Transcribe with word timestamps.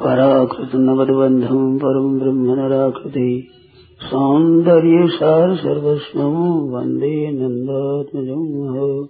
पराकृतनवद्बन्धम् 0.00 1.78
परम् 1.78 2.20
ब्रह्म 2.20 2.54
नराकृते 2.54 3.44
सौन्दर्यसार 4.00 5.56
सर्वस्वम् 5.56 6.70
वंदे 6.70 7.32
नन्दात्मजम् 7.32 9.06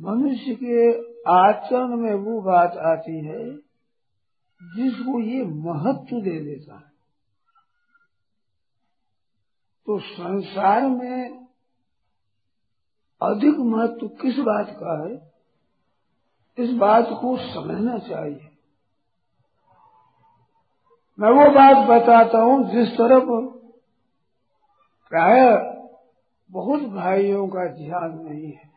मनुष्य 0.02 0.58
के 0.64 1.14
आचरण 1.32 1.98
में 1.98 2.14
वो 2.14 2.42
बात 2.42 2.78
आती 2.78 3.26
है, 3.26 3.58
जिसको 4.64 5.20
ये 5.20 5.46
महत्व 5.46 6.22
दे 6.22 6.40
देता 6.40 6.76
है। 6.76 6.92
तो 9.86 10.00
संसार 10.00 10.90
में 10.90 11.43
अधिक 13.24 13.60
महत्व 13.60 14.08
किस 14.08 14.40
बात 14.40 14.70
का 14.70 14.98
है? 15.04 15.14
इस 16.58 16.74
बात 16.74 17.08
को 17.12 17.38
समझना 17.38 17.98
चाहिए। 17.98 18.50
मैं 21.20 21.30
वो 21.30 21.50
बात 21.52 21.88
बताता 21.88 22.42
हूँ 22.42 22.64
जिस 22.72 22.90
तरफ़ 22.90 23.30
प्राय 25.12 25.42
बहुत 26.50 26.82
भाइयों 26.82 27.48
का 27.48 27.66
ध्यान 27.68 28.12
नहीं 28.24 28.52
है। 28.52 28.72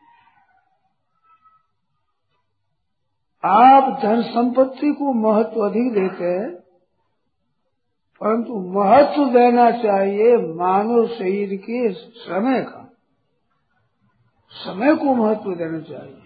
आप 3.43 3.99
धन 4.01 4.21
संपत्ति 4.21 4.93
को 4.93 5.13
महत्व 5.13 5.61
अधिक 5.61 5.93
देते 5.93 6.23
हैं, 6.23 6.51
परंतु 8.21 8.59
महत्व 8.79 9.25
देना 9.25 9.69
चाहिए 9.71 10.37
मानव 10.55 11.07
शरीर 11.07 11.55
के 11.55 11.93
समय 11.93 12.61
का। 12.61 12.86
समय 14.57 14.95
को 14.95 15.13
महत्व 15.13 15.55
देना 15.55 15.79
चाहिए। 15.79 16.21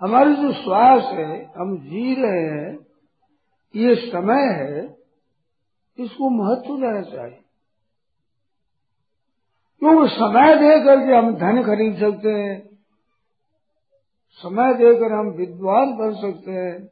हमारी 0.00 0.34
जो 0.34 0.52
श्वास 0.52 1.02
है, 1.04 1.52
हम 1.58 1.76
जी 1.78 2.14
रहे 2.14 2.44
हैं, 2.44 2.78
ये 3.76 3.94
समय 3.94 4.42
है, 4.52 4.96
इसको 5.98 6.30
महत्व 6.30 6.76
देना 6.76 7.02
चाहिए। 7.02 7.38
क्योंकि 9.82 10.14
समय 10.14 10.56
दे 10.56 10.84
करके 10.84 11.16
हम 11.16 11.34
धन 11.34 11.62
खरीद 11.62 11.94
सकते 11.96 12.28
हैं, 12.28 12.72
समय 14.34 14.74
देकर 14.74 15.12
हम 15.12 15.26
विद्वान 15.26 15.96
बन 15.96 16.14
सकते 16.14 16.50
हैं, 16.50 16.86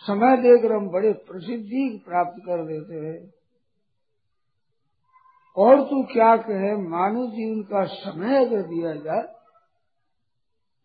समय 0.00 0.36
देकर 0.36 0.72
हम 0.72 0.88
बड़े 0.88 1.12
प्रसिद्धि 1.12 2.02
प्राप्त 2.08 2.42
कर 2.42 2.66
देते 2.66 2.94
हैं। 2.94 3.41
और 5.56 5.80
तू 5.82 6.02
क्या 6.02 6.36
कहे? 6.36 6.76
मानव 6.88 7.26
जीवन 7.26 7.62
का 7.62 7.84
समय 7.84 8.44
अगर 8.46 8.62
दिया 8.62 8.92
जाए 8.94 9.22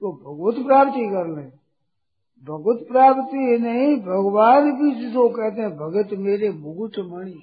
तो 0.01 0.11
भगवत 0.16 0.66
प्राप्ति 0.66 1.05
कर 1.05 1.28
ले। 1.28 1.45
भगवत 2.44 2.88
प्राप्ति 2.88 3.57
नहीं, 3.57 3.95
भगवान 3.97 4.72
भी 4.72 4.91
जिसको 4.95 5.29
कहते 5.29 5.61
हैं, 5.61 5.72
भगत 5.77 6.09
मेरे 6.13 6.50
मुकुट 6.50 7.00
मणि। 7.00 7.39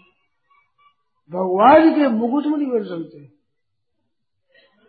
भगवान 1.30 1.90
के 1.94 2.08
मुकुट 2.08 2.46
मणि 2.46 2.66
बन 2.66 2.84
सकते 2.84 3.24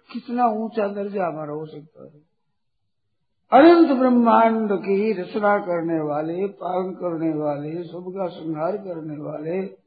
कितना 0.09 0.45
ऊँचा 0.47 0.87
दर्जा 0.87 1.27
हमारा 1.27 1.53
हो 1.53 1.65
सकता 1.65 2.03
है। 2.03 2.35
अनंत 3.51 3.99
ब्रह्मांड 3.99 4.71
की 4.71 5.11
रचना 5.13 5.57
करने 5.59 5.99
वाले, 6.01 6.47
पालन 6.47 6.91
करने 6.91 7.29
वाले, 7.33 7.83
सबका 7.83 8.27
संहार 8.27 8.77
करने 8.77 9.17
वाले 9.17 9.84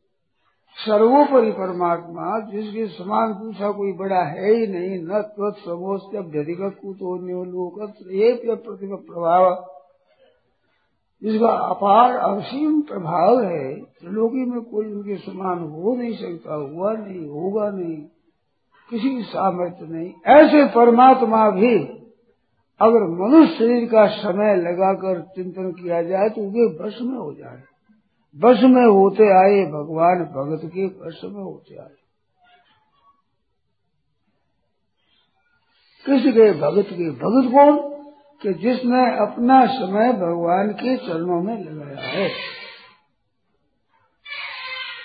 सर्वोपरि 0.78 1.50
परमात्मा, 1.52 2.26
जिसके 2.50 2.86
समान 2.86 3.32
पूछा 3.34 3.70
कोई 3.70 3.92
बड़ा 3.92 4.20
है 4.22 4.52
ही 4.54 4.66
नहीं, 4.66 4.98
न 5.04 5.22
त्वत 5.22 5.54
समोस्त 5.56 6.16
अभ्यधिक 6.16 6.60
कुतो 6.60 7.16
लोक 7.44 7.94
ये 8.10 8.32
प्रतिभा 8.46 8.96
प्रभाव। 8.96 9.74
जिसका 11.22 11.48
अपार 11.48 12.16
असीम 12.16 12.80
प्रभाव 12.80 13.40
है, 13.40 13.80
त्रिलोकी 13.80 14.44
में 14.50 14.60
कोई 14.60 14.86
उनके 14.86 15.16
समान 15.16 15.58
हो 15.58 15.94
नहीं 15.96 16.14
सकता, 16.14 16.54
हुआ 16.54 16.92
नहीं, 16.92 17.28
होगा 17.28 17.70
नहीं, 17.70 17.96
किसी 18.90 19.16
की 19.16 19.22
सामर्थ्य 19.22 19.86
नहीं। 19.86 20.12
ऐसे 20.26 20.64
परमात्मा 20.64 21.50
भी, 21.50 21.78
अगर 22.80 23.06
मनुष्य 23.08 23.54
शरीर 23.54 23.88
का 23.88 24.06
समय 24.06 24.56
लगाकर 24.56 25.20
चिंतन 25.20 25.70
किया 25.70 26.02
जाए 26.02 26.28
तो 26.28 26.42
वे 26.42 26.84
वश 26.84 26.98
में 27.02 27.18
हो 27.18 27.32
जाए। 27.34 27.62
वश 28.36 28.60
में 28.62 28.86
होते 28.86 29.24
आए, 29.24 29.66
भगवान 29.66 30.24
भगत 30.24 30.60
के 30.64 30.86
वश 30.86 31.20
में 31.24 31.42
होते 31.42 31.76
आए। 31.76 31.94
कृष्ण 36.06 36.32
के 36.32 36.52
भगत 36.52 36.86
के? 36.90 37.10
भगत 37.10 37.52
कौन? 37.52 37.98
कि 38.42 38.54
जिसने 38.54 39.16
अपना 39.16 39.66
समय 39.66 40.12
भगवान 40.12 40.72
के 40.72 40.96
चरणों 40.96 41.42
में 41.42 41.64
लगाया 41.64 42.08
है। 42.08 42.28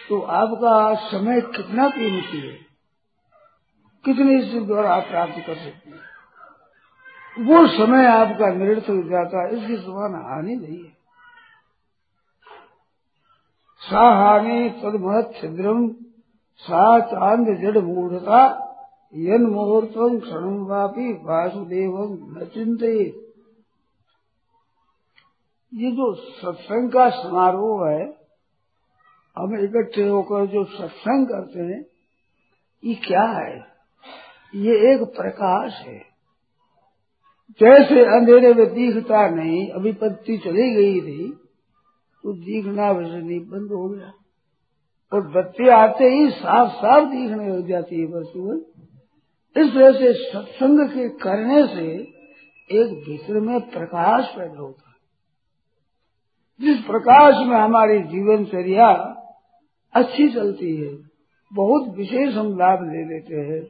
तो 0.10 0.22
आपका 0.22 0.96
समय 0.96 1.42
कितना 1.42 1.90
कीमती 1.90 2.48
है? 2.48 2.54
कितने 4.06 4.44
इसके 4.44 4.60
द्वारा 4.60 4.96
आप 4.96 5.04
प्राप्त 5.04 5.34
कर 5.48 5.56
सकते 5.56 5.90
हैं? 5.90 6.00
वो 7.46 7.68
समय 7.68 8.06
आपका 8.06 8.54
निरर्थक 8.54 9.10
जाता 9.10 9.48
है, 9.48 9.62
इसकी 9.62 9.78
समान 9.78 10.14
हानि 10.14 10.56
नहीं 10.56 10.86
है। 10.86 11.03
सा 13.84 14.04
हानि 14.16 14.70
तदमहत 14.70 15.34
छिद्रम, 15.42 15.88
सा 16.58 17.00
चाँद 17.00 17.48
जड़ 17.62 17.78
मूढ़ता 17.78 18.60
यन 19.16 19.42
मुहूर्तम 19.42 20.20
क्षण 20.20 20.68
वापी 20.70 21.14
वासुदेव 21.14 21.98
न 22.14 22.46
चिंत 22.54 22.84
ये 25.74 25.92
जो 25.92 26.14
सत्संग 26.14 26.90
का 26.90 27.10
समारोह 27.10 27.90
है, 27.90 28.06
हम 29.38 29.60
इकट्ठे 29.60 30.08
होकर 30.08 30.46
जो 30.46 30.64
सत्संग 30.64 31.28
करते 31.28 31.60
हैं, 31.60 31.86
ये 32.84 32.96
क्या 32.96 33.24
है? 33.24 33.56
ये 34.56 34.94
एक 34.94 35.04
प्रकाश 35.04 35.74
है। 35.74 36.00
जैसे 37.62 38.02
अंधेरे 38.06 38.54
में 38.54 38.74
दिखता 38.74 39.30
नहीं 39.30 39.70
अभी 39.70 39.92
पत्ती 39.92 40.38
चली 40.38 40.70
गई 40.76 41.02
थी 41.02 41.43
तो 42.24 42.34
दिखना 42.34 42.92
वैसे 42.92 43.22
नहीं, 43.22 43.40
बंद 43.40 43.72
हो 43.72 43.90
गया। 43.90 44.12
और 45.14 45.28
बत्ती 45.28 45.68
आते 45.70 46.04
ही 46.04 46.30
साफ़ 46.32 46.72
साफ़ 46.72 47.04
दिखने 47.04 47.48
लग 47.48 47.68
जाती 47.68 48.00
है 48.02 48.08
बस 48.08 48.32
इस 49.58 49.74
तरह 49.74 49.92
से 49.92 50.14
सत्संग 50.14 50.90
के 50.90 51.10
करने 51.10 51.68
से 51.68 51.88
एक 52.70 52.94
भीतर 53.06 53.40
में 53.40 53.60
प्रकाश 53.60 54.28
पैदा 54.38 54.62
होता 54.62 54.90
है। 54.90 54.94
जिस 56.62 56.86
प्रकाश 56.86 57.48
में 57.48 57.58
हमारी 57.58 58.00
जीवनचर्या 58.04 58.90
अच्छी 59.94 60.30
चलती 60.30 60.76
है, 60.78 60.98
बहुत 61.54 61.88
विशेष 61.98 62.34
हम 62.36 62.48
लाभ 62.58 62.80
ले 62.84 63.04
लेते 63.06 63.36
हैं, 63.36 63.62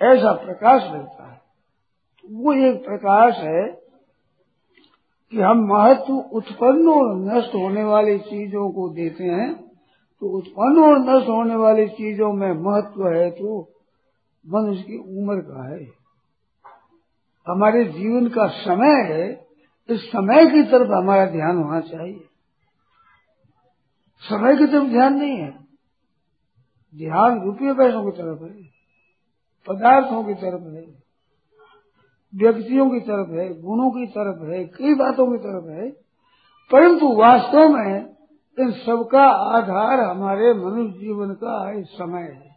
ऐसा 0.00 0.32
प्रकाश 0.32 0.82
रहता 0.82 1.32
है। 1.32 1.40
वो 2.24 2.52
एक 2.52 2.84
प्रकाश 2.84 3.36
है 3.36 3.83
कि 5.32 5.40
हम 5.40 5.58
महत्व 5.58 6.12
उत्पन्न 6.12 6.88
और 6.88 7.14
नष्ट 7.16 7.54
होने 7.54 7.84
वाली 7.84 8.18
चीज़ों 8.18 8.70
को 8.70 8.88
देते 8.88 9.24
हैं 9.24 9.52
तो 10.22 10.26
उत्पन्न 10.38 10.82
और 10.82 10.98
नष्ट 10.98 11.28
होने 11.28 11.56
वाली 11.56 11.88
चीज़ों 11.88 12.32
में 12.32 12.52
महत्व 12.52 13.08
है 13.08 13.30
तो 13.30 13.70
मनुष्य 14.44 14.82
की 14.82 14.98
उम्र 14.98 15.40
का 15.40 15.74
है। 15.74 15.84
हमारे 17.46 17.84
जीवन 17.84 18.28
का 18.28 18.46
समय 18.46 19.02
है, 19.12 19.46
इस 19.88 20.00
समय 20.00 20.46
की 20.46 20.62
तरफ़ 20.62 20.90
हमारा 20.90 21.26
ध्यान 21.26 21.56
होना 21.56 21.80
चाहिए। 21.80 22.24
समय 24.22 24.56
की 24.56 24.66
तरफ़ 24.66 24.84
ध्यान 24.84 25.14
नहीं 25.14 25.36
है। 25.36 25.50
ध्यान 26.94 27.40
रुपये 27.42 27.72
पैसों 27.72 28.04
की 28.04 28.10
तरफ़ 28.10 28.42
है, 28.44 28.64
पदार्थों 29.68 30.24
की 30.24 30.34
तरफ़ 30.34 30.74
है। 30.74 31.03
व्यक्तियों 32.36 32.90
की 32.90 33.00
तरफ़ 33.00 33.38
है, 33.38 33.60
गुणों 33.62 33.90
की 33.90 34.06
तरफ़ 34.06 34.50
है, 34.50 34.64
कई 34.64 34.94
बातों 34.94 35.32
की 35.32 35.38
तरफ़ 35.38 35.70
है, 35.70 35.90
परंतु 36.70 37.16
वास्तव 37.16 37.68
में 37.68 38.14
इन 38.58 38.72
सबका 38.72 39.24
आधार 39.26 40.00
हमारे 40.00 40.54
मनुष्य 40.54 40.98
जीवन 40.98 41.34
का 41.34 41.82
समय 41.82 42.22
है। 42.22 42.54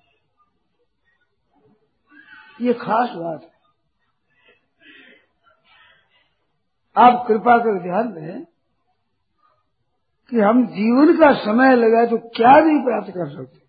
ये 2.61 2.73
खास 2.73 3.09
बात 3.09 3.41
है। 3.43 3.57
आप 6.97 7.25
कृपा 7.27 7.57
कर 7.57 7.83
ध्यान 7.83 8.13
दें 8.13 8.45
कि 10.31 10.39
हम 10.39 10.67
जीवन 10.67 11.17
का 11.17 11.31
समय 11.33 11.75
लगाए 11.75 12.05
तो 12.05 12.17
क्या 12.17 12.59
नहीं 12.59 12.79
प्राप्त 12.79 13.09
कर 13.09 13.29
सकते। 13.29 13.67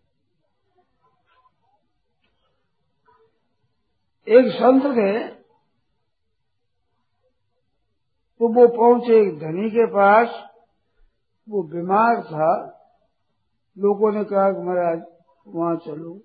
एक 4.38 4.52
संत 4.52 4.82
थे 4.82 5.37
तो 8.38 8.48
वो 8.48 8.68
पहुँचे 8.68 9.28
एक 9.28 9.38
धनी 9.38 9.70
के 9.70 9.86
पास, 9.86 10.50
वो 11.48 11.62
बीमार 11.62 12.22
था। 12.22 12.74
लोगों 13.78 14.12
ने 14.12 14.24
कहा 14.24 14.52
कि 14.52 14.62
महाराज, 14.62 15.02
वहाँ 15.48 15.76
चलो। 15.76 16.20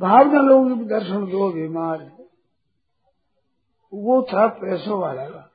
भावना 0.00 0.40
लोगों 0.40 0.86
दर्शन 0.86 1.26
दो 1.26 1.52
बीमार 1.52 2.02
है। 2.02 2.20
वो 3.94 4.22
था 4.22 4.46
पैसों 4.46 5.00
वाला। 5.00 5.24
का 5.24 5.46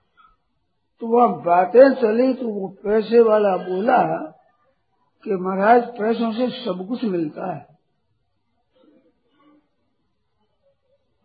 तो 0.99 1.07
वहाँ 1.07 1.41
बातें 1.41 1.93
चली 1.93 2.33
तो 2.33 2.47
वो 2.47 2.67
पैसे 2.67 3.21
वाला 3.21 3.57
बोला 3.57 4.31
कि 5.23 5.31
महाराज, 5.31 5.83
पैसों 5.83 6.31
से 6.31 6.65
सब 6.65 6.87
कुछ 6.87 7.03
मिलता 7.03 7.55
है। 7.55 7.67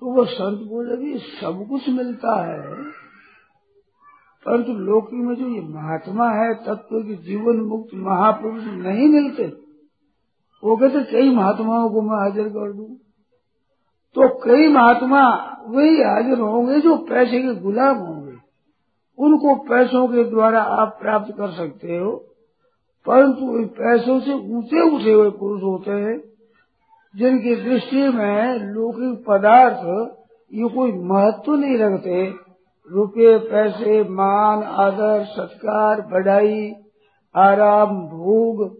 तो 0.00 0.06
वो 0.06 0.24
संत 0.24 0.68
बोले 0.68 0.96
भी 0.96 1.18
सब 1.18 1.66
कुछ 1.68 1.88
मिलता 1.88 2.34
है। 2.42 2.92
परंतु 4.46 4.72
लोकी 4.72 5.16
में 5.16 5.34
जो 5.34 5.48
ये 5.48 5.60
महात्मा 5.62 6.28
है, 6.30 6.52
तत्व 6.56 7.00
की 7.00 7.14
जीवन 7.24 7.60
मुक्त 7.64 7.90
महापुरुष 7.94 8.64
नहीं 8.76 9.08
मिलते, 9.08 9.46
वो 10.62 10.76
कहते 10.76 11.02
कई 11.12 11.34
महात्माओं 11.36 11.88
को 11.90 12.02
मैं 12.02 12.18
हाजिर 12.18 12.48
कर 12.48 12.72
दू। 12.72 12.84
तो 14.16 14.28
कई 14.44 14.68
महात्मा 14.68 15.22
वही 15.68 16.02
हाजिर 16.02 16.38
होंगे 16.38 16.80
जो 16.80 16.96
पैसे 17.04 17.42
के 17.42 17.54
गुलाम 17.60 17.96
होंगे। 17.96 18.36
उनको 19.18 19.54
पैसों 19.64 20.06
के 20.08 20.24
द्वारा 20.24 20.62
आप 20.74 20.96
प्राप्त 21.00 21.32
कर 21.36 21.50
सकते 21.52 21.96
हो, 21.96 22.10
परंतु 23.06 23.64
पैसों 23.76 24.18
से 24.20 24.32
ऊँचे 24.32 24.80
उठे 24.90 25.12
हुए 25.12 25.30
पुरुष 25.30 25.62
होते 25.62 25.90
हैं, 26.00 26.18
जिनकी 27.14 27.54
दृष्टि 27.62 28.08
में 28.08 28.58
लौकिक 28.66 29.24
पदार्थ 29.28 29.82
ये 30.50 30.68
कोई 30.68 30.92
महत्व 31.04 31.54
नहीं 31.54 31.78
रखते। 31.78 32.49
रुपये 32.90 33.38
पैसे, 33.38 34.04
मान, 34.04 34.62
आदर, 34.62 35.24
सत्कार 35.24 36.00
बढ़ाई 36.00 36.72
आराम, 37.36 38.06
भोग, 38.06 38.78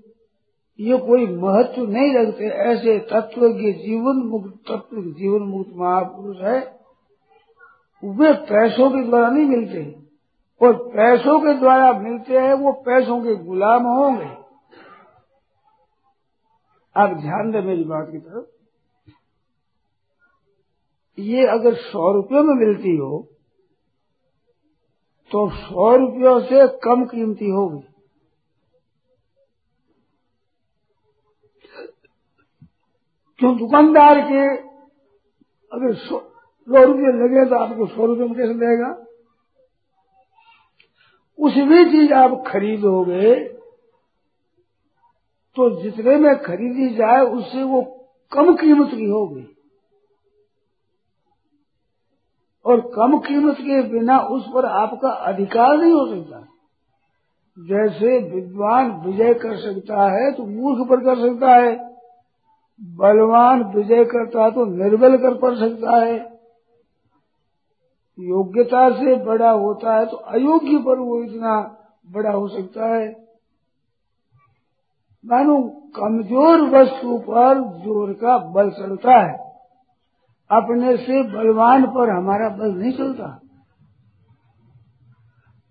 ये 0.80 0.98
कोई 0.98 1.26
महत्व 1.26 1.82
नहीं 1.82 2.14
रखते। 2.14 2.44
ऐसे 2.44 2.98
तत्व 2.98 3.48
के 3.48 3.72
जीवन 3.72 4.16
मुक्त, 4.16 4.54
तत्व 4.68 5.00
जीवन 5.00 5.42
मुक्त 5.42 5.70
महापुरुष 5.74 6.36
है। 6.36 6.80
वे 8.04 8.32
पैसों 8.32 8.90
के 8.90 9.02
द्वारा 9.02 9.30
नहीं 9.30 9.46
मिलते। 9.46 10.00
और 10.62 10.72
पैसों 10.74 11.40
के 11.40 11.54
द्वारा 11.54 11.92
मिलते 11.92 12.38
हैं, 12.38 12.54
वो 12.54 12.72
पैसों 12.72 13.20
के 13.20 13.34
गुलाम 13.34 13.82
होंगे। 13.82 14.40
आप 16.96 17.10
ध्यान 17.10 17.50
दें 17.50 17.62
मेरी 17.62 17.84
बात 17.84 18.08
की 18.10 18.18
तरफ़। 18.18 18.44
ये 21.18 21.46
अगर 21.46 21.74
सौ 21.74 22.12
रुपये 22.12 22.42
में 22.42 22.66
मिलती 22.66 22.96
हो 22.96 23.29
तो 25.30 25.48
सौ 25.50 25.94
रुपयों 25.96 26.38
से 26.40 26.66
कम 26.78 27.04
कीमती 27.04 27.50
होगी। 27.50 27.80
क्यों 33.40 33.56
दुकानदार 33.58 34.20
के 34.20 34.40
अगर 35.72 35.94
सौ 35.96 36.16
रुपये 36.68 37.12
लगे 37.18 37.44
तो 37.50 37.56
आपको 37.56 37.86
सौ 37.86 38.06
रुपये 38.06 38.26
में 38.26 38.34
कैसे 38.36 38.54
देगा? 38.56 38.90
उस 41.38 41.54
भी 41.68 41.84
चीज़ 41.90 42.12
आप 42.14 42.42
खरीदोगे 42.46 43.34
तो 45.56 45.68
जितने 45.82 46.16
में 46.16 46.34
खरीदी 46.42 46.88
जाए, 46.94 47.20
उससे 47.20 47.62
वो 47.62 47.80
कम 48.32 48.54
कीमत 48.56 48.90
की 48.90 49.06
होगी। 49.06 49.46
और 52.70 52.80
कम 52.94 53.18
कीमत 53.20 53.56
के 53.58 53.82
बिना 53.90 54.18
उस 54.30 54.46
पर 54.54 54.66
आपका 54.76 55.10
अधिकार 55.28 55.76
नहीं 55.76 55.92
हो 55.92 56.06
सकता। 56.06 56.46
जैसे 57.56 58.18
विद्वान 58.30 58.90
विजय 59.00 59.34
कर 59.36 59.56
सकता 59.58 60.10
है 60.10 60.30
तो 60.32 60.44
मूर्ख 60.46 60.88
पर 60.88 61.04
कर 61.04 61.16
सकता 61.20 61.54
है, 61.54 61.72
बलवान 62.80 63.62
विजय 63.72 64.04
करता 64.06 64.44
है 64.44 64.50
तो 64.50 64.64
निर्बल 64.66 65.16
कर 65.18 65.34
पड़ 65.38 65.54
सकता 65.56 65.96
है। 65.96 66.14
योग्यता 68.18 68.88
से 68.92 69.16
बड़ा 69.24 69.50
होता 69.50 69.96
है 69.96 70.06
तो 70.06 70.16
अयोग्य 70.16 70.78
पर 70.78 70.98
वो 71.00 71.22
इतना 71.22 71.58
बड़ा 72.08 72.30
हो 72.30 72.48
सकता 72.48 72.86
है। 72.86 73.08
मानो 75.24 75.60
कमज़ोर 75.96 76.60
वस्तु 76.70 77.16
पर 77.20 77.60
ज़ोर 77.80 78.12
का 78.14 78.36
बल 78.52 78.70
चलता 78.72 79.18
है। 79.18 79.49
अपने 80.50 80.96
से 80.96 81.22
बलवान 81.22 81.86
पर 81.86 82.10
हमारा 82.10 82.48
बल 82.48 82.70
नहीं 82.72 82.92
चलता। 82.92 83.40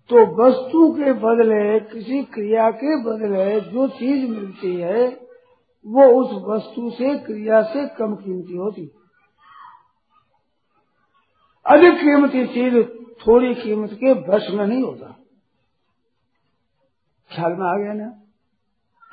तो 0.08 0.16
वस्तु 0.16 0.92
के 0.92 1.12
बदले, 1.12 1.80
किसी 1.80 2.22
क्रिया 2.22 2.70
के 2.70 3.02
बदले 3.02 3.60
जो 3.60 3.88
चीज़ 3.88 4.30
मिलती 4.30 4.76
है, 4.76 5.08
वो 5.86 6.04
उस 6.04 6.44
वस्तु 6.48 6.90
से, 6.90 7.18
क्रिया 7.18 7.62
से 7.62 7.88
कम 7.88 8.14
कीमती 8.14 8.56
होती। 8.56 8.90
अधिक 11.66 11.94
कीमती 11.94 12.46
चीज़ 12.46 12.84
थोड़ी 13.26 13.54
कीमत 13.54 13.90
के 13.92 14.14
बस 14.14 14.48
में 14.50 14.66
नहीं 14.66 14.82
होता। 14.82 15.16
ख्याल 17.36 17.52
में 17.52 17.66
आ 17.68 17.76
गया 17.76 17.92
ना? 17.92 18.16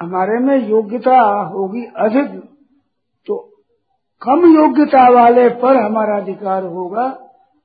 हमारे 0.01 0.39
में 0.39 0.69
योग्यता 0.69 1.21
होगी 1.31 1.86
अधिक 1.86 2.41
तो 3.25 3.56
कम 4.21 4.45
योग्यता 4.53 5.07
वाले 5.12 5.47
पर 5.59 5.77
हमारा 5.77 6.17
अधिकार 6.17 6.63
होगा, 6.65 7.05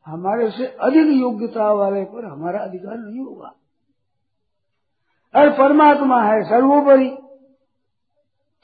हमारे 0.06 0.50
से 0.50 0.66
अधिक 0.82 1.08
योग्यता 1.12 1.70
वाले 1.72 2.04
पर 2.04 2.24
हमारा 2.24 2.60
अधिकार 2.60 2.96
नहीं 2.96 3.24
होगा। 3.24 3.52
अरे 5.34 5.50
परमात्मा 5.50 6.22
है 6.22 6.42
सर्वोपरि 6.44 7.08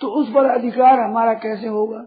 तो 0.01 0.09
उस 0.13 0.29
पर 0.29 0.47
अधिकार 0.51 1.01
हमारा 1.01 1.35
कैसे 1.35 1.69
होगा? 1.69 2.07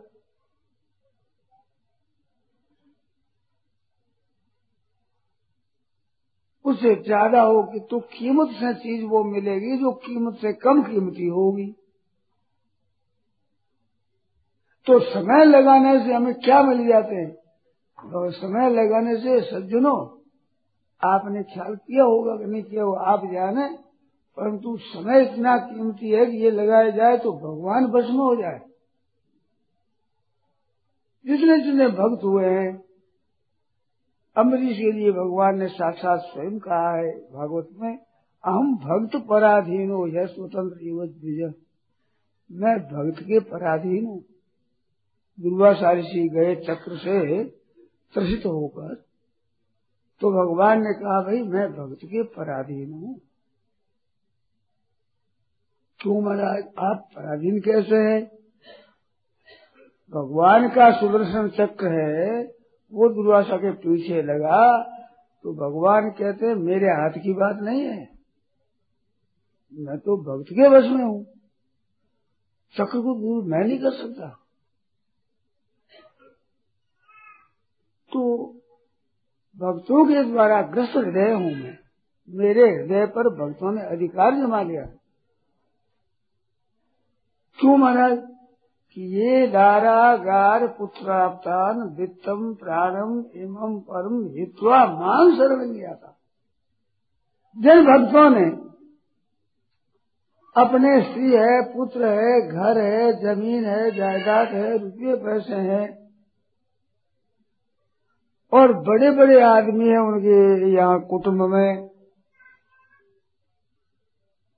उससे 6.65 6.95
ज़्यादा 7.03 7.41
होगी 7.41 7.79
तो 7.81 7.99
कीमत 8.11 8.49
से 8.51 8.73
चीज़ 8.73 9.05
वो 9.05 9.23
मिलेगी 9.23 9.77
जो 9.77 9.91
कीमत 10.01 10.35
से 10.35 10.53
कम 10.53 10.81
कीमती 10.83 11.27
होगी। 11.27 11.65
तो 14.87 14.99
समय 14.99 15.45
लगाने 15.45 15.99
से 16.05 16.13
हमें 16.13 16.33
क्या 16.35 16.61
मिल 16.63 16.87
जाते 16.87 17.15
हैं? 17.15 17.31
तो 17.99 18.31
समय 18.31 18.69
लगाने 18.69 19.15
से 19.15 19.41
सज्जनों, 19.41 19.97
आपने 21.03 21.43
ख्याल 21.43 21.75
किया 21.75 22.03
होगा 22.03 22.35
कि 22.35 22.51
नहीं 22.51 22.63
किया 22.63 22.83
होगा, 22.83 23.01
आप 23.01 23.25
जाने, 23.25 23.67
परंतु 24.37 24.77
समय 24.77 25.23
इतना 25.23 25.57
कीमती 25.57 26.09
है 26.09 26.25
कि 26.25 26.37
ये 26.37 26.51
लगाया 26.51 26.89
जाए 26.89 27.17
तो 27.17 27.31
भगवान 27.31 27.87
भस्म 27.87 28.15
हो 28.15 28.35
जाए। 28.35 28.59
जितने 31.25 31.57
जितने 31.57 31.87
भक्त 31.87 32.23
हुए 32.23 32.45
हैं, 32.45 32.83
अमरीश 34.35 34.77
के 34.77 34.91
लिए 34.91 35.11
भगवान 35.11 35.59
ने 35.59 35.67
साक्षात 35.67 36.19
स्वयं 36.19 36.59
कहा 36.59 36.95
है, 36.97 37.11
भागवत 37.11 37.69
में, 37.73 37.97
अहम 38.43 38.75
भक्त 38.75 39.15
पराधीन 39.29 39.91
हो 39.91 40.07
यह 40.07 40.25
स्वतंत्र 40.25 40.87
युवत 40.87 41.15
विजय 41.23 41.53
मैं 42.49 42.77
भक्त 42.79 43.21
के 43.23 43.39
पराधीन 43.39 44.05
हूँ। 44.05 44.23
दुर्वासारिषि 45.41 46.27
गए 46.29 46.55
चक्र 46.55 46.97
से 46.97 47.43
त्रसित 48.13 48.45
होकर 48.45 48.95
तो 50.21 50.29
भगवान 50.31 50.79
ने 50.79 50.93
कहा, 50.93 51.21
भाई, 51.21 51.41
मैं 51.43 51.67
भक्त 51.71 52.05
के 52.05 52.23
पराधीन 52.23 52.91
हूँ। 52.91 53.19
क्यों 55.99 56.21
महाराज, 56.21 56.63
आप 56.79 57.09
पराधीन 57.15 57.59
कैसे 57.59 57.95
हैं? 57.95 58.21
भगवान 60.13 60.69
का 60.69 60.91
सुदर्शन 60.99 61.49
चक्र 61.49 61.87
है, 61.87 62.43
वो 62.93 63.09
दुर्वासा 63.09 63.57
के 63.57 63.71
पीछे 63.71 64.21
लगा 64.21 64.61
तो 65.45 65.53
भगवान 65.53 66.09
कहते 66.09 66.55
मेरे 66.55 66.87
हाथ 66.87 67.11
की 67.11 67.33
बात 67.33 67.61
नहीं 67.61 67.81
है। 67.81 68.09
मैं 69.77 69.97
तो 69.97 70.17
भक्त 70.17 70.51
के 70.51 70.67
वश 70.67 70.85
में 70.85 71.03
हूँ। 71.03 71.23
चक्र 72.75 73.01
को 73.01 73.15
दूर 73.19 73.43
मैं 73.43 73.67
नहीं 73.67 73.77
कर 73.77 73.91
सकता। 73.91 74.40
तो 78.13 78.47
भक्तों 79.57 80.05
के 80.05 80.23
द्वारा 80.23 80.61
ग्रस्त 80.61 80.97
हृदय 80.97 81.31
हूँ 81.31 81.51
मैं। 81.51 81.77
मेरे 82.29 82.75
हृदय 82.75 83.05
पर 83.05 83.29
भक्तों 83.29 83.71
ने 83.71 83.81
अधिकार 83.81 84.35
जमा 84.35 84.61
लिया। 84.61 84.83
क्यों 87.59 87.77
महाराज? 87.77 88.19
कि 88.95 89.01
ये 89.01 89.47
दारागार 89.47 90.67
पुत्राप्तान 90.67 91.95
वित्तम 91.99 92.53
प्राणम 92.53 93.25
एवं 93.35 93.79
परम 93.79 94.39
हित्वा 94.39 94.85
मान 94.85 95.35
शरण 95.35 95.73
लिया 95.73 95.95
था। 95.95 96.17
जिन 97.57 97.83
भक्तों 97.83 98.29
ने 98.29 98.71
अपने 100.57 101.01
स्त्री 101.01 101.31
है, 101.31 101.73
पुत्र 101.73 102.05
है, 102.05 102.47
घर 102.47 102.77
है, 102.77 103.21
ज़मीन 103.21 103.65
है, 103.65 103.91
जायदाद 103.91 104.47
है, 104.47 104.77
रुपये, 104.77 105.15
पैसे 105.15 105.55
हैं 105.55 106.00
और 108.53 108.73
बड़े 108.73 109.11
बड़े 109.11 109.41
आदमी 109.41 109.87
हैं 109.89 109.99
उनके 109.99 110.71
यहाँ 110.73 110.99
कुटुंब 110.99 111.41
में। 111.41 111.89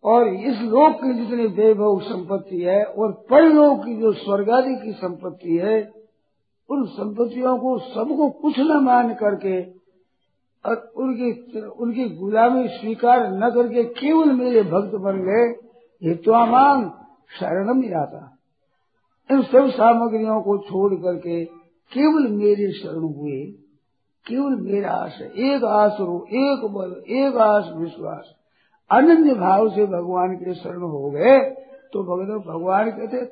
और 0.04 0.28
इस 0.28 0.58
लोक 0.62 0.96
की 0.96 1.14
जितनी 1.14 1.48
वैभव 1.48 2.00
संपत्ति 2.00 2.62
है 2.62 2.84
और 2.84 3.12
परलोक 3.12 3.86
की 3.86 4.02
जो 4.02 4.12
स्वर्ग 4.12 4.50
आदि 4.50 4.76
की 4.76 4.92
संपत्ति 4.92 5.58
है, 5.58 5.92
उन 6.70 6.86
संपत्तियों 6.86 7.58
को 7.58 7.80
सबको 7.80 8.30
कुछ 8.30 8.60
न 8.60 8.84
मान 8.84 9.14
करके 9.14 9.64
और 10.66 10.92
उनकी 10.98 11.62
उनकी 11.62 12.10
गुलामी 12.10 12.68
स्वीकार 12.68 13.32
न 13.32 13.50
करके 13.50 13.84
केवल 13.84 14.32
मेरे 14.32 14.64
भक्त 14.64 14.96
बन 14.96 15.22
गए 15.22 15.70
हित्वामान 16.10 16.90
शरणम 17.40 18.00
आता। 18.02 18.38
इन 19.32 19.42
सब 19.42 19.70
सामग्रियों 19.70 20.42
को 20.42 20.58
छोड़ 20.58 20.94
करके 20.94 21.46
केवल 21.92 22.32
मेरे 22.32 22.72
शरण 22.72 23.02
हुए। 23.02 23.63
केवल 24.26 24.56
मेरा 24.64 24.92
आश 24.94 25.18
है। 25.22 25.28
एक 25.46 25.64
आश 25.66 25.98
रो 26.00 26.18
एक 26.38 26.66
बल, 26.72 26.92
एक 27.14 27.38
आश 27.38 27.72
विश्वास। 27.74 28.34
अनन्य 28.90 29.34
भाव 29.36 29.70
से 29.70 29.86
भगवान 29.88 30.36
के 30.36 30.54
शरण 30.54 30.82
हो 30.84 31.10
गए 31.12 31.40
तो 31.94 32.04
भगवान 32.04 32.38
भगवान 32.48 32.92
कहते 32.92 33.26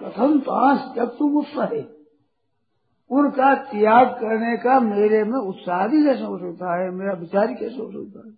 कथम 0.00 0.38
पाँच 0.40 0.94
जब 0.96 1.16
तुम 1.18 1.36
उत्साह 1.36 1.72
उनका 3.10 3.54
त्याग 3.64 4.08
करने 4.10 4.56
का 4.56 4.78
मेरे 4.80 5.22
में 5.24 5.38
उत्साह 5.38 5.86
भी 5.88 6.04
कैसे 6.04 6.24
हो 6.24 6.38
सकता 6.38 6.74
है? 6.74 6.90
मेरा 6.90 7.12
विचार 7.14 7.52
कैसे 7.54 7.76
हो 7.76 7.90
सकता 7.90 8.26
है? 8.26 8.32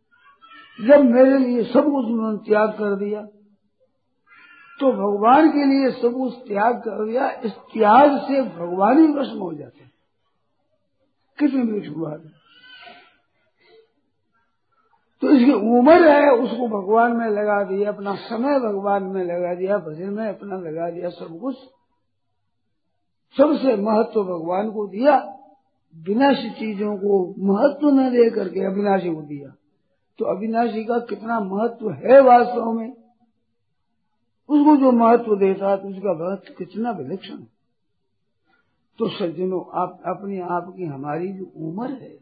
जब 0.78 1.04
मेरे 1.06 1.38
लिए 1.38 1.64
सब 1.64 1.84
कुछ 1.86 2.06
उन्होंने 2.06 2.38
त्याग 2.38 2.68
कर 2.70 2.96
दिया 2.96 3.22
तो 4.80 4.92
भगवान 4.94 5.50
के 5.50 5.64
लिए 5.66 5.90
सब 5.92 6.12
कुछ 6.12 6.34
त्याग 6.48 6.76
कर 6.78 7.04
दिया, 7.06 7.30
इस 7.44 7.52
त्याग 7.72 8.16
से 8.20 8.42
भगवान 8.42 8.98
ही 8.98 9.12
वश 9.14 9.32
हो 9.40 9.52
जाते 9.54 9.89
कितनी 11.40 11.62
मीठी 11.62 11.90
बात 11.90 12.24
है? 12.24 12.40
तो 15.20 15.30
इसकी 15.30 15.52
उम्र 15.52 16.24
है, 16.24 16.32
उसको 16.32 16.68
भगवान 16.68 17.12
में 17.12 17.26
लगा 17.26 17.64
दिया, 17.64 17.92
अपना 17.92 18.14
समय 18.14 18.58
भगवान 18.58 19.02
में 19.02 19.24
लगा 19.24 19.54
दिया, 19.54 19.78
भजन 19.78 20.10
में 20.10 20.28
अपना 20.28 20.56
लगा 20.56 20.90
दिया, 20.90 21.08
सब 21.08 21.40
कुछ। 21.40 21.56
सबसे 23.36 23.76
महत्व 23.76 24.24
भगवान 24.24 24.70
को 24.70 24.86
दिया 24.86 25.36
विनाशी 25.96 26.50
चीज़ों 26.50 26.96
को 26.96 27.34
महत्व 27.38 27.90
न 27.90 28.10
दे 28.10 28.30
करके 28.30 28.60
अविनाशी 28.60 29.14
को 29.14 29.22
दिया। 29.22 29.48
तो 30.18 30.24
अविनाशी 30.24 30.84
का 30.84 30.98
कितना 30.98 31.40
महत्व 31.40 31.90
है 31.90 32.20
वास्तव 32.20 32.72
में? 32.72 32.90
उसको 34.48 34.76
जो 34.76 34.92
महत्व 34.92 35.36
देता 35.36 35.70
है 35.70 35.76
तो 35.76 35.88
उसका 35.88 36.12
महत्व 36.12 36.54
कितना 36.58 36.90
विलक्षण 36.90 37.36
तो 39.00 39.08
सज्जनों, 39.08 39.80
आप 39.82 40.02
अपने 40.06 40.40
आप 40.40 40.74
की 40.76 40.84
हमारी 40.84 41.32
जो 41.32 41.44
उम्र 41.44 41.90
है, 41.90 42.18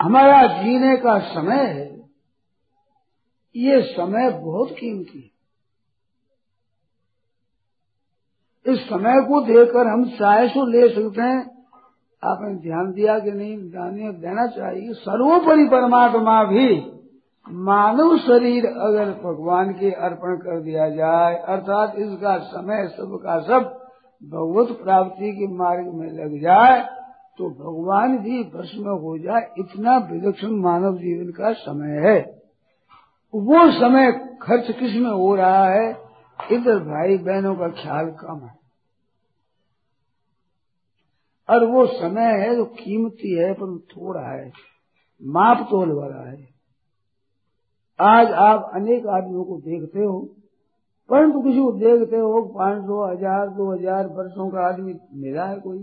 हमारा 0.00 0.62
जीने 0.62 0.96
का 0.96 1.18
समय 1.18 1.66
है, 1.66 2.10
ये 3.56 3.82
समय 3.82 4.30
बहुत 4.30 4.70
कीमती 4.70 5.18
है। 5.18 5.32
इस 8.72 8.80
समय 8.80 9.20
को 9.22 9.44
देकर 9.44 9.86
हम 9.86 10.04
चाहे 10.04 10.48
सो 10.48 10.66
ले 10.66 10.88
सकते 10.88 11.22
हैं। 11.22 11.64
आपने 12.24 12.54
ध्यान 12.54 12.92
दिया 12.92 13.18
कि 13.18 13.32
नहीं? 13.32 13.70
जाने 13.70 14.12
देना 14.12 14.46
चाहिए। 14.46 14.92
सर्वोपरि 14.92 15.64
परमात्मा 15.64 16.44
भी 16.44 16.92
मानव 17.48 18.18
शरीर 18.18 18.66
अगर 18.66 19.10
भगवान 19.10 19.72
के 19.72 19.90
अर्पण 19.90 20.36
कर 20.36 20.60
दिया 20.60 20.90
जाए, 20.90 21.34
अर्थात 21.34 21.96
इसका 21.96 22.38
समय 22.38 22.88
सब 22.88 23.20
का 23.22 23.40
सब 23.40 23.81
भगवत 24.24 24.78
प्राप्ति 24.82 25.32
के 25.32 25.46
मार्ग 25.46 25.86
में 25.86 26.10
लग 26.10 26.40
जाए 26.40 27.02
तो 27.38 27.50
भगवान 27.50 28.18
भी 28.18 28.44
भस्म 28.44 28.88
हो 28.88 29.18
जाए, 29.18 29.50
इतना 29.58 29.96
विलक्षण 29.96 30.50
मानव 30.50 30.98
जीवन 30.98 31.30
का 31.30 31.52
समय 31.52 31.88
है। 31.88 32.42
वो 33.34 33.72
समय 33.72 34.12
खर्च 34.42 34.66
किसमें 34.66 35.10
हो 35.10 35.34
रहा 35.34 35.68
है, 35.68 35.90
इधर 36.52 36.78
भाई 36.78 37.18
बहनों 37.18 37.56
का 37.56 37.68
ख्याल 37.68 38.10
कम 38.10 38.40
है। 38.40 38.62
और 41.50 41.64
वो 41.64 41.86
समय 41.86 42.32
है, 42.40 42.56
जो 42.56 42.64
कीमती 42.64 43.34
है, 43.34 43.52
पर 43.52 43.78
थोड़ा 43.78 44.20
है। 44.20 44.52
माप 45.22 45.66
तोल 45.70 45.92
वाला 45.92 46.30
है। 46.30 46.48
आज 48.00 48.32
आप 48.32 48.70
अनेक 48.74 49.06
आदमियों 49.06 49.44
को 49.44 49.56
देखते 49.56 49.98
हो 49.98 50.28
परंतु 51.12 51.40
किसी 51.42 51.58
को 51.58 51.72
देखते 51.78 52.16
हो 52.18 52.40
पाँच 52.50 52.78
सौ, 52.82 52.98
हज़ार, 53.06 53.48
दो 53.48 53.72
हज़ार 53.72 54.06
वर्षों 54.10 54.48
का 54.50 54.66
आदमी 54.68 54.94
मिला 55.22 55.46
है 55.46 55.58
कोई। 55.60 55.80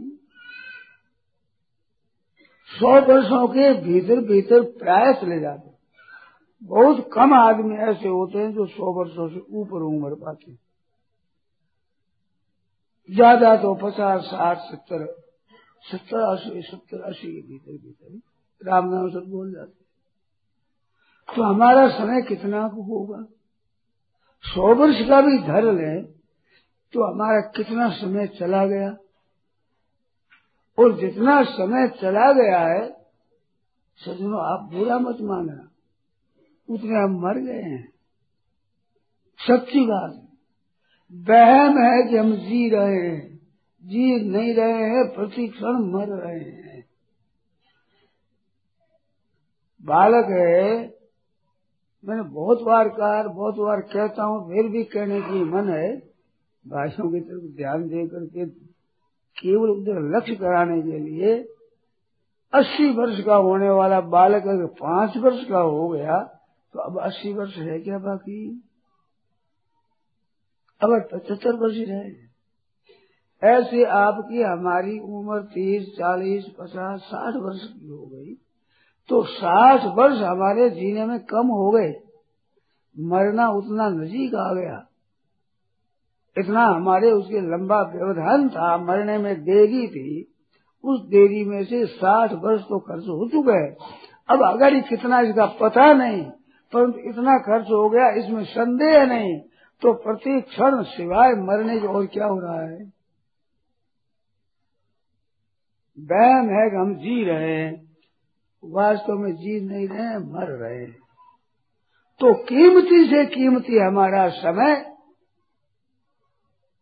सौ 2.71 2.93
वर्षों 3.07 3.47
के 3.47 3.71
भीतर 3.81 4.21
भीतर 4.27 4.63
प्राय 4.79 5.13
चले 5.13 5.39
जाते। 5.39 5.69
बहुत 6.61 7.09
कम 7.13 7.33
आदमी 7.33 7.75
ऐसे 7.83 8.07
होते 8.07 8.37
हैं 8.37 8.51
जो 8.53 8.65
सौ 8.67 8.93
वर्षों 8.93 9.27
से 9.29 9.39
ऊपर 9.53 9.83
उम्र 9.83 10.15
पाते। 10.15 10.55
ज़्यादा 13.09 13.55
तो 13.57 13.73
पचास, 13.75 14.21
साठ, 14.23 14.57
सत्तर 14.61 15.05
सत्तर, 15.85 16.19
अस्सी 16.21 16.61
सत्तर, 16.61 17.01
अस्सी 17.01 17.27
के 17.27 17.41
भीतर 17.47 17.71
भीतर 17.73 18.19
राम 18.61 18.85
नाम 18.85 19.09
सब 19.09 19.29
बोल 19.31 19.51
जाते 19.53 19.77
तो 21.29 21.43
हमारा 21.43 21.87
समय 21.89 22.21
कितना 22.21 22.61
होगा? 22.65 23.25
सौ 24.43 24.75
वर्ष 24.75 24.95
का 25.09 25.21
भी 25.21 25.37
धर 25.37 25.71
ले 25.73 26.01
तो 26.93 27.03
हमारा 27.03 27.41
कितना 27.41 27.89
समय 27.89 28.27
चला 28.27 28.65
गया? 28.65 28.89
और 30.77 30.99
जितना 30.99 31.43
समय 31.43 31.87
चला 31.87 32.31
गया 32.33 32.59
है, 32.59 32.89
सजनो, 33.99 34.37
आप 34.37 34.69
बुरा 34.73 34.99
मत 34.99 35.17
माना 35.21 35.69
उतने 36.69 37.03
हम 37.03 37.19
मर 37.19 37.39
गए 37.39 37.61
हैं। 37.61 37.93
सच्ची 39.39 39.85
बात 39.85 40.13
बहम 41.13 41.77
है 41.79 42.09
कि 42.09 42.17
हम 42.17 42.35
जी 42.35 42.69
रहे 42.69 42.95
हैं, 42.95 43.39
जी 43.83 44.29
नहीं 44.29 44.53
रहे 44.55 44.83
हैं, 44.83 45.05
प्रति 45.15 45.47
क्षण 45.47 45.85
मर 45.93 46.07
रहे 46.23 46.39
हैं। 46.39 46.83
बालक 49.83 50.25
है 50.31 50.98
मैंने 52.03 52.23
बहुत 52.23 52.61
बार 52.61 52.89
कहा, 52.89 53.23
बहुत 53.23 53.55
बार 53.55 53.81
कहता 53.93 54.23
हूँ 54.23 54.47
फिर 54.49 54.69
भी 54.69 54.83
कहने 54.83 55.21
की 55.21 55.43
मन 55.43 55.69
है, 55.69 55.95
भाषाओं 56.65 57.09
की 57.11 57.19
तरफ़ 57.19 57.55
ध्यान 57.57 57.87
दे 57.87 58.05
करके 58.07 58.45
केवल 59.37 59.69
उधर 59.69 59.99
लक्ष्य 60.15 60.35
कराने 60.35 60.81
के 60.81 60.99
लिए 60.99 61.35
अस्सी 62.53 62.89
वर्ष 62.91 63.23
का 63.25 63.35
होने 63.35 63.69
वाला 63.69 63.99
बालक 64.09 64.47
अगर 64.47 64.65
पाँच 64.79 65.17
वर्ष 65.17 65.43
का 65.49 65.59
हो 65.59 65.87
गया 65.89 66.17
तो 66.73 66.79
अब 66.79 66.99
अस्सी 66.99 67.33
वर्ष 67.33 67.57
है 67.57 67.79
क्या 67.79 67.97
बाकी। 67.99 68.39
अब 70.81 70.99
पचहत्तर 71.13 71.55
वर्ष 71.55 71.75
ही 71.75 71.83
रहे 71.83 72.27
ऐसे 73.41 73.83
आपकी 73.93 74.41
हमारी 74.41 74.99
उम्र 74.99 75.39
तीस, 75.43 75.87
चालीस, 75.89 76.45
पचास, 76.59 76.99
साठ 77.01 77.35
वर्ष 77.35 77.61
की 77.63 77.87
हो 77.87 78.05
गई। 78.05 78.33
तो 79.09 79.23
साठ 79.23 79.81
वर्ष 79.85 80.17
हमारे 80.17 80.69
जीने 80.69 81.05
में 81.05 81.19
कम 81.19 81.47
हो 81.47 81.71
गए। 81.71 81.93
मरना 82.99 83.47
उतना 83.49 83.89
नजीक 83.89 84.35
आ 84.35 84.53
गया। 84.53 84.85
इतना 86.37 86.65
हमारे 86.65 87.11
उसके 87.11 87.41
लंबा 87.41 87.81
व्यवधान 87.81 88.49
था। 88.49 88.77
मरने 88.77 89.17
में 89.17 89.43
देरी 89.43 89.87
थी। 89.87 90.35
उस 90.83 91.01
देरी 91.01 91.45
में 91.45 91.63
से 91.63 91.85
साठ 91.85 92.33
वर्ष 92.33 92.61
तो 92.61 92.79
खर्च 92.79 93.03
हो 93.03 93.29
चुके 93.29 93.51
हैं। 93.51 93.77
अब 94.29 94.43
अगर 94.43 94.79
कितना 94.79 95.19
इसका 95.19 95.45
पता 95.45 95.93
नहीं, 95.93 96.23
परंतु 96.73 96.99
इतना 96.99 97.37
खर्च 97.37 97.65
हो 97.65 97.89
गया, 97.89 98.09
इसमें 98.09 98.43
संदेह 98.43 99.05
नहीं 99.05 99.39
तो 99.81 99.93
प्रति 99.93 100.41
क्षण 100.41 100.83
सिवाय 100.83 101.31
मरने 101.31 101.79
के 101.79 101.87
और 101.87 102.05
क्या 102.05 102.25
हो 102.25 102.39
रहा 102.39 102.61
है? 102.61 102.91
वहम 105.99 106.49
है 106.49 106.69
कि 106.69 106.75
हम 106.75 106.95
जी 106.95 107.23
रहे 107.23 107.55
हैं। 107.55 107.88
वास्तव 108.63 109.13
में 109.13 109.35
जी 109.35 109.61
नहीं 109.61 109.87
रहे 109.87 110.17
मर 110.17 110.47
रहे 110.47 110.85
तो 112.19 112.33
कीमती 112.33 113.05
से 113.05 113.25
कीमती 113.25 113.77
हमारा 113.77 114.29
समय 114.29 114.97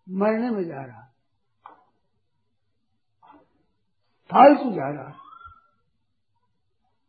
मरने 0.09 0.49
में 0.49 0.63
जा 0.63 0.81
रहा। 0.81 1.01
फालतू 4.31 4.71
जा 4.71 4.89
रहा। 4.89 5.13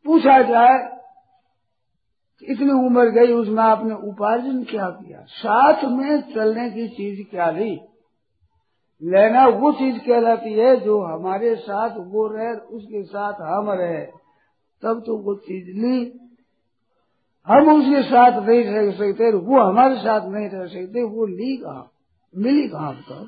पूछा 0.04 0.42
जाए 0.42 0.98
इतनी 2.42 2.70
उम्र 2.70 3.04
गई, 3.04 3.32
उसमें 3.32 3.62
आपने 3.62 3.94
उपार्जन 3.94 4.64
क्या 4.64 4.90
किया? 4.90 5.22
साथ 5.22 5.84
में 5.84 6.34
चलने 6.34 6.70
की 6.70 6.88
चीज़ 6.88 7.30
क्या 7.30 7.50
ली? 7.50 7.80
लेना 9.02 9.46
वो 9.46 9.72
चीज़ 9.72 9.98
कहलाती 9.98 10.52
है 10.52 10.80
जो 10.80 11.02
हमारे 11.02 11.56
साथ 11.56 11.90
वो 11.90 12.36
रहे, 12.36 12.54
उसके 12.54 13.04
साथ 13.04 13.32
हम 13.32 13.70
रहे। 13.70 14.17
तब 14.82 15.02
तो 15.06 15.16
वो 15.18 15.34
चीज़ 15.34 15.66
ली 15.78 16.20
हम 17.46 17.68
उसके 17.76 18.02
साथ 18.02 18.40
नहीं 18.46 18.64
रह 18.64 18.90
सकते 18.92 19.32
वो 19.36 19.60
हमारे 19.60 19.96
साथ 19.96 20.28
नहीं 20.28 20.48
रह 20.48 20.66
सकते, 20.66 21.02
वो 21.02 21.26
ली 21.26 21.56
कहा? 21.56 21.90
मिली 22.36 22.68
कहा 22.68 22.92
तो 22.92 23.26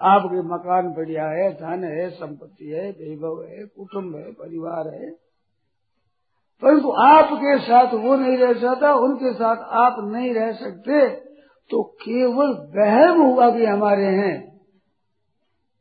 आपके 0.00 0.42
मकान 0.42 0.88
बढ़िया 0.92 1.26
है, 1.26 1.52
धन 1.52 1.84
है, 1.84 2.10
संपत्ति 2.10 2.64
है, 2.64 2.90
वैभव 2.90 3.42
है, 3.42 3.64
कुटुंब 3.66 4.16
है, 4.16 4.32
परिवार 4.32 4.88
है। 4.88 5.10
परंतु 6.62 6.90
आपके 6.90 7.58
साथ 7.58 7.94
वो 7.94 8.16
नहीं 8.16 8.36
रह 8.38 8.52
सकता, 8.54 8.94
उनके 8.94 9.32
साथ 9.34 9.56
आप 9.56 9.96
नहीं 10.04 10.34
रह 10.34 10.52
सकते 10.52 11.08
तो 11.70 11.82
केवल 11.82 12.50
वहम 12.76 13.20
हुआ 13.22 13.50
भी 13.50 13.64
हमारे 13.64 14.06
हैं। 14.06 14.60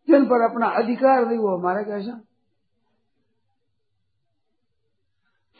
जिन 0.09 0.25
पर 0.25 0.49
अपना 0.51 0.67
अधिकार 0.67 1.25
नहीं, 1.25 1.37
वो 1.37 1.57
हमारा 1.57 1.81
कैसा? 1.81 2.21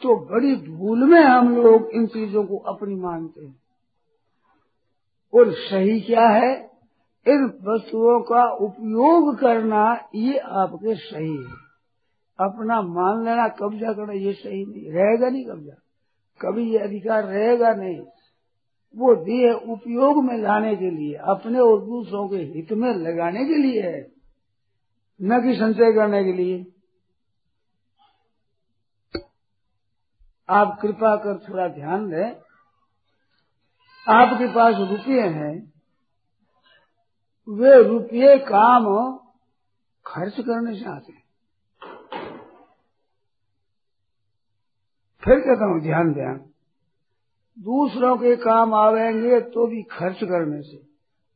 तो 0.02 0.16
बड़ी 0.16 0.56
भूल 0.56 1.10
में 1.10 1.20
हम 1.20 1.56
लोग 1.56 1.90
इन 1.90 2.06
चीज़ों 2.06 2.44
को 2.44 2.56
अपनी 2.56 2.94
मानते 2.94 3.44
हैं। 3.44 3.56
और 5.34 5.52
सही 5.52 6.00
क्या 6.00 6.28
है? 6.28 6.70
इन 7.28 7.44
वस्तुओं 7.44 8.20
का 8.20 8.52
उपयोग 8.52 9.38
करना 9.38 10.08
ये 10.14 10.38
आपके 10.38 10.94
सही 10.94 11.36
है। 11.36 11.68
अपना 12.40 12.82
मान 12.82 13.24
लेना, 13.24 13.48
कब्जा 13.48 13.92
करना 13.92 14.12
ये 14.12 14.32
सही 14.32 14.64
नहीं। 14.64 14.92
रहेगा 14.92 15.28
नहीं 15.28 15.44
कब्जा। 15.44 15.82
कभी 16.42 16.72
ये 16.72 16.78
अधिकार 16.78 17.24
रहेगा 17.24 17.74
नहीं। 17.74 18.00
वो 18.96 19.24
दिए 19.24 19.52
उपयोग 19.52 20.24
में 20.24 20.38
लाने 20.38 20.76
के 20.76 20.90
लिए, 20.90 21.14
अपने 21.14 21.58
और 21.58 21.80
दूसरों 21.80 22.28
के 22.28 22.36
हित 22.36 22.72
में 22.72 22.94
लगाने 22.94 23.44
के 23.44 23.54
लिए 23.54 23.82
है। 23.82 24.12
न 25.22 25.42
कि 25.42 25.54
संचय 25.54 25.92
करने 25.92 26.24
के 26.24 26.32
लिए। 26.32 26.66
आप 30.48 30.78
कृपा 30.82 31.16
कर 31.16 31.38
थोड़ा 31.38 31.68
ध्यान 31.68 32.08
दें। 32.10 32.36
आपके 34.06 34.46
पास 34.54 34.74
रुपये 34.90 35.22
हैं। 35.22 35.72
वे 37.48 37.82
रुपये 37.82 38.38
काम 38.38 38.86
खर्च 40.06 40.40
करने 40.40 40.84
आते 40.84 41.12
हैं। 41.12 41.22
फिर 45.22 45.40
कहता 45.40 45.64
हूँ, 45.64 45.80
ध्यान 45.80 46.12
ध्यान 46.14 46.44
दूसरों 47.58 48.16
के 48.16 48.36
काम 48.36 48.74
आवेंगे 48.74 49.40
तो 49.40 49.66
भी 49.66 49.82
खर्च 49.82 50.16
करने 50.16 50.62
से, 50.62 50.82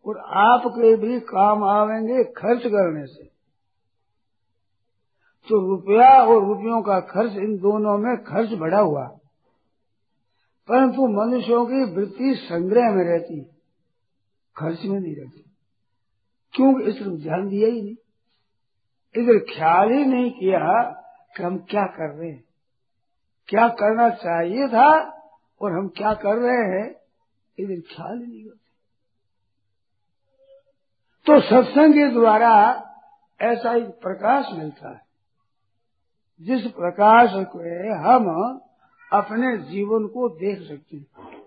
और 0.07 0.19
आपके 0.19 0.97
भी 0.97 1.21
काम 1.21 1.65
आवेंगे 1.65 2.25
खर्च 2.25 2.63
करने 2.67 3.07
से। 3.07 3.32
तो 5.49 5.69
रुपया 5.69 6.25
और 6.25 6.47
रुपयों 6.47 6.83
का 6.83 7.01
खर्च 7.01 7.33
इन 7.33 7.59
दोनों 7.59 7.99
में 7.99 8.25
खर्च 8.25 8.59
बढ़ा 8.59 8.79
हुआ। 8.79 9.05
परंतु 10.69 11.07
मनुष्यों 11.07 11.67
की 11.67 11.95
वृत्ति 11.95 12.35
संग्रह 12.35 12.91
में 12.91 13.05
रहती, 13.05 13.41
खर्च 14.57 14.79
में 14.85 15.01
नहीं 15.01 15.17
रहती। 15.17 15.45
क्योंकि 16.53 16.85
इस 16.85 16.95
तरफ़ 16.95 17.15
ध्यान 17.15 17.49
दिया 17.49 17.69
ही 17.69 17.83
नहीं। 17.83 17.97
इधर 19.17 19.39
ख्याल 19.39 19.91
ही 19.93 20.05
नहीं 20.05 20.31
किया 20.31 20.91
कि 21.37 21.43
हम 21.43 21.59
क्या 21.59 21.87
कर 21.87 22.15
रहे 22.15 22.31
हैं। 22.31 22.45
क्या 23.49 23.69
करना 23.69 24.11
चाहिए 24.11 24.69
था 24.69 25.19
और 25.63 25.73
हम 25.73 25.89
क्या 25.89 26.15
कर 26.15 26.37
रहे 26.37 26.79
हैं, 26.79 26.95
इधर 27.59 27.81
ख्याल 27.81 28.19
ही 28.19 28.27
नहीं 28.27 28.45
करते 28.45 28.63
तो 31.27 31.41
सत्संग 31.41 31.93
के 31.95 32.09
द्वारा 32.09 32.53
ऐसा 33.41 33.77
एक 33.77 33.87
प्रकाश 33.87 34.47
मिलता 34.53 34.91
है। 34.91 35.12
जिस 36.43 36.67
प्रकाश 36.67 37.31
को 37.33 37.59
हम 37.95 38.61
अपने 39.13 39.59
जीवन 39.59 40.07
को 40.07 40.29
देख 40.29 40.69
सकते 40.69 40.97
हैं। 40.97 41.43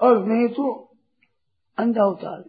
और 0.00 0.24
नहीं 0.26 0.48
तो 0.48 0.96
अंधा 1.78 2.04
उतार 2.04 2.44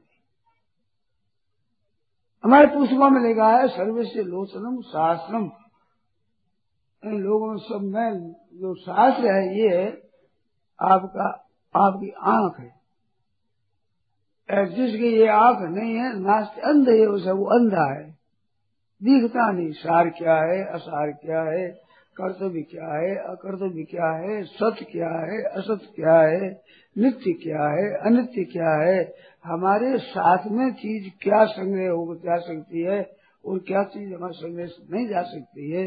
हमारे 2.43 2.67
पुष्पा 2.67 3.09
में 3.09 3.21
लिखा 3.21 3.57
है 3.57 3.67
सर्वस्व 3.67 4.19
लोचनम 4.19 4.81
शास्त्रम। 4.81 5.51
इन 7.05 7.19
लोगों 7.19 7.57
सब 7.57 7.81
में 7.81 8.31
जो 8.53 8.75
शास्त्र 8.75 9.25
है, 9.25 9.59
ये 9.59 9.87
आपका, 10.81 11.49
आपकी 11.75 12.09
आँख 12.09 12.59
है। 12.59 12.83
जिसकी 14.65 15.07
ये 15.07 15.27
आँख 15.27 15.57
नहीं 15.59 15.95
है, 15.95 16.19
नास्त 16.19 16.59
अंध 16.59 16.89
है 16.89 17.05
उसे 17.05 17.31
वो 17.31 17.45
अंधा 17.45 17.93
है। 17.93 18.12
दिखता 19.03 19.51
नहीं। 19.51 19.71
सार 19.71 20.09
क्या 20.09 20.35
है, 20.35 20.65
असार 20.65 21.11
क्या 21.11 21.41
है, 21.41 21.67
कर्तव्य 22.21 22.61
क्या 22.61 22.99
है, 22.99 23.15
अकर्तव्य 23.15 23.83
क्या 23.83 24.11
है, 24.11 24.43
सत्य 24.43 24.85
क्या 24.85 25.31
है 25.31 25.43
असत 25.43 25.93
क्या 25.95 26.19
है, 26.19 26.61
नित्य 26.97 27.33
क्या 27.33 27.67
है, 27.67 27.93
अनित्य 27.93 28.43
क्या 28.43 28.89
है? 28.89 29.13
हमारे 29.45 29.97
साथ 29.97 30.37
में 30.47 30.73
चीज़ 30.73 31.13
क्या 31.21 31.45
संग्रह 31.45 31.91
हो 31.91 32.15
जा 32.15 32.37
सकती 32.37 32.81
है 32.81 33.11
और 33.45 33.59
क्या 33.59 33.83
चीज़ 33.83 34.13
हमारे 34.13 34.33
संग्रह 34.33 34.67
नहीं 34.91 35.07
जा 35.07 35.21
सकती 35.21 35.71
है? 35.71 35.85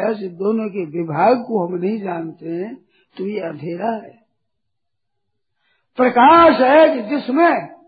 ऐसे 0.00 0.28
दोनों 0.28 0.68
के 0.68 0.84
विभाग 0.84 1.36
को 1.36 1.66
हम 1.66 1.74
नहीं 1.74 2.00
जानते 2.00 2.48
हैं 2.48 2.74
तो 3.18 3.26
ये 3.26 3.40
अंधेरा 3.40 3.90
है। 3.90 4.22
प्रकाश 5.96 6.60
है 6.60 6.94
कि 6.94 7.16
जिसमें 7.16 7.82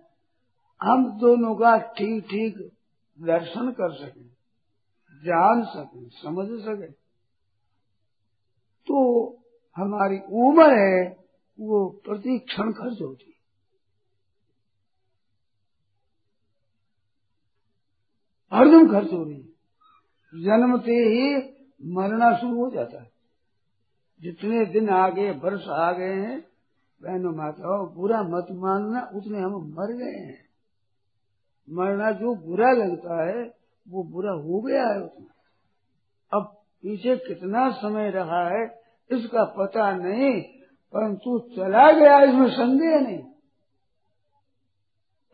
हम 0.82 1.18
दोनों 1.18 1.54
का 1.54 1.78
ठीक 1.78 2.24
ठीक 2.24 2.70
दर्शन 3.22 3.70
कर 3.70 3.92
सकें। 3.92 4.33
जान 5.24 5.64
सके, 5.64 6.08
समझ 6.08 6.46
सके। 6.60 6.92
तो 8.86 9.28
हमारी 9.76 10.18
उम्र 10.18 10.78
है, 10.78 11.16
वो 11.60 11.88
प्रति 11.88 12.38
क्षण 12.38 12.72
खर्च 12.72 13.02
होती 13.02 13.24
है। 13.26 13.34
हरदम 18.58 18.92
खर्च 18.92 19.12
हो 19.12 19.24
रही 19.24 19.34
है। 19.34 19.54
जन्मते 20.44 20.92
ही 20.92 21.54
मरना 21.94 22.36
शुरू 22.36 22.64
हो 22.64 22.70
जाता 22.70 23.02
है। 23.02 23.10
जितने 24.20 24.66
दिन 24.66 24.90
आ 24.90 25.08
गए 25.08 25.30
वर्ष 25.30 25.68
आ 25.68 25.92
गए 25.92 26.14
हैं, 26.14 26.40
बहनों 27.02 27.32
माताओं, 27.32 27.94
बुरा 27.94 28.22
मत 28.22 28.46
मानना, 28.50 29.10
उतने 29.14 29.40
हम 29.40 29.52
मर 29.56 29.92
गए 29.92 30.18
हैं। 30.18 30.48
मरना 31.70 32.10
जो 32.10 32.34
बुरा 32.34 32.72
लगता 32.72 33.26
है 33.26 33.63
वो 33.88 34.02
बुरा 34.02 34.32
हो 34.32 34.60
गया 34.60 34.88
है 34.88 35.00
उसमें। 35.00 35.26
अब 36.32 36.42
पीछे 36.82 37.16
कितना 37.16 37.70
समय 37.70 38.10
रहा 38.10 38.48
है, 38.48 38.80
इसका 39.10 39.44
पता 39.44 39.92
नहीं, 39.92 40.42
परंतु 40.92 41.38
चला 41.38 41.92
गया 41.92 42.22
इसमें 42.22 42.50
संदेह 42.50 43.00
नहीं। 43.00 43.22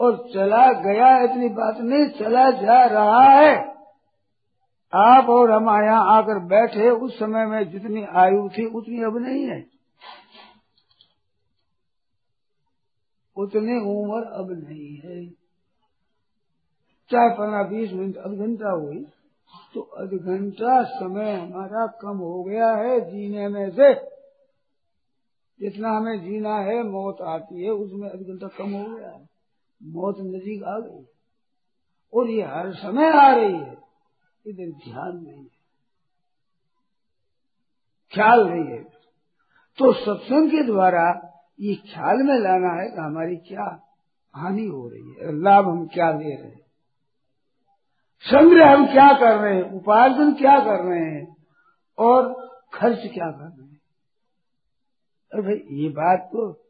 और 0.01 0.29
चला 0.35 0.73
गया 0.73 1.23
इतनी 1.23 1.49
बात 1.49 1.77
नहीं, 1.79 2.09
चला 2.09 2.51
जा 2.51 2.85
रहा 2.85 3.31
है। 3.31 3.71
आप 4.95 5.27
और 5.29 5.51
हम 5.51 5.85
यहाँ 5.85 6.19
आकर 6.19 6.39
बैठे, 6.39 6.91
उस 6.91 7.19
समय 7.19 7.47
में 7.47 7.71
जितनी 7.71 8.05
आयु 8.05 8.49
थी, 8.49 8.65
उतनी 8.65 9.03
अब 9.03 9.17
नहीं 9.17 9.45
है। 9.47 9.67
उतनी 13.37 13.81
उम्र 13.81 14.27
अब 14.27 14.69
नहीं 14.69 14.97
है। 14.97 15.40
चाहे 17.13 17.31
पंद्रह 17.31 17.63
बीस 17.63 17.93
मिनट 17.93 18.17
अध 18.17 18.33
घंटा 18.33 18.71
हुई 18.71 19.07
तो 19.75 19.81
अध 19.81 20.09
घंटा 20.09 20.83
समय 20.83 21.35
हमारा 21.35 21.87
कम 21.87 22.17
हो 22.19 22.45
गया 22.45 22.71
है 22.71 23.01
जीने 23.01 23.49
में 23.49 23.71
से। 23.71 23.95
जितना 25.61 25.91
हमें 25.91 26.25
जीना 26.25 26.57
है, 26.57 26.83
मौत 26.83 27.17
आती 27.23 27.65
है, 27.65 27.71
उसमें 27.71 28.11
अध 28.11 28.19
घंटा 28.19 28.47
कम 28.47 28.71
हो 28.71 28.97
गया 28.97 29.11
है। 29.11 29.29
मौत 29.83 30.17
नजीक 30.21 30.65
आ 30.65 30.79
गई। 30.79 31.05
और 32.15 32.29
ये 32.29 32.43
हर 32.43 32.75
समय 32.75 33.11
आ 33.11 33.35
रही 33.35 33.53
है। 33.53 33.79
इधर 34.47 34.71
ध्यान 34.71 35.17
नहीं 35.17 35.39
है। 35.39 35.61
ख्याल 38.15 38.49
नहीं 38.49 38.65
है। 38.65 38.85
तो 39.79 39.93
सत्संग 39.93 40.51
के 40.51 40.63
द्वारा 40.63 41.31
ये 41.61 41.75
ख्याल 41.75 42.17
में 42.17 42.39
लाना 42.39 42.83
है 42.83 42.89
कि 42.91 43.01
हमारी 43.01 43.37
क्या 43.37 43.95
हानि 44.37 44.67
हो 44.67 44.89
रही 44.89 45.13
है, 45.13 45.43
लाभ 45.43 45.65
हम 45.65 45.87
क्या 45.87 46.11
ले 46.11 46.37
रहे 46.37 46.49
हैं। 46.49 46.60
संग्रह 48.21 48.73
हम 48.73 48.87
क्या 48.87 49.13
कर 49.13 49.37
रहे 49.37 49.55
हैं, 49.55 49.71
उपार्जन 49.73 50.33
क्या 50.33 50.59
कर 50.59 50.85
रहे 50.85 51.01
हैं, 51.01 51.37
और 51.99 52.51
खर्च 52.75 52.99
क्या 52.99 53.31
कर 53.31 53.45
रहे 53.45 53.69
हैं। 53.69 53.81
अरे 55.33 55.43
भाई, 55.43 55.77
ये 55.79 55.89
बात 55.89 56.31
तो 56.33 56.67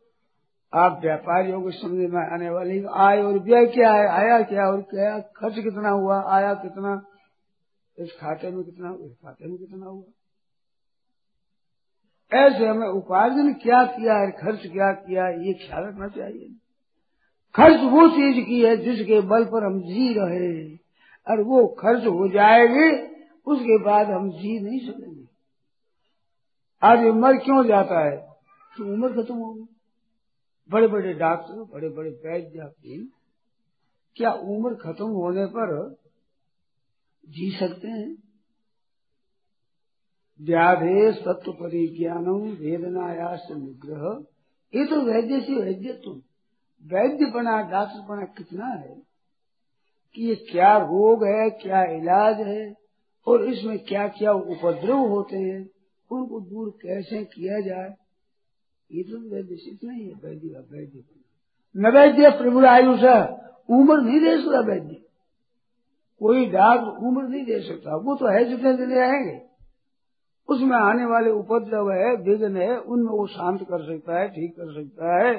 आप 0.75 1.01
व्यापारियों 1.03 1.63
को 1.63 1.71
समझ 1.71 2.11
में 2.11 2.33
आने 2.33 2.51
वाली 2.51 2.85
आय 2.95 3.23
और 3.23 3.39
व्यय 3.39 3.67
क्या 3.67 3.93
है, 3.93 4.09
आया 4.09 4.43
क्या, 4.43 4.67
और 4.67 4.81
क्या, 4.81 5.19
खर्च 5.19 5.55
कितना 5.55 5.89
हुआ, 5.89 6.25
आया 6.27 6.55
कितना, 6.55 7.03
इस 7.99 8.13
खाते 8.21 8.51
में 8.51 8.65
कितना, 8.65 8.97
इस 9.01 9.13
खाते 9.13 9.47
में 9.47 9.59
कितना 9.59 9.87
हुआ। 9.87 10.05
ऐसे 12.33 12.67
हमें 12.67 12.89
उपार्जन 12.89 13.53
क्या 13.53 13.85
किया 13.85 14.15
है, 14.15 14.31
खर्च 14.31 14.61
क्या 14.67 14.93
किया 14.93 15.25
है 15.25 15.47
ये 15.47 15.55
ख्याल 15.55 15.85
रखना 15.85 16.09
चाहिए। 16.09 16.49
खर्च 17.55 17.81
वो 17.81 18.09
चीज़ 18.09 18.47
की 18.47 18.61
है 18.61 18.77
जिसके 18.77 19.21
बल 19.21 19.45
पर 19.45 19.65
हम 19.65 19.81
जी 19.81 20.15
रहे 20.15 20.47
हैं। 20.47 20.80
और 21.27 21.43
वो 21.43 21.67
खर्च 21.81 22.07
हो 22.07 22.29
जाएगी, 22.29 22.89
उसके 23.47 23.79
बाद 23.85 24.11
हम 24.11 24.31
जी 24.31 24.59
नहीं 24.61 24.81
सकेंगे। 24.81 25.27
आज 26.83 27.05
उम्र 27.07 27.37
क्यों 27.37 27.65
जाता 27.67 28.01
है? 28.07 28.17
तो 28.75 28.93
उम्र 28.95 29.23
खत्म 29.23 29.35
होगी 29.35 29.67
बड़े 30.71 30.89
बड़े 30.89 31.13
डॉक्टर 31.15 31.63
बड़े 31.73 31.89
बड़े 31.89 32.11
वैद्य, 32.11 33.07
क्या 34.17 34.33
उम्र 34.33 34.75
खत्म 34.75 35.07
होने 35.11 35.47
पर 35.47 35.95
जी 37.25 37.51
सकते 37.51 37.89
हैं? 37.89 38.11
व्याधे 40.41 41.13
सत्व 41.13 41.53
परिज्ञानम 41.53 42.43
वेदनायास 42.61 43.47
निग्रह। 43.51 44.25
ये 44.73 44.87
तो 44.87 45.01
वैद्य 45.03 45.41
से 45.41 45.61
वैद्य 45.63 45.93
तुम 46.05 46.15
वैद्यपना 46.85 47.61
डॉक्टरपना 47.63 48.25
कितना 48.39 48.67
है? 48.67 49.10
कि 50.15 50.29
ये 50.29 50.35
क्या 50.51 50.77
रोग 50.79 51.25
है, 51.25 51.51
क्या 51.51 51.83
इलाज 51.93 52.41
है 52.41 52.75
और 53.27 53.45
इसमें 53.45 53.79
क्या 53.79 54.07
क्या 54.09 54.33
उपद्रव 54.33 55.07
होते 55.09 55.37
हैं, 55.37 55.69
उनको 56.11 56.41
दूर 56.41 56.71
कैसे 56.83 57.25
किया 57.25 57.61
जाए? 57.61 57.95
ये 58.91 59.03
तो 59.03 59.19
वैद्य 59.31 59.55
इतना 59.69 59.93
ही 59.93 60.05
वैद्य 60.25 60.49
वैद्य 60.73 61.03
न 61.77 61.91
वैद्य 61.95 62.31
प्रभु 62.31 62.65
आयुष 62.67 63.05
उम्र 63.71 64.01
नहीं 64.01 64.21
दे 64.21 64.37
सकता 64.37 64.61
वैद्य। 64.61 64.95
कोई 66.21 66.47
डॉक्टर 66.47 67.07
उम्र 67.07 67.23
नहीं 67.23 67.45
दे 67.45 67.61
सकता, 67.61 67.97
वो 67.97 68.17
तो 68.17 68.27
है 68.27 68.45
जितने 68.45 68.73
दिन 68.77 68.91
रहेंगे। 68.91 69.39
उसमें 70.49 70.77
आने 70.77 71.05
वाले 71.05 71.31
उपद्रव 71.31 71.91
है, 71.93 72.15
विघ्न 72.17 72.57
है, 72.57 72.79
उनमें 72.79 73.11
वो 73.11 73.27
शांत 73.27 73.63
कर 73.63 73.85
सकता 73.87 74.19
है, 74.19 74.29
ठीक 74.29 74.53
कर 74.53 74.73
सकता 74.75 75.17
है। 75.19 75.33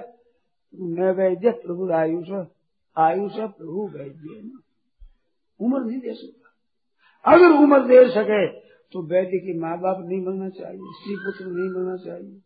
न 0.75 1.11
वैद्य 1.17 1.51
प्रभु 1.51 1.91
आयुष 1.91 2.29
आयुष 2.97 3.33
प्रभु 3.33 3.87
वैद्य 3.87 4.51
उम्र 5.59 5.85
नहीं 5.85 5.99
दे 5.99 6.13
सकता। 6.13 7.33
अगर 7.33 7.63
उम्र 7.63 7.79
दे 7.79 8.09
सके 8.09 8.47
तो 8.91 9.03
वैद्य 9.03 9.37
के 9.37 9.59
माँ 9.59 9.79
बाप 9.79 9.97
नहीं 9.99 10.23
बनना 10.23 10.49
चाहिए 10.49 10.79
स्त्री 10.81 11.15
पुत्र 11.15 11.45
नहीं 11.45 11.73
बनना 11.73 11.97
चाहिए 11.97 12.41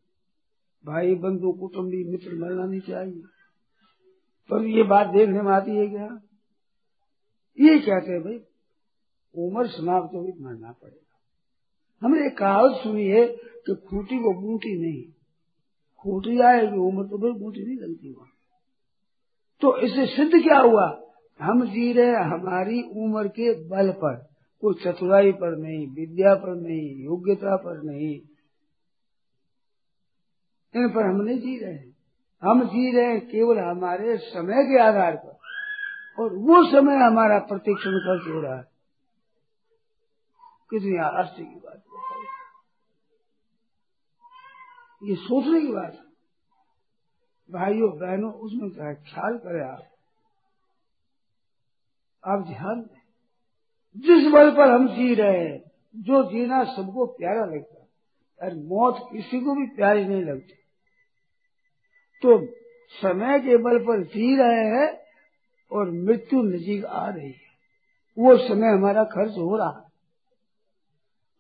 भाई 0.86 1.16
बंधु 1.16 1.52
कुटुम्बी 1.52 2.04
मित्र 2.04 2.34
मरना 2.34 2.66
नहीं 2.66 2.80
चाहिए। 2.80 3.22
पर 4.50 4.66
ये 4.66 4.84
बात 4.84 5.08
देखने 5.08 5.42
में 5.42 5.52
आती 5.52 5.72
है 5.72 5.88
क्या? 5.88 6.22
ये 7.60 7.80
कहते 7.80 8.12
हैं, 8.12 8.24
भाई, 8.24 8.40
उम्र 9.36 9.68
समाप्त 9.68 10.16
होगी 10.16 10.44
मरना 10.44 10.72
पड़ेगा। 10.72 11.18
हमने 12.04 12.28
एक 12.28 12.38
कहावत 12.38 12.72
सुनी 12.84 13.06
है 13.06 13.28
कि 13.36 13.76
खूटी 13.76 14.20
को 14.20 14.42
बूटी 14.42 14.82
नहीं। 14.82 15.04
खूटी 16.00 16.40
आएगी 16.40 16.78
उम्र 16.78 17.04
तो 17.04 17.18
फिर 17.18 17.32
बूटी 17.32 17.66
नहीं 17.66 17.78
लगती 17.78 18.14
वहाँ। 18.14 18.35
तो 19.66 19.78
इससे 19.78 20.06
सिद्ध 20.06 20.32
क्या 20.44 20.58
हुआ? 20.60 20.84
हम 21.40 21.66
जी 21.66 21.94
रहे 21.94 22.24
हमारी 22.24 22.82
उम्र 22.96 23.28
के 23.28 23.54
बल 23.68 23.92
पर 23.92 24.16
कोई 24.64 24.74
चतुराई 24.84 25.32
पर 25.32 25.56
नहीं, 25.58 25.88
विद्या 25.88 26.34
पर 26.36 26.56
नहीं, 26.56 27.06
योग्यता 27.06 27.56
पर 27.56 27.82
नहीं, 27.84 28.12
इन 30.74 30.90
पर 30.90 31.06
हम 31.06 31.22
नहीं 31.22 31.40
जी 31.40 31.58
रहे 31.58 31.80
हम 32.44 32.64
जी 32.66 32.86
रहे 32.98 33.20
केवल 33.20 33.60
हमारे 33.60 34.18
समय 34.18 34.64
के 34.64 34.80
आधार 34.80 35.16
पर, 35.16 36.24
और 36.24 36.38
वो 36.38 36.64
समय 36.72 36.96
हमारा 36.96 37.40
प्रतिक्षण 37.40 38.00
खर्च 38.00 38.28
हो 38.28 38.42
रहा 38.42 38.58
है। 38.58 38.68
कितनी 40.70 40.98
आश्चर्य 40.98 41.46
की 41.46 41.60
बात 41.60 41.82
ये 45.04 45.16
सोचने 45.16 45.62
की 45.62 45.74
बात 45.74 45.94
है। 45.94 46.05
भाइयों, 47.52 48.00
बहनों, 48.00 48.34
उसमें 48.34 48.70
क्या 48.70 48.94
ख्याल 48.94 49.38
करें 49.38 49.68
आप। 49.68 49.84
आप 52.28 52.46
ध्यान 52.48 52.82
दें। 52.82 53.02
जिस 53.98 54.32
बल 54.32 54.52
पर 54.52 54.70
हम 54.70 54.88
जी 54.88 55.16
रहे 55.16 55.40
हैं, 55.40 55.72
जो 55.96 56.32
जीना 56.32 56.64
सबको 56.64 57.06
प्यारा 57.06 57.46
लगता 57.46 57.82
है, 57.82 57.88
और 58.42 58.58
मौत 58.58 59.10
किसी 59.14 59.40
को 59.40 59.56
भी 59.56 59.76
प्यारी 59.76 60.06
नहीं 60.06 60.24
लगती। 60.24 60.54
तो 62.22 62.46
समय 62.90 63.40
के 63.40 63.58
बल 63.58 63.80
पर 63.80 64.04
जी 64.04 64.38
रहे 64.38 64.66
हैं, 64.66 65.06
और 65.72 65.92
मृत्यु 65.92 66.42
नजीक 66.42 66.86
आ 66.86 67.10
रही 67.10 67.32
है। 67.32 67.46
वो 68.18 68.38
समय 68.38 68.68
हमारा 68.68 69.04
खर्च 69.04 69.32
हो 69.32 69.58
रहा 69.58 69.70
है। 69.70 69.86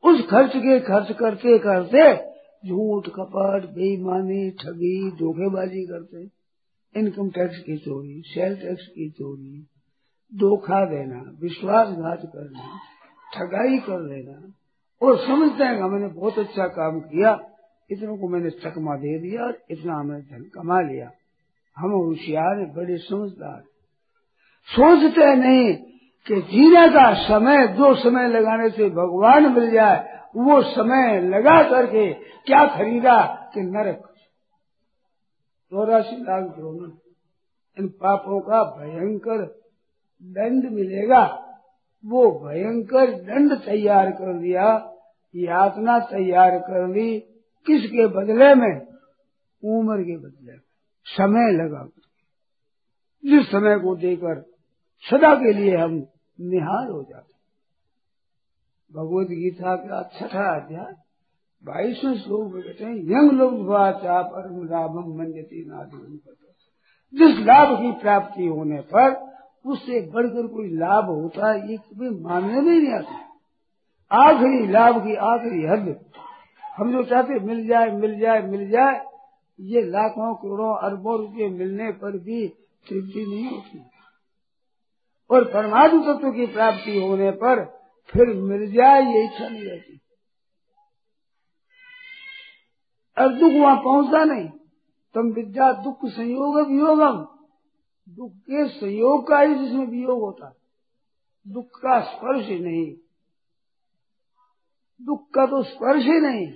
उस 0.03 0.27
खर्च 0.29 0.51
के 0.55 0.79
खर्च 0.79 1.17
करते 1.19 1.59
करते 1.59 2.34
झूठ, 2.67 3.03
कपट, 3.07 3.65
बेईमानी, 3.75 4.51
ठगी, 4.51 5.11
धोखेबाजी 5.11 5.85
करते। 5.85 6.45
इनकम 6.99 7.29
टैक्स 7.29 7.59
की 7.59 7.77
चोरी 7.77 8.21
सेल 8.25 8.55
टैक्स 8.55 8.87
की 8.87 9.09
चोरी, 9.09 9.67
धोखा 10.35 10.85
देना, 10.85 11.37
विश्वासघात 11.41 12.21
करना, 12.25 12.79
ठगाई 13.33 13.77
कर 13.77 13.99
लेना 14.01 14.53
और 15.01 15.17
समझते 15.17 15.63
हैं 15.63 15.75
कि 15.75 15.81
हमने 15.81 16.07
बहुत 16.07 16.39
अच्छा 16.39 16.67
काम 16.67 16.99
किया, 16.99 17.39
इतने 17.91 18.17
को 18.17 18.27
मैंने 18.27 18.49
चकमा 18.49 18.95
दे 18.95 19.19
दिया 19.19 19.41
और 19.41 19.57
इतना 19.71 19.95
हमने 19.95 20.19
धन 20.19 20.43
कमा 20.43 20.81
लिया। 20.81 21.11
हम 21.77 21.91
होशियार 21.91 22.73
बड़े 22.75 22.97
समझदार। 22.97 23.63
सोचते 24.67 25.35
नहीं 25.35 25.94
कि 26.27 26.35
जीने 26.35 26.89
का 26.89 27.13
समय 27.13 27.67
जो 27.67 27.95
समय 27.95 28.27
लगाने 28.27 28.69
से 28.69 28.89
भगवान 28.89 29.53
मिल 29.53 29.71
जाए, 29.71 30.21
वो 30.35 30.61
समय 30.61 31.21
लगा 31.21 31.69
करके 31.69 32.13
क्या 32.13 32.75
खरीदा 32.77 33.51
कि 33.53 33.61
नरक। 33.61 34.13
चौरासी 35.71 36.15
लाख 36.15 36.43
द्रोण 36.43 36.91
इन 37.79 37.87
पापों 37.87 38.39
का 38.39 38.63
भयंकर 38.63 39.41
दंड 40.23 40.63
मिलेगा। 40.63 41.41
वो 42.05 42.47
भयंकर 42.47 43.11
दंड 43.11 43.53
तैयार 43.53 44.11
कर 44.11 44.33
दिया, 44.33 44.91
यातना 45.35 45.99
तैयार 45.99 46.59
कर 46.59 46.87
ली 46.87 47.19
किसके 47.65 48.07
बदले 48.07 48.55
में? 48.55 48.81
उम्र 49.63 50.03
के 50.03 50.17
बदले 50.17 50.51
में। 50.51 50.59
समय 51.05 51.51
लगा। 51.51 51.87
जिस 53.25 53.51
समय 53.51 53.79
को 53.79 53.95
देकर 53.95 54.45
सदा 54.99 55.35
के 55.35 55.53
लिए 55.53 55.77
हम 55.77 56.07
निहाल 56.39 56.87
हो 56.89 57.01
जाते 57.03 57.33
भगवत 58.91 59.27
गीता 59.29 59.75
का 59.75 60.01
छठा 60.13 60.45
अध्याय, 60.55 60.93
बाईसवें 61.63 62.17
श्लोक 62.17 62.53
में 62.53 62.61
कहते 62.63 62.83
हैं 62.83 62.95
यंग 63.11 63.31
लोग 63.31 63.53
परम 63.67 64.63
लाभम 64.63 65.07
मंजती 65.19 65.63
नादि 65.65 66.19
जिस 67.13 67.39
लाभ 67.45 67.75
की 67.79 67.91
प्राप्ति 68.01 68.45
होने 68.47 68.79
पर 68.93 69.13
उससे 69.65 69.99
बढ़कर 70.11 70.47
कोई 70.47 70.67
लाभ 70.77 71.05
होता 71.05 71.51
है, 71.51 71.71
ये 71.71 71.77
कभी 71.77 72.09
मानने 72.21 72.61
में 72.61 72.71
नहीं 72.71 72.93
आता। 72.93 73.17
आखिरी 74.11 74.67
लाभ 74.67 74.97
की 75.03 75.15
आखिरी 75.25 75.65
हद, 75.65 75.87
हम 76.77 76.91
जो 76.91 77.03
चाहते 77.03 77.39
मिल 77.39 77.65
जाए 77.67 77.91
मिल 77.93 78.19
जाए 78.19 78.41
मिल 78.41 78.69
जाए, 78.69 79.01
ये 79.59 79.81
लाखों 79.81 80.33
करोड़ों 80.35 80.75
अरबों 80.79 81.17
रुपये 81.17 81.49
मिलने 81.49 81.91
पर 81.93 82.17
भी 82.19 82.47
तृप्ति 82.85 83.25
नहीं 83.25 83.49
होती। 83.49 83.79
और 85.29 85.53
परमाणु 85.53 86.03
तत्व 86.03 86.31
की 86.31 86.45
प्राप्ति 86.45 87.01
होने 87.01 87.31
पर 87.31 87.65
फिर 88.07 88.27
मिल 88.27 88.71
जाए 88.71 89.01
ये 89.01 89.25
इच्छा 89.25 89.49
नहीं 89.49 89.65
रहती। 89.65 89.99
और 93.17 93.33
दुख 93.33 93.51
वहाँ 93.53 93.77
पहुँचता 93.77 94.23
नहीं। 94.23 94.49
तुम 95.13 95.27
विद्या 95.27 95.71
दुख 95.71 95.99
संयोग 96.05 96.67
वियोगम। 96.67 97.27
दुख 98.09 98.31
के 98.31 98.69
संयोग 98.69 99.27
का 99.27 99.39
ही 99.39 99.55
जिसमें 99.55 99.85
वियोग 99.85 100.21
होता। 100.21 100.55
दुख 101.47 101.65
का 101.65 102.01
स्पर्श 102.01 102.47
ही 102.47 102.59
नहीं। 102.59 102.93
दुख 105.05 105.29
का 105.29 105.45
तो 105.45 105.63
स्पर्श 105.63 106.03
ही 106.03 106.19
नहीं। 106.19 106.53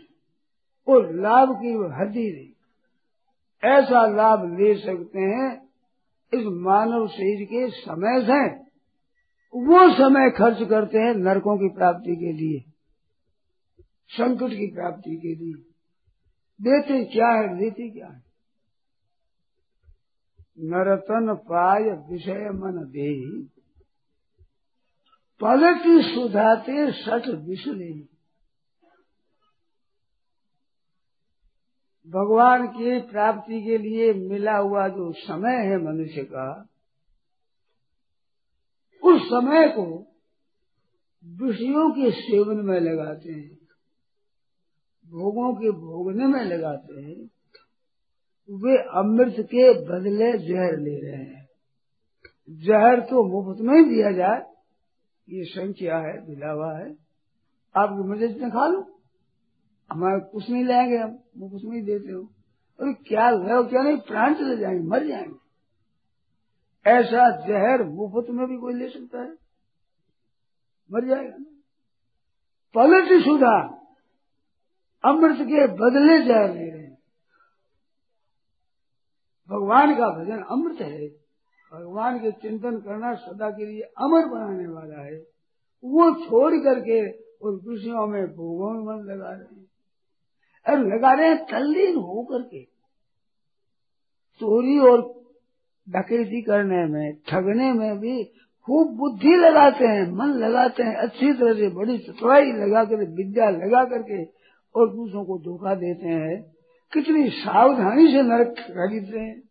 और 0.87 1.15
लाभ 1.15 1.49
की 1.51 1.67
हद 1.67 2.15
ही 2.15 2.33
नहीं। 2.33 2.49
ऐसा 3.63 4.07
लाभ 4.07 4.57
ले 4.59 4.75
सकते 4.75 5.19
हैं 5.19 5.68
इस 6.33 6.45
मानव 6.45 7.07
शरीर 7.07 7.45
के 7.45 7.69
समय 7.69 8.21
से 8.21 8.69
वो 9.53 9.93
समय 9.93 10.29
खर्च 10.29 10.69
करते 10.69 10.97
हैं 10.97 11.13
नरकों 11.15 11.57
की 11.57 11.75
प्राप्ति 11.75 12.15
के 12.15 12.33
लिए, 12.33 12.59
संकट 14.09 14.53
की 14.53 14.67
प्राप्ति 14.73 15.15
के 15.15 15.35
लिए। 15.35 15.53
देते 16.59 17.03
क्या 17.05 17.27
है 17.27 17.59
लेते 17.59 17.89
क्या 17.89 18.07
है? 18.07 18.29
नरतन 20.61 21.35
पाय 21.35 21.83
विषय 22.11 22.49
मन 22.53 22.85
दे 22.89 23.09
पलट 25.41 25.83
सुधाते 26.05 26.91
सठ 26.91 27.27
विषले 27.27 28.08
भगवान 32.09 32.67
की 32.67 33.01
प्राप्ति 33.01 33.61
के 33.61 33.77
लिए 33.77 34.13
मिला 34.13 34.57
हुआ 34.57 34.87
जो 34.87 35.11
समय 35.11 35.55
है 35.55 35.77
मनुष्य 35.77 36.23
का, 36.23 36.67
उस 39.03 39.21
समय 39.21 39.67
को 39.67 39.99
विषयों 41.25 41.91
के 41.91 42.11
सेवन 42.11 42.65
में 42.65 42.79
लगाते 42.79 43.31
हैं, 43.31 43.55
भोगों 45.07 45.53
के 45.55 45.71
भोगने 45.71 46.25
में 46.25 46.43
लगाते 46.45 47.01
हैं, 47.01 47.29
वे 48.49 48.77
अमृत 48.77 49.35
के 49.39 49.73
बदले 49.73 50.31
जहर 50.31 50.77
ले 50.77 51.11
रहे 51.11 51.23
हैं। 51.23 51.47
जहर 52.49 52.99
तो 52.99 53.23
मुफ़्त 53.23 53.61
में 53.61 53.75
ही 53.75 53.95
दिया 53.95 54.11
जाए, 54.11 54.41
ये 55.29 55.43
संख्या 55.43 55.97
है 55.97 56.25
दिलावा 56.27 56.77
है। 56.77 56.91
आप 57.75 57.89
मुझे 58.05 58.27
जितने 58.27 58.49
खा 58.49 58.67
लो। 58.67 58.98
हमारे 59.91 60.19
कुछ 60.19 60.49
नहीं 60.49 60.65
लाएँगे 60.65 60.97
हम, 60.97 61.19
वो 61.37 61.49
कुछ 61.49 61.65
नहीं 61.65 61.83
देते 61.83 62.11
हो। 62.11 62.23
अरे 62.79 62.93
क्या 62.93 63.29
लो 63.29 63.69
क्या 63.69 63.81
नहीं, 63.81 63.97
प्राण 63.97 64.33
चले 64.33 64.57
जाएँगे, 64.57 64.87
मर 64.87 65.07
जाएँगे। 65.07 65.49
ऐसा 66.89 67.47
जहर 67.47 67.83
मुफ़्त 67.83 68.29
में 68.29 68.47
भी 68.47 68.57
कोई 68.57 68.73
ले 68.73 68.89
सकता 68.89 69.21
है? 69.21 69.29
मर 70.91 71.05
जाएगा 71.05 71.37
ना। 71.37 71.45
पलट 72.75 73.23
सुधा 73.23 73.75
अमृत 75.05 75.37
के 75.37 75.67
बदले 75.67 76.25
जहर 76.25 76.53
ले 76.53 76.69
रहे 76.69 76.81
हैं। 76.81 76.97
भगवान 79.49 79.95
का 79.95 80.09
भजन 80.09 80.41
अमृत 80.41 80.81
है। 80.81 81.07
भगवान 81.73 82.19
के 82.19 82.31
चिंतन 82.31 82.77
करना 82.77 83.13
सदा 83.13 83.49
के 83.49 83.65
लिए 83.65 83.81
अमर 83.81 84.25
बनाने 84.25 84.67
वाला 84.67 85.01
है। 85.05 85.17
वो 85.83 86.25
छोड़ 86.25 86.53
करके 86.53 87.11
उन 87.17 87.55
विषयों 87.67 88.07
में 88.07 88.27
भोगों 88.27 88.73
में 88.73 88.83
मन 88.83 89.03
लगा 89.03 89.29
रहे 89.29 89.55
हैं। 89.55 89.68
और 90.67 90.95
लगा 90.95 91.13
रहे 91.13 91.27
हैं 91.27 91.45
तल्लीन 91.45 91.95
हो 91.95 92.23
करके। 92.23 92.63
चोरी 94.39 94.79
और 94.79 95.19
डकैती 95.89 96.41
करने 96.41 96.85
में, 96.85 97.13
ठगने 97.29 97.73
में 97.73 97.99
भी 97.99 98.23
खूब 98.65 98.97
बुद्धि 98.97 99.35
लगाते 99.35 99.85
हैं, 99.85 100.11
मन 100.11 100.25
लगाते 100.25 100.83
हैं, 100.83 100.95
अच्छी 100.95 101.33
तरह 101.33 101.53
से 101.53 101.69
बड़ी 101.69 101.97
चतुराई 101.97 102.45
लगा 102.45 102.83
कर, 102.83 102.95
विद्या 102.95 103.49
लगा 103.49 103.85
करके 103.85 104.25
और 104.75 104.95
दूसरों 104.95 105.25
को 105.25 105.37
धोखा 105.37 105.75
देते 105.75 106.07
हैं। 106.07 106.55
कितनी 106.93 107.29
सावधानी 107.29 108.07
से 108.07 108.21
नरक 108.23 108.55
खरीदते 108.59 109.19
हैं। 109.19 109.49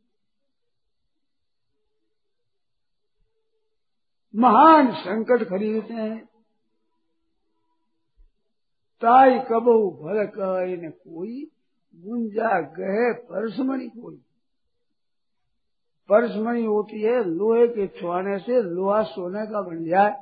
महान 4.36 4.92
संकट 4.92 5.44
खरीदते 5.44 5.94
हैं। 5.94 6.27
ताई 9.02 9.38
कबहू 9.40 9.90
भल 10.00 10.18
न 10.78 10.90
कोई, 10.90 11.42
गुंजा 11.94 12.60
गहे 12.70 13.12
परसमणि 13.24 13.88
कोई। 13.88 14.16
परसमणि 16.08 16.64
होती 16.64 17.00
है, 17.02 17.22
लोहे 17.24 17.66
के 17.68 17.86
छुआने 18.00 18.38
से 18.38 18.62
लोहा 18.64 19.02
सोने 19.02 19.44
का 19.46 19.60
बन 19.62 19.84
जाए। 19.84 20.12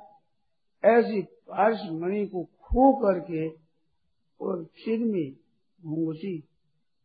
ऐसी 0.85 1.23
पारसमणि 1.23 2.27
को 2.27 2.43
खो 2.63 2.93
करके 2.97 3.49
और 4.41 4.65
सिर 4.77 5.05
में 5.05 5.33
घूंघसी, 5.81 6.39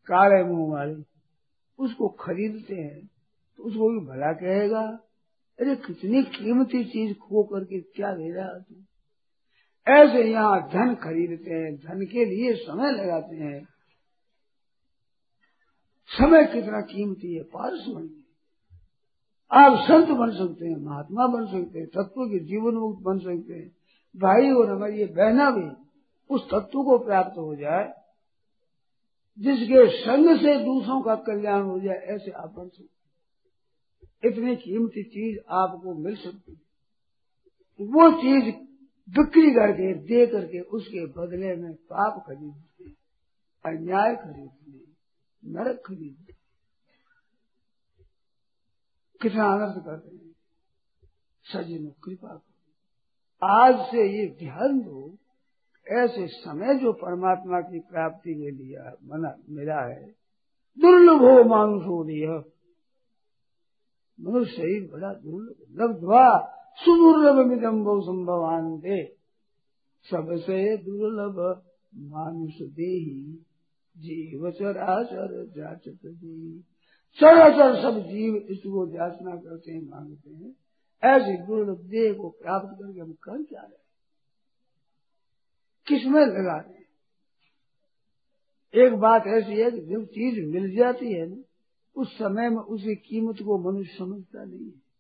काले 0.08 0.44
मुँह 0.44 0.72
वाली, 0.74 1.04
उसको 1.80 2.08
खरीदते 2.20 2.76
हैं 2.76 3.06
तो 3.58 3.64
उसको 3.64 3.90
भी 3.90 4.00
भला 4.08 4.32
कहेगा, 4.34 4.82
अरे 5.60 5.76
कितनी 5.78 6.24
कीमती 6.24 6.84
चीज़ 6.86 7.18
खो 7.18 7.44
करके 7.44 7.80
क्या 7.82 8.12
ले 8.14 8.32
रहा 8.32 8.58
तू 8.60 8.76
ऐसे 9.88 10.32
यहाँ 10.32 10.70
धन 10.70 10.96
खरीदते 10.96 11.52
हैं, 11.52 11.76
धन 11.76 12.06
के 12.06 12.26
लिए 12.26 12.54
समय 12.54 12.92
लगाते 12.92 13.36
हैं। 13.36 13.66
समय 16.12 16.46
कितना 16.46 16.82
कीमती 16.82 17.36
है 17.36 17.44
पारस 17.44 17.86
बनिए 17.88 18.18
आप 19.52 19.88
संत 19.88 20.10
बन 20.18 20.32
सकते 20.32 20.66
हैं, 20.66 20.78
महात्मा 20.78 21.28
बन 21.28 21.46
सकते 21.46 21.80
हैं, 21.80 21.88
तत्व 21.88 22.26
के 22.26 22.40
जीवन 22.40 22.74
मुक्त 22.74 23.04
बन 23.04 23.20
सकते 23.20 23.54
हैं। 23.54 23.68
भाई 24.16 24.52
और 24.52 24.70
हमारी 24.70 25.00
ये 25.00 25.06
बहना 25.06 25.50
भी 25.52 25.70
उस 26.30 26.46
तत्व 26.46 26.84
को 26.84 26.98
प्राप्त 26.98 27.38
हो 27.38 27.56
जाए, 27.56 27.94
जिसके 29.40 29.90
संग 30.00 30.38
से 30.38 30.66
दूसरों 30.66 31.02
का 31.02 31.16
कल्याण 31.16 31.62
हो 31.62 31.80
जाए, 31.80 31.96
ऐसे 31.96 32.32
आप 32.32 32.54
बन 32.58 32.68
सकते 32.68 33.02
इतनी 34.24 34.56
कीमती 34.56 35.04
चीज़ 35.04 35.40
आपको 35.50 35.94
मिल 35.94 36.16
सकती 36.16 36.52
है। 36.52 36.62
वो 37.88 38.12
चीज़ 38.12 38.71
बिक्री 39.12 39.52
करके, 39.52 39.94
दे 39.94 40.28
करके 40.28 40.60
उसके 40.60 41.06
बदले 41.06 41.56
में 41.56 41.74
पाप 41.74 42.24
खरीदते, 42.28 42.90
अन्याय 43.66 44.16
खरीदते, 44.16 44.92
नरक 45.46 45.84
खरीदते। 45.86 46.34
कितना 49.22 49.44
आनंद 49.44 49.84
करते 49.86 50.16
हैं। 50.16 50.36
सजी 51.44 51.94
कृपा 52.04 52.28
करो। 52.28 53.48
आज 53.48 53.92
से 53.92 54.20
ये 54.20 54.36
ध्यान 54.40 54.80
दो, 54.80 55.18
ऐसे 55.88 56.28
समय 56.28 56.76
जो 56.76 56.94
परमात्मा 56.94 57.62
की 57.62 57.80
प्राप्ति 57.80 58.36
के 58.36 58.52
लिए 58.52 58.78
मना, 58.80 59.44
मिला 59.50 59.82
है, 59.82 60.06
दुर्लभ 60.80 61.22
हो 61.22 61.44
मानुष 61.44 61.84
हो 61.84 62.04
रही 62.04 62.52
मनुष्य 64.22 64.62
ही 64.62 64.88
बड़ा 64.88 65.14
दुर्लभ, 65.14 65.56
लब्धवा। 65.72 66.58
सुदुर्लभ 66.78 67.46
मिदम 67.46 67.84
बहु 67.84 68.02
संभवान 68.02 68.80
दे 68.80 69.16
सबसे 70.06 70.78
दुर्लभ 70.78 71.64
मानुष 71.96 72.62
दे 72.62 73.22
जीव 73.96 74.52
चराचर 74.52 75.46
जाचत 75.58 76.02
चराचर 77.20 77.82
सब 77.82 78.00
जीव 78.00 78.36
इसको 78.36 78.88
जाचना 78.88 79.36
करते 79.36 79.72
हैं, 79.72 79.82
मांगते 79.90 80.30
हैं। 80.30 80.52
ऐसे 81.04 81.38
दुर्लभ 81.48 81.78
देह 81.78 82.14
को 82.14 82.30
प्राप्त 82.30 82.70
करके 82.80 83.00
हम 83.00 83.12
कर 83.14 83.44
क्या 83.44 83.62
रहे 83.62 83.80
किसमें 85.88 86.22
लगा 86.22 86.58
रहे 86.58 86.82
एक 88.86 88.94
बात 88.94 89.24
ऐसी 89.28 89.62
है 89.62 89.72
कि 89.72 89.82
जब 89.82 90.06
चीज़ 90.06 90.46
मिल 90.46 90.76
जाती 90.76 91.14
है 91.14 91.26
ना, 91.30 91.42
उस 91.96 92.14
समय 92.14 92.50
में 92.50 92.58
उसी 92.58 92.96
कीमत 92.96 93.36
को 93.36 93.72
मनुष्य 93.72 93.98
समझता 93.98 94.44
नहीं 94.44 94.66
है। 94.66 94.91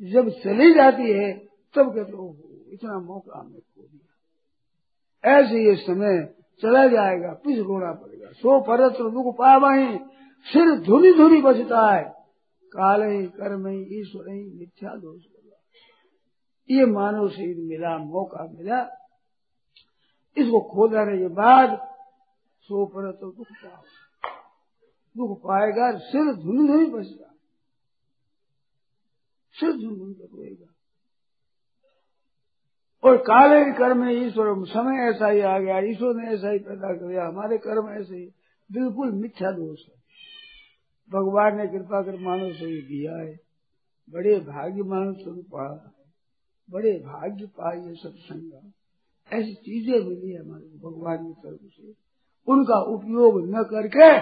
जब 0.00 0.28
चली 0.28 0.74
जाती 0.74 1.10
है, 1.10 1.32
तब 1.74 1.94
कहते 1.94 2.12
हो 2.12 2.36
इतना 2.72 2.98
मौका 2.98 3.40
हमने 3.40 3.58
खो 3.58 3.82
दिया। 3.82 5.38
ऐसे 5.38 5.64
ये 5.64 5.74
समय 5.76 6.34
चला 6.62 6.86
जाएगा 6.86 7.32
पिछ 7.44 7.58
रोना 7.58 7.92
पड़ेगा। 7.92 8.28
सो 8.32 8.60
परत 8.60 8.92
दुख 8.92 9.34
पा 9.34 9.56
वही 9.56 9.98
सिर 10.44 10.78
धुनी 10.78 11.12
धुनी 11.12 11.42
बचता 11.42 11.94
है। 11.94 12.04
काल 12.72 13.02
ही 13.02 13.26
कर्म 13.26 13.66
ही 13.66 14.00
ईश्वर 14.00 14.30
ही। 14.30 14.58
मिथ्या 14.58 14.90
दोष 14.90 15.22
ये 16.70 16.86
मानव 16.86 17.28
शरीर 17.28 17.56
मिला, 17.58 17.98
मौका 17.98 18.44
मिला। 18.44 18.80
इसको 20.36 20.60
खो 20.60 20.88
जाने 20.88 21.18
के 21.18 21.28
बाद 21.28 21.88
सो 22.60 22.86
पर 22.86 23.12
तो 23.12 23.30
दुख 23.32 23.46
पाओ। 23.46 23.82
दुख 25.16 25.38
पाएगा, 25.38 25.98
सिर 25.98 26.34
धुन 26.34 26.66
धुन 26.66 26.90
बचेगा 26.90 27.31
धुन 29.60 29.98
धुन 29.98 30.12
कर 30.12 30.72
और 33.04 33.16
काले 33.16 33.72
कर्म 33.72 34.04
में 34.04 34.26
ईश्वर, 34.26 34.66
समय 34.66 35.10
ऐसा 35.10 35.28
ही 35.28 35.40
आ 35.40 35.58
गया, 35.58 35.78
ईश्वर 35.78 36.14
ने 36.14 36.30
ऐसा 36.30 36.50
ही 36.50 36.58
पैदा 36.58 36.88
कर 36.88 37.08
दिया 37.08 37.26
हमारे 37.26 37.58
कर्म 37.58 37.88
ऐसे 37.88 38.16
ही, 38.16 38.26
बिल्कुल 38.72 39.12
मिथ्या 39.12 39.50
दोष 39.50 39.78
है। 39.88 39.94
भगवान 41.12 41.56
ने 41.56 41.66
कृपा 41.66 42.02
कर 42.02 42.18
मानव 42.18 42.52
से 42.52 42.82
दिया 42.82 43.16
है। 43.16 43.40
बड़े 44.10 44.40
भाग्य 44.40 44.82
मानव 44.82 45.12
स्वरूप 45.12 45.46
बड़े 46.70 46.92
भाग्य 46.92 47.46
पाए 47.46 47.94
सत्संग। 47.94 48.72
ऐसी 49.32 49.54
चीज़ें 49.54 50.08
मिली 50.08 50.34
हमारे 50.34 50.64
भगवान 50.64 51.16
की 51.16 51.32
तरफ़ 51.32 51.60
से। 51.62 51.94
उनका 52.52 52.80
उपयोग 52.80 53.48
न 53.48 53.62
करके 53.62 54.18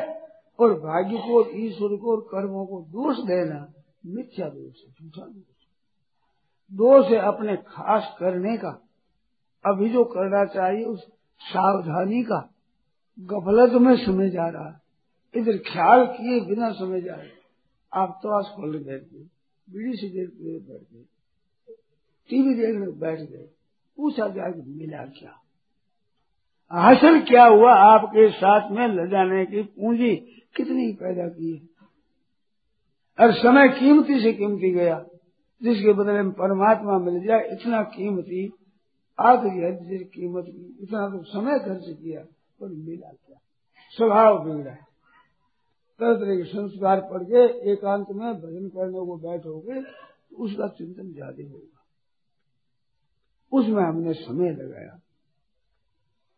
और 0.65 0.75
भाग्य 0.75 1.17
को 1.17 1.57
ईश्वर 1.57 1.97
को 1.97 2.11
और 2.17 2.21
कर्मों 2.21 2.67
को 2.67 2.83
दोष 2.83 3.17
देना 3.17 3.80
मिथ्या 4.07 4.49
दोष 4.49 4.85
है 4.85 4.91
झूठा 4.91 5.27
दोष 5.27 5.45
दोष 6.73 7.07
है 7.07 7.19
अपने 7.19 7.57
खास 7.57 8.17
करने 8.21 8.57
का, 8.57 8.89
अभी 9.67 9.89
जो 9.89 10.05
करना 10.05 10.45
चाहिए, 10.45 10.85
उस 10.85 11.01
सावधानी 11.41 12.23
का 12.23 12.55
गफलत 13.21 13.83
में 13.83 14.07
समय 14.07 14.31
जा 14.31 14.49
रहा 14.49 14.69
है। 14.69 14.81
इधर 15.35 15.59
ख्याल 15.59 16.07
किए 16.07 16.41
बिना 16.41 16.71
समय 16.73 17.01
जा 17.01 17.17
आप 17.95 18.21
तो 18.23 18.29
आज 18.29 18.45
खोल 18.45 18.85
बैठ 18.85 19.03
गए 19.03 19.27
बीड़ी 19.71 19.97
सिगरेट 19.97 20.31
पिए 20.31 20.59
बैठ 20.59 20.81
गए। 20.81 21.05
टीवी 22.31 22.55
देखने 22.55 22.87
बैठ 22.87 23.19
गए। 23.19 23.49
पूछा 23.97 24.29
जाए 24.29 24.53
कि 24.53 24.71
मिला 24.71 25.05
क्या? 25.05 25.41
हासिल 26.73 27.23
क्या 27.23 27.45
हुआ 27.45 27.75
आपके 27.75 28.31
साथ 28.31 28.71
में? 28.71 28.89
ले 28.89 29.09
जाने 29.09 29.47
की 29.47 29.63
पूंजी 29.63 30.17
कितनी 30.57 30.93
पैदा 30.93 31.29
की 31.29 31.57
है? 31.57 31.70
और 33.21 33.33
समय 33.33 33.69
कीमती 33.69 34.21
से 34.21 34.33
कीमती 34.33 34.71
गया, 34.73 34.99
जिसके 35.63 35.93
बदले 35.93 36.23
में 36.23 36.33
परमात्मा 36.33 36.99
मिल 36.99 37.25
जाए 37.27 37.49
इतना 37.53 37.83
कीमती 37.83 38.47
से 39.19 40.05
कीमत 40.05 40.45
इतना 40.81 41.09
तो 41.09 41.23
समय 41.23 41.59
खर्च 41.59 41.85
किया, 41.89 42.21
पर 42.61 42.69
मिला 42.69 43.09
क्या? 43.09 43.39
स्वभाव 43.93 44.39
बिगड़ा 44.45 44.71
है। 44.71 44.85
तरह 46.01 46.15
तरह 46.15 46.37
के 46.37 46.45
संस्कार 46.45 47.01
पड़ 47.01 47.23
के 47.23 47.73
एकांत 47.73 48.07
में 48.11 48.35
भजन 48.35 48.69
करने 48.69 49.05
को 49.07 49.17
बैठोगे 49.17 49.81
तो 49.81 50.37
उसका 50.37 50.69
चिंतन 50.69 51.13
ज़्यादा 51.13 51.51
होगा। 51.51 51.79
उसमें 53.53 53.83
हमने 53.83 54.13
समय 54.13 54.51
लगाया। 54.51 54.99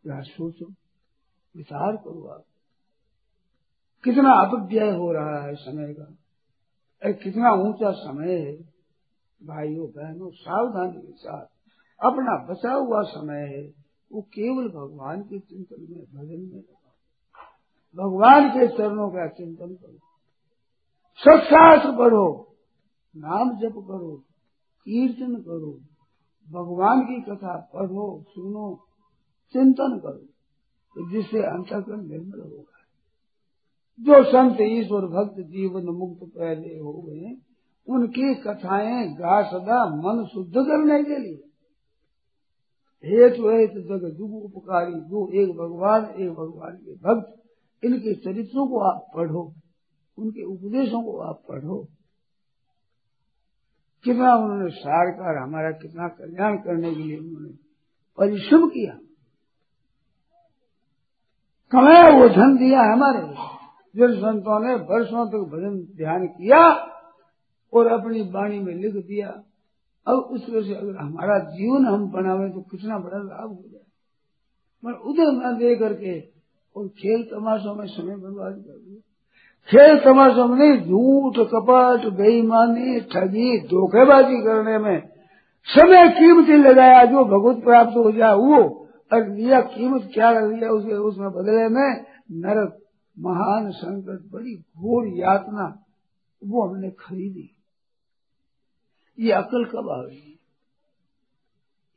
यहाँ 0.04 0.22
सोचो, 0.22 0.66
विचार 1.54 1.96
करो 1.96 2.26
आप। 2.28 2.44
कितना 4.04 4.32
अपव्यय 4.42 4.90
हो 4.90 5.12
रहा 5.12 5.42
है 5.42 5.54
समय 5.54 5.94
का। 5.94 6.06
कितना 7.06 7.52
ऊँचा 7.52 7.90
समय 7.90 8.32
है। 8.32 8.56
भाइयों, 9.46 9.86
बहनों, 9.86 10.30
सावधानी 10.30 11.02
के 11.02 11.12
साथ 11.12 11.46
अपना 12.04 12.46
बचा 12.52 12.72
हुआ 12.72 13.02
समय 13.02 13.40
है। 13.40 13.74
वो 14.12 14.22
केवल 14.22 14.68
भगवान 14.68 15.22
के 15.22 15.38
चिंतन 15.38 15.86
में, 15.90 16.04
भजन 16.04 16.54
में 16.54 16.62
भगवान 17.96 18.48
के 18.48 18.68
चरणों 18.68 19.10
का 19.10 19.28
चिंतन 19.28 19.66
करो। 19.66 19.96
सत्शास्त्र 21.16 21.96
पढ़ो 21.98 22.56
नाम 23.16 23.50
जप 23.50 23.72
करो। 23.72 24.16
कीर्तन 24.84 25.34
करो। 25.34 25.80
भगवान 26.52 27.00
की 27.00 27.20
कथा 27.20 27.70
पढ़ो, 27.74 28.24
सुनो, 28.28 28.86
चिंतन 29.52 29.98
करो। 29.98 30.26
तो 30.94 31.10
जिससे 31.10 31.38
अंतकरण 31.38 32.08
निर्मल 32.08 32.40
होगा। 32.40 32.71
जो 34.02 34.24
संत 34.24 34.56
ईश्वर 34.60 35.00
भक्त 35.00 35.40
जीवन 35.40 35.84
मुक्त 35.84 36.32
पहले 36.38 36.78
हो 36.78 36.92
गए, 36.92 37.36
उनकी 37.88 38.34
कथाएँ 38.34 39.08
गा 39.08 39.42
सदा 39.42 39.86
मन 39.86 40.26
शुद्ध 40.32 40.54
करने 40.54 41.04
के 41.04 41.18
लिए। 41.18 41.48
हेतु 43.04 43.48
हेतु 43.48 43.80
जग 43.80 44.14
जुग 44.18 44.44
उपकारी 44.44 44.92
जो 44.92 45.32
एक 45.32 45.48
भगवान 45.48 46.04
एक 46.04 46.30
भगवान 46.30 46.76
के 46.76 46.94
भक्त। 46.94 47.42
इनके 47.84 48.14
चरित्रों 48.14 48.68
को 48.68 48.78
आप 48.78 49.06
पढ़ो, 49.16 49.52
उनके 50.18 50.44
उपदेशों 50.44 51.02
को 51.02 51.18
आप 51.18 51.42
पढ़ो। 51.48 51.88
कितना 54.04 54.36
उन्होंने 54.36 54.70
सार 54.70 55.06
कर, 55.10 55.42
हमारा 55.42 55.70
कितना 55.70 56.08
कल्याण 56.08 56.56
करने 56.56 56.94
के 56.94 57.02
लिए 57.02 57.18
उन्होंने 57.18 57.50
परिश्रम 58.18 58.68
किया। 58.68 58.98
कमाया 61.72 62.18
वो 62.18 62.28
धन 62.28 62.56
दिया 62.56 62.80
हमारे 62.80 63.52
जिन 63.96 64.12
संतों 64.12 64.60
ने 64.60 64.74
वर्षों 64.74 65.26
तक 65.26 65.38
भजन 65.38 65.96
ध्यान 65.96 66.26
किया 66.26 66.58
और 67.72 67.86
अपनी 67.86 68.20
वाणी 68.20 68.58
में 68.58 68.74
लिख 68.74 68.94
दिया, 68.94 69.28
अब 70.06 70.14
उस 70.14 70.46
वजह 70.50 70.62
से 70.62 70.74
अगर 70.74 70.96
हमारा 70.96 71.38
जीवन 71.38 71.84
हम 71.86 72.10
बनावे 72.10 72.48
तो 72.50 72.60
कितना 72.60 72.98
बड़ा 72.98 73.18
लाभ 73.18 73.48
हो 73.50 73.64
जाए। 73.72 73.82
पर 74.84 74.92
उधर 74.92 75.32
न 75.32 75.56
दे 75.56 75.76
करके 75.76 76.20
और 76.76 76.88
खेल 76.88 77.22
तमाशों 77.22 77.74
में 77.74 77.86
समय 77.86 78.16
बर्बाद 78.16 78.52
कर 78.52 78.78
दिया। 78.78 79.00
खेल 79.68 79.98
तमाशों 80.04 80.46
में 80.48 80.56
नहीं, 80.58 80.80
झूठ, 80.80 81.34
कपट, 81.34 82.08
बेईमानी, 82.12 83.00
ठगी, 83.00 83.58
धोखेबाजी 83.58 84.42
करने 84.42 84.78
में 84.78 85.08
समय 85.68 86.08
कीमती 86.08 86.52
लगाया, 86.52 87.04
जो 87.04 87.24
भगवत 87.24 87.64
प्राप्त 87.64 87.96
हो 87.96 88.12
जाए 88.12 88.34
वो, 88.34 88.62
और 89.12 89.28
लिया 89.28 89.60
कीमत 89.60 90.10
क्या 90.14 90.30
लग 90.30 90.52
लिया 90.52 90.70
उसे 90.70 90.92
उसमें 90.92 91.30
बदले 91.30 91.68
में 91.68 92.04
नरक 92.30 92.78
महान 93.18 93.70
संकट 93.70 94.32
बड़ी 94.32 94.54
घोर 94.54 95.06
यातना, 95.06 95.84
वो 96.44 96.68
हमने 96.68 96.90
खरीदी। 96.90 97.56
ये 99.18 99.32
अकल 99.32 99.64
कब 99.64 99.90
आएगी 99.90 100.28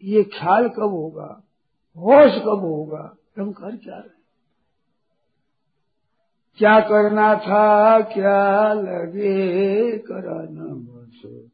ये 0.03 0.23
ख्याल 0.23 0.69
कब 0.69 0.83
होगा? 0.83 1.43
होश 1.97 2.41
कब 2.41 2.59
होगा? 2.59 3.15
हम 3.39 3.51
कर 3.51 3.75
क्या 3.75 3.97
रहे? 3.97 4.15
क्या 6.57 6.79
करना 6.79 7.35
था, 7.35 8.01
क्या 8.01 8.73
लगे 8.73 9.97
कराना 9.97 10.63
बस 10.63 11.49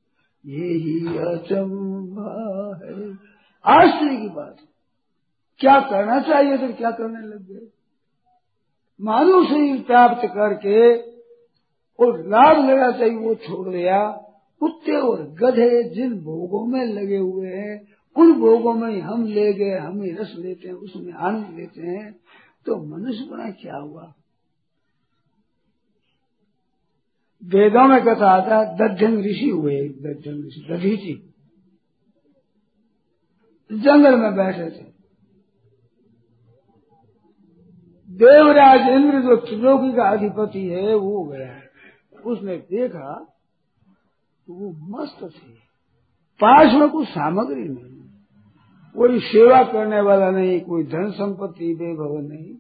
यही 0.46 1.18
अचंबा 1.18 2.80
है। 2.84 3.14
आश्चर्य 3.66 4.18
की 4.18 4.30
बात। 4.30 4.58
क्या 5.58 5.80
करना 5.80 6.20
चाहिए 6.20 6.58
तो 6.58 6.74
क्या 6.74 6.92
करने 6.92 7.28
लग 7.28 7.42
गए? 7.42 7.81
मानव 9.02 9.46
शरीर 9.46 9.82
प्राप्त 9.82 10.28
करके 10.28 10.98
और 12.00 12.20
लाभ 12.20 12.66
लेना 12.66 12.92
चाहिए 12.92 13.16
वो 13.16 13.36
छोड़ 13.36 13.70
दिया 13.70 14.28
कुत्ते 14.60 14.92
और 14.92 15.24
गधे 15.24 15.90
जिन 15.90 16.20
भोगों 16.20 16.66
में 16.66 16.86
लगे 16.86 17.18
हुए 17.18 17.48
हैं, 17.48 17.88
उन 18.18 18.34
भोगों 18.34 18.74
में 18.74 19.02
हम 19.02 19.26
ले 19.26 19.54
गए, 19.54 19.78
हम 19.78 20.02
ही 20.02 20.12
रस 20.12 20.36
लेते 20.38 20.68
हैं, 20.68 20.76
उसमें 20.76 21.14
आनंद 21.14 21.58
लेते 21.58 21.82
हैं। 21.82 22.12
तो 22.66 22.98
मनुष्य 22.98 23.26
बना 23.26 23.52
क्या 23.52 23.78
हुआ? 23.78 24.14
वेदों 27.44 27.88
में 27.88 28.02
कथा 28.02 28.28
आता 28.28 28.64
दध्यन 28.64 29.20
ऋषि 29.20 29.50
हुए 29.50 29.90
दध्यन 29.90 30.48
ऋषि, 30.48 30.68
दधीची। 30.70 31.34
जंगल 33.72 34.16
में 34.16 34.36
बैठे 34.36 34.70
थे। 34.70 34.91
देवराज 38.12 38.90
इंद्र 38.90 39.22
जो 39.22 39.36
त्रिलोकी 39.36 39.94
का 39.94 40.10
अधिपति 40.10 40.68
है, 40.68 40.96
वो 40.96 41.24
गया 41.24 41.62
उसने 42.26 42.58
देखा 42.58 43.36
तो 44.48 44.54
वो 44.54 44.70
मस्त 44.72 45.24
थे। 45.24 45.52
पास 46.44 46.74
में 46.74 46.90
कुछ 46.90 47.08
सामग्री 47.08 47.64
नहीं। 47.64 48.02
कोई 48.94 49.20
सेवा 49.20 49.64
करने 49.64 50.02
वाला 50.02 50.32
नहीं, 50.32 50.62
कोई 50.62 50.84
धन 50.84 51.12
संपत्ति 51.12 51.76
बेभव 51.76 52.18
नहीं। 52.18 52.58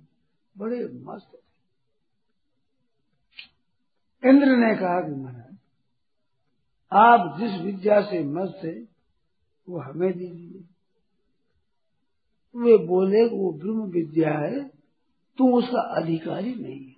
बड़े 0.58 0.90
मस्त 0.94 1.32
थे। 1.34 1.52
इंद्र 4.30 4.48
ने 4.48 4.76
कहा 4.76 5.02
कि 5.02 5.16
महाराज, 5.16 5.58
आप 6.92 7.40
जिस 7.40 7.62
विद्या 7.62 8.02
से 8.02 8.24
मस्त 8.24 8.62
है, 8.66 8.84
वो 9.70 9.80
हमें 9.80 10.18
दीजिए। 10.18 10.62
वे 12.56 12.78
बोले 12.78 13.26
वो 13.26 13.54
ब्रह्म 13.54 13.82
विद्या 13.82 14.34
है 14.34 14.81
तू 15.38 15.58
उसका 15.58 15.82
अधिकारी 16.02 16.56
नहीं 16.56 16.86
है। 16.86 16.96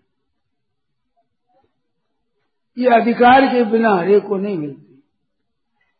ये 2.77 3.01
अधिकार 3.01 3.41
के 3.41 3.63
बिना 3.71 3.95
हरे 3.95 4.19
को 4.19 4.37
नहीं 4.37 4.57
मिलती। 4.57 5.03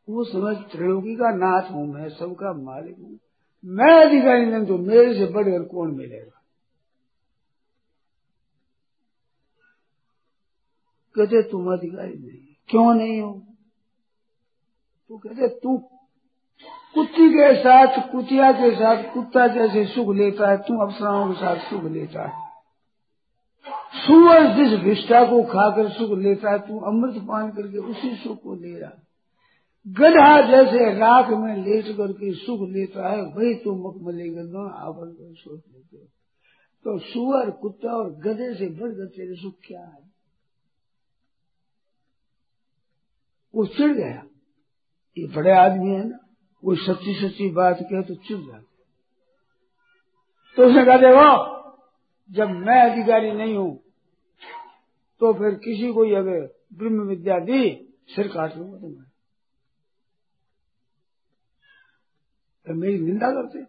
वो 0.10 0.24
समझ 0.24 0.58
त्रिलोकी 0.72 1.16
का 1.16 1.36
नाथ 1.36 1.72
हूँ, 1.72 1.94
मैं 1.94 2.10
सबका 2.10 2.54
मालिक 2.54 2.98
हूँ। 2.98 3.20
मैं 3.66 4.06
अधिकारी 4.06 4.46
नहीं 4.46 4.66
तो 4.66 4.78
मेरे 4.78 5.14
से 5.14 5.26
बढ़कर 5.26 5.64
कौन 5.64 5.96
मिलेगा? 5.96 6.40
कहते, 11.16 11.42
तुम 11.42 11.74
अधिकारी 11.74 12.14
नहीं, 12.14 12.56
क्यों 12.70 12.94
नहीं 12.94 13.22
हो? 13.22 13.44
तो 15.10 15.18
कहते, 15.18 15.48
तू 15.48 15.78
कुत्ती 16.94 17.30
के 17.30 17.56
साथ, 17.56 18.12
कुतिया 18.12 18.52
के 18.52 18.76
साथ, 18.76 19.14
कुत्ता 19.14 19.48
जैसे 19.48 19.86
सुख 19.86 20.16
लेता 20.16 20.52
है, 20.52 20.58
तू 20.58 20.86
अफसराओं 20.86 21.34
के 21.34 21.34
साथ 21.34 21.56
सुख 21.56 21.84
लेता 21.84 22.28
है। 22.28 22.54
सुअर 24.08 24.56
जिस 24.56 24.80
विष्ठा 24.80 25.26
को 25.26 25.44
खाकर 25.44 25.90
सुख 25.90 26.18
लेता 26.18 26.52
है, 26.52 26.60
तू 26.60 26.80
अमृत 26.80 27.24
पान 27.24 27.52
करके 27.52 27.78
उसी 27.78 28.16
सुख 28.16 28.42
को 28.44 28.56
ले 28.56 28.80
रहा 28.80 28.92
गधा 29.88 30.42
जैसे 30.42 30.94
राख 30.94 31.30
में 31.30 31.56
लेट 31.56 31.86
करके 31.86 32.34
सुख 32.34 32.70
लेता 32.70 33.10
है, 33.10 33.22
वही 33.22 33.56
तू 33.56 33.72
मखमली 33.72 34.30
गंदों 34.30 34.72
आवन 34.72 35.12
कर 35.12 35.34
सोच 35.36 35.62
लेते 35.74 35.98
हो। 35.98 36.04
तो 36.84 37.00
सुअर, 37.00 37.52
कुत्ता 37.52 37.90
और 37.90 38.12
गधे 38.12 38.56
से 38.56 38.68
बढ़कर 38.68 39.06
तेरे 39.06 39.36
सुख 39.36 39.54
क्या 39.68 39.82
है? 39.82 40.14
वो 43.56 43.66
चिड़ 43.66 43.92
गया। 43.92 44.24
ये 45.18 45.28
बड़े 45.28 45.52
आदमी 45.52 45.92
है 45.92 46.10
ना। 46.10 46.33
कोई 46.64 46.76
सच्ची 46.76 47.14
सच्ची 47.14 47.50
बात 47.50 47.78
कहे 47.82 48.04
तो 48.04 48.16
चुप 48.16 48.42
जाते 48.48 48.72
तो 50.58 50.66
उसने 50.66 50.86
कहा, 50.86 50.98
देखो, 50.98 51.30
जब 52.32 52.50
मैं 52.50 52.92
अधिकारी 52.92 53.32
नहीं 53.32 53.56
हूँ 53.56 53.84
तो 55.22 55.34
फिर 55.34 55.50
किसी 55.50 55.92
को 55.94 56.02
अगर 56.16 56.40
ब्रह्म 56.74 57.02
विद्या 57.02 57.40
दी, 57.40 57.90
सिर 58.08 58.28
काट 58.28 58.56
लूँगा 58.58 58.78
तुम्हें 58.78 59.04
तो 62.68 62.74
मेरी 62.74 63.00
निंदा 63.00 63.30
करते। 63.32 63.64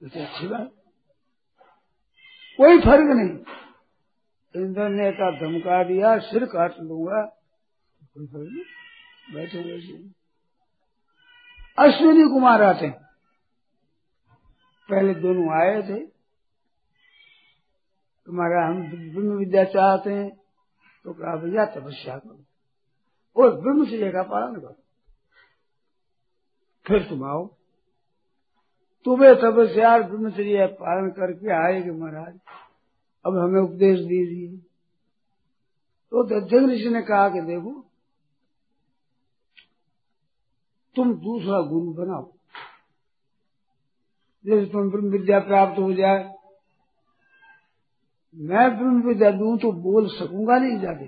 तो 0.00 0.24
अच्छी 0.24 0.46
बात। 0.46 0.70
कोई 2.58 2.80
फ़र्क 2.80 3.16
नहीं। 3.16 4.64
इंद्र 4.64 4.88
ने 4.88 5.10
का 5.12 5.30
धमका 5.40 5.82
दिया, 5.84 6.18
सिर 6.18 6.44
काट 6.44 6.74
लूँगा। 6.80 7.22
कोई 8.14 8.26
फ़र्क 8.26 8.48
नहीं। 8.52 9.34
बैठे 9.34 9.58
वैसे 9.58 10.23
अश्विनी 11.78 12.22
कुमार 12.22 12.62
आते 12.62 12.86
हैं। 12.86 13.04
पहले 14.90 15.14
दोनों 15.14 15.48
आए 15.50 15.82
थे। 15.82 16.06
तुम्हारा 18.26 18.66
हम 18.66 18.82
ब्रह्म 18.82 19.38
विद्या 19.38 19.64
चाहते 19.64 20.10
हैं 20.10 20.30
तो 21.04 21.12
कहा 21.12 21.36
भैया 21.36 21.66
तपस्या 21.66 22.18
करो 22.18 22.44
और 23.36 23.60
ब्रह्म 23.60 23.84
से 23.84 24.12
का 24.12 24.22
पालन 24.22 24.60
करो। 24.60 24.76
फिर 26.86 27.08
तुम 27.08 27.24
आओ। 27.24 27.46
तुम्हें 29.04 29.34
तपस्या 29.34 29.98
ब्रह्मचर्य 29.98 30.66
पालन 30.66 31.10
करके 31.10 31.52
आएगे 31.52 31.90
महाराज। 31.90 32.40
अब 33.26 33.38
हमें 33.38 33.60
उपदेश 33.60 34.00
दीजिए। 34.00 34.56
तो 36.10 36.24
दज्जन 36.24 36.70
ऋषि 36.70 36.88
ने 36.88 37.02
कहा 37.02 37.28
कि 37.28 37.40
देखो 37.40 37.83
तुम 40.96 41.12
दूसरा 41.14 41.60
गुरु 41.60 41.92
बनाओ। 41.92 42.30
जैसे 44.44 44.66
तुम 44.66 44.90
ब्रह्म 44.90 45.10
विद्या 45.10 45.38
प्राप्त 45.40 45.78
हो 45.78 45.92
जाए, 45.92 46.22
मैं 48.36 48.68
ब्रह्म 48.78 49.02
विद्या 49.02 49.30
दू 49.30 49.56
तो 49.56 49.72
बोल 49.72 50.08
सकूँगा 50.08 50.58
नहीं 50.58 50.78
जाके। 50.80 51.06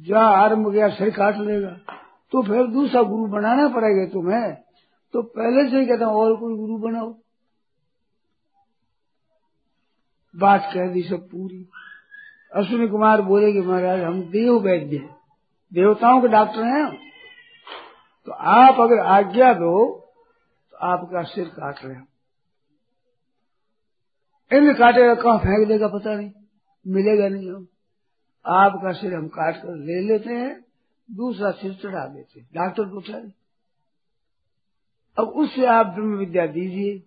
जहाँ 0.00 0.32
आरंभ 0.34 0.68
गया, 0.68 0.88
सिर 0.88 1.10
काट 1.10 1.36
लेगा। 1.36 1.70
तो 2.32 2.42
फिर 2.42 2.66
दूसरा 2.66 3.02
गुरु 3.02 3.26
बनाना 3.26 3.68
पड़ेगा 3.68 4.06
तुम्हें। 4.12 4.54
तो 5.14 5.22
पहले 5.22 5.70
से 5.70 5.80
ही 5.80 5.86
कहता 5.86 6.06
हूँ, 6.06 6.14
और 6.14 6.36
कोई 6.36 6.56
गुरु 6.56 6.78
बनाओ। 6.78 7.14
बात 10.34 10.70
कह 10.74 10.92
दी 10.92 11.02
सब 11.02 11.28
पूरी। 11.28 11.68
अश्विनी 12.52 12.88
कुमार 12.88 13.22
बोले 13.22 13.52
कि 13.52 13.60
महाराज, 13.60 14.00
हम 14.00 14.20
देव 14.22 14.58
वैद्य 14.60 14.98
देवताओं 15.72 16.20
के 16.20 16.28
डॉक्टर 16.28 16.64
हैं 16.64 16.84
तो 18.26 18.32
आप 18.32 18.80
अगर 18.80 18.98
आज्ञा 18.98 19.52
दो 19.54 19.74
तो 20.72 20.76
आपका 20.76 21.22
सिर 21.22 21.48
काट 21.48 21.84
रहे 21.84 21.94
हैं। 21.94 22.08
इन 24.52 24.74
काटेगा 24.74 25.14
कहाँ 25.14 25.38
फेंक 25.38 25.68
देगा 25.68 25.88
पता 25.88 26.14
नहीं। 26.14 26.30
मिलेगा 26.86 27.28
नहीं 27.28 27.50
हम 27.50 27.66
आपका 28.46 28.92
सिर 28.92 29.14
हम 29.14 29.28
काट 29.28 29.56
कर 29.56 29.76
ले 29.76 30.00
लेते 30.00 30.30
हैं, 30.30 30.64
दूसरा 31.08 31.50
सिर 31.50 31.74
चढ़ा 31.74 32.06
देते 32.06 32.40
हैं। 32.40 32.48
डॉक्टर 32.54 33.00
चढ़े 33.02 33.30
अब 35.18 35.28
उससे 35.28 35.66
आप 35.66 35.86
ब्रह्म 35.86 36.16
विद्या 36.16 36.46
दीजिए। 36.46 36.98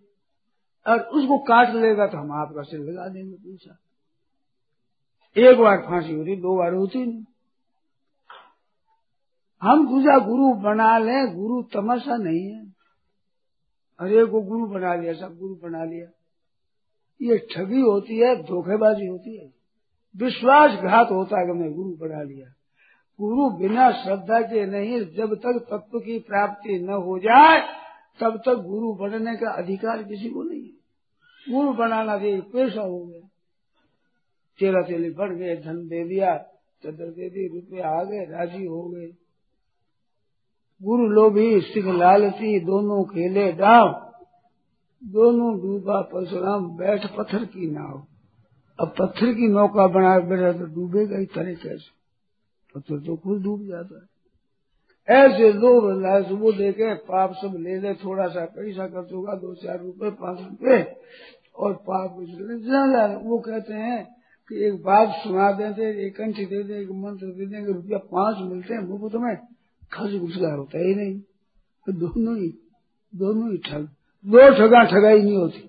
और 0.85 0.99
उसको 0.99 1.37
काट 1.37 1.69
लेगा 1.69 2.07
तो 2.07 2.17
हम 2.17 2.31
आपका 2.31 2.61
सिर 2.61 2.79
लगा 2.79 3.07
देंगे, 3.07 3.35
पूछा। 3.35 3.77
एक 5.37 5.59
बार 5.59 5.77
फांसी 5.77 6.13
होती, 6.13 6.35
दो 6.35 6.57
बार 6.57 6.73
होती 6.73 7.05
नहीं। 7.05 7.23
हम 9.61 9.89
दूसरा 9.89 10.17
गुरु 10.17 10.53
बना 10.53 10.97
ले, 10.97 11.27
गुरु 11.27 11.61
तमाशा 11.61 12.17
नहीं 12.17 12.51
है। 12.51 12.65
अरे 13.99 14.25
को 14.25 14.41
गुरु 14.41 14.65
बना 14.65 14.95
लिया, 14.95 15.13
सब 15.13 15.37
गुरु 15.37 15.55
बना 15.55 15.83
लिया। 15.83 16.07
ये 17.21 17.47
ठगी 17.55 17.81
होती 17.81 18.17
है, 18.17 18.43
धोखेबाजी 18.43 19.05
होती 19.05 19.37
है। 19.37 19.53
विश्वासघात 20.17 21.11
होता 21.11 21.39
है 21.39 21.47
मैं 21.47 21.73
गुरु 21.73 21.89
बना 21.89 22.21
लिया। 22.21 22.47
गुरु 23.21 23.49
बिना 23.49 23.91
श्रद्धा 23.91 24.41
के 24.41 24.65
नहीं, 24.65 25.05
जब 25.15 25.35
तक 25.35 25.67
तत्व 25.69 25.99
की 25.99 26.19
प्राप्ति 26.19 26.79
न 26.79 26.89
हो 26.89 27.19
जाए, 27.19 27.67
तब 28.19 28.41
तक 28.45 28.55
गुरु 28.55 28.93
बनने 28.93 29.35
का 29.35 29.49
अधिकार 29.49 30.03
किसी 30.03 30.29
को 30.29 30.43
नहीं 30.43 30.69
गुरु 31.53 31.73
बनाना 31.73 32.17
भी 32.17 32.41
पैसा 32.41 32.81
हो 32.81 33.05
गया। 33.05 33.27
चेला 34.59 34.81
चेली 34.81 35.09
बढ़ 35.09 35.35
गए, 35.35 35.55
धन 35.55 35.87
दे 35.87 36.07
दिया, 36.07 36.37
चदर 36.83 37.11
दे 37.11 37.29
दी 37.29 37.47
रुपये 37.47 37.81
आ 37.81 38.03
गए, 38.03 38.25
राज़ी 38.25 38.65
हो 38.65 38.83
गए। 38.83 39.11
गुरु 40.83 41.07
लोभी 41.07 41.61
सिख 41.61 41.85
लालची, 41.85 42.59
दोनों 42.59 43.03
खेले 43.03 43.51
डाव। 43.51 44.13
दोनों 45.03 45.59
डूबा 45.59 46.01
परशुराम, 46.01 46.77
बैठ 46.77 47.15
पत्थर 47.15 47.45
की 47.45 47.71
नाव। 47.71 48.03
अब 48.79 48.87
पत्थर 48.87 49.33
की 49.33 49.47
नौका 49.47 49.87
बना 49.87 50.19
बैठा 50.19 50.59
तो 50.59 50.65
डूबेगा 50.65 51.17
ही 51.17 51.25
तरह 51.25 51.53
कैसे? 51.53 51.99
पत्थर 52.75 52.99
तो 52.99 53.15
खुद 53.15 53.43
डूब 53.43 53.67
जाता 53.67 53.95
है। 53.95 54.19
ऐसे 55.17 55.53
लोग 55.53 56.01
लाश 56.01 56.25
वो 56.31 56.51
देखे, 56.51 56.93
पाप 56.93 57.33
सब 57.33 57.57
ले 57.59 57.79
ले 57.79 57.93
थोड़ा 57.93 58.27
सा 58.27 58.45
पैसा 58.45 58.87
खर्च 58.87 59.13
होगा 59.13 59.33
दो 59.33 59.55
चार 59.55 59.79
रुपए, 59.79 60.09
पाँच 60.09 60.39
रुपए, 60.39 60.95
और 61.55 61.73
पाप 61.73 62.11
वो 63.23 63.39
कहते 63.39 63.73
हैं 63.73 64.15
कि 64.49 64.65
एक 64.65 64.83
बात 64.83 65.07
सुना 65.09 65.51
देते, 65.51 66.07
एक 66.07 66.17
कंठी 66.17 66.45
दे 66.45 66.63
दे, 66.63 66.73
एक 66.73 66.91
मंत्र 66.91 67.25
दे 67.25 67.45
देंगे, 67.45 67.73
रुपया 67.73 67.97
पाँच 67.97 68.51
मिलते 68.51 68.73
हैं 68.73 68.81
मुफ़्त 68.81 69.15
में। 69.15 69.58
खर्च 69.93 70.21
घुसगा 70.21 70.53
होता 70.53 70.77
ही 70.77 70.95
नहीं। 70.95 71.19
तो 71.85 71.91
दोनों 71.91 72.37
ही 72.37 72.53
दोनों 73.15 73.51
ही 73.51 73.57
ठग, 73.57 73.89
दो 74.27 74.37
ठगा 74.37 74.83
ठगाई 74.83 75.21
नहीं 75.21 75.37
होती। 75.37 75.59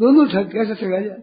दोनों 0.00 0.28
ठग 0.28 0.52
कैसे 0.52 0.74
ठगा 0.74 1.00
जाए? 1.00 1.22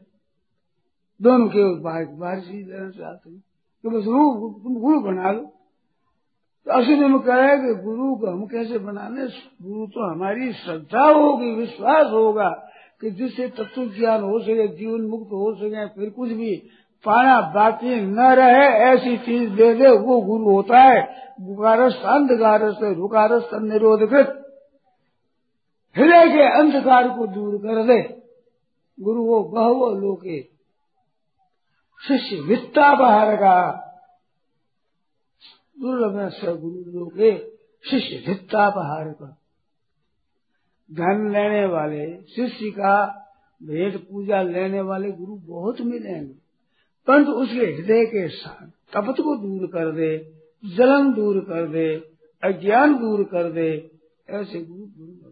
दोनों 1.22 1.47
के 1.47 1.80
बाहर 1.80 2.05
बाहर 2.05 2.39
चीज़ 2.39 2.68
देना 2.68 2.89
चाहते 2.89 3.30
हैं। 3.30 3.43
तो 3.84 3.89
बस 3.89 4.05
रू 4.05 4.49
तुम 4.64 4.76
गुरु 4.76 4.99
बना 4.99 5.32
लो। 5.32 5.41
तो 6.66 6.72
असली 6.72 6.95
में 6.95 7.20
कह 7.20 7.36
रहे 7.36 7.57
कि 7.57 7.84
गुरु 7.84 8.16
को 8.16 8.28
हम 8.28 8.45
कैसे 8.45 8.78
बनाने? 8.78 9.28
गुरु 9.62 9.88
तो 9.88 10.12
हमारी 10.12 10.53
श्रद्धा 10.53 11.10
होगी, 11.10 11.51
विश्वास 11.51 12.07
होगा 12.07 12.49
कि 13.01 13.12
जिससे 13.12 13.47
तत्व 13.47 13.89
ज्ञान 13.89 14.24
हो 14.24 14.39
सके, 14.39 14.78
जीवन 14.78 15.01
मुक्त 15.01 15.32
हो 15.32 15.55
सके, 15.55 15.88
फिर 15.88 16.10
कुछ 16.10 16.30
भी 16.30 16.64
पाना 17.06 17.41
बाकी 17.41 18.02
न 18.02 18.20
रहे, 18.20 18.68
ऐसी 18.68 19.18
चीज़ 19.18 19.50
दे 19.50 19.74
दे, 19.74 19.89
वो 19.89 20.22
गुरु 20.22 20.52
होता 20.52 20.78
है। 20.78 21.16
गुकारस 21.41 21.95
अंधकारस 21.95 22.78
रुकारस 22.82 23.50
निरोधकृत। 23.54 24.60
हृदय 25.97 26.28
के 26.28 26.60
अंधकार 26.60 27.10
को 27.10 27.28
दूर 27.28 27.58
कर 27.58 27.84
दे। 27.84 28.24
गुरु 29.00 29.24
वो 29.24 29.43
बहु 29.43 29.95
लोके। 29.95 30.41
शिष्य 32.08 32.41
वित्ता 32.41 32.95
बाहर 32.95 33.36
का। 33.36 33.86
दुर्लभ 35.82 36.14
गुरु 36.60 37.00
लोके। 37.00 37.50
शिष्य 37.89 38.24
वित्ता 38.28 38.70
बाहर 38.70 39.10
का। 39.10 39.38
धन 40.91 41.30
लेने 41.34 41.66
वाले, 41.66 42.22
शिष्य 42.22 42.72
का 42.72 43.06
भेद 43.64 44.08
पूजा 44.12 44.41
लेने 44.41 44.82
वाले 44.82 45.12
गुरु 45.12 45.36
बहुत 45.36 45.82
मिलेंगे 45.82 46.39
परंतु 47.10 47.32
उसके 47.32 47.66
हृदय 47.66 48.05
के 48.05 48.28
साथ 48.28 48.68
तपत 48.68 49.16
को 49.22 49.36
दूर 49.36 49.68
कर 49.68 49.91
दे, 49.91 50.34
जलन 50.76 51.14
दूर 51.14 51.39
कर 51.39 51.68
दे, 51.68 51.95
अज्ञान 52.43 52.93
दूर 52.93 53.24
कर 53.24 53.51
दे, 53.51 53.91
ऐसे 54.30 54.62
गुरु 54.62 54.80
गुरु 54.80 55.30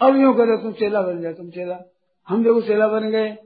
अब 0.00 0.16
यूँ 0.16 0.34
करे, 0.34 0.62
तुम 0.62 0.72
चेला 0.72 1.02
बन 1.02 1.20
जाए 1.20 1.34
तुम 1.34 1.50
चेला। 1.50 1.80
हम 2.28 2.44
देखो 2.44 2.62
चेला 2.62 2.88
बन 2.88 3.10
गए। 3.10 3.36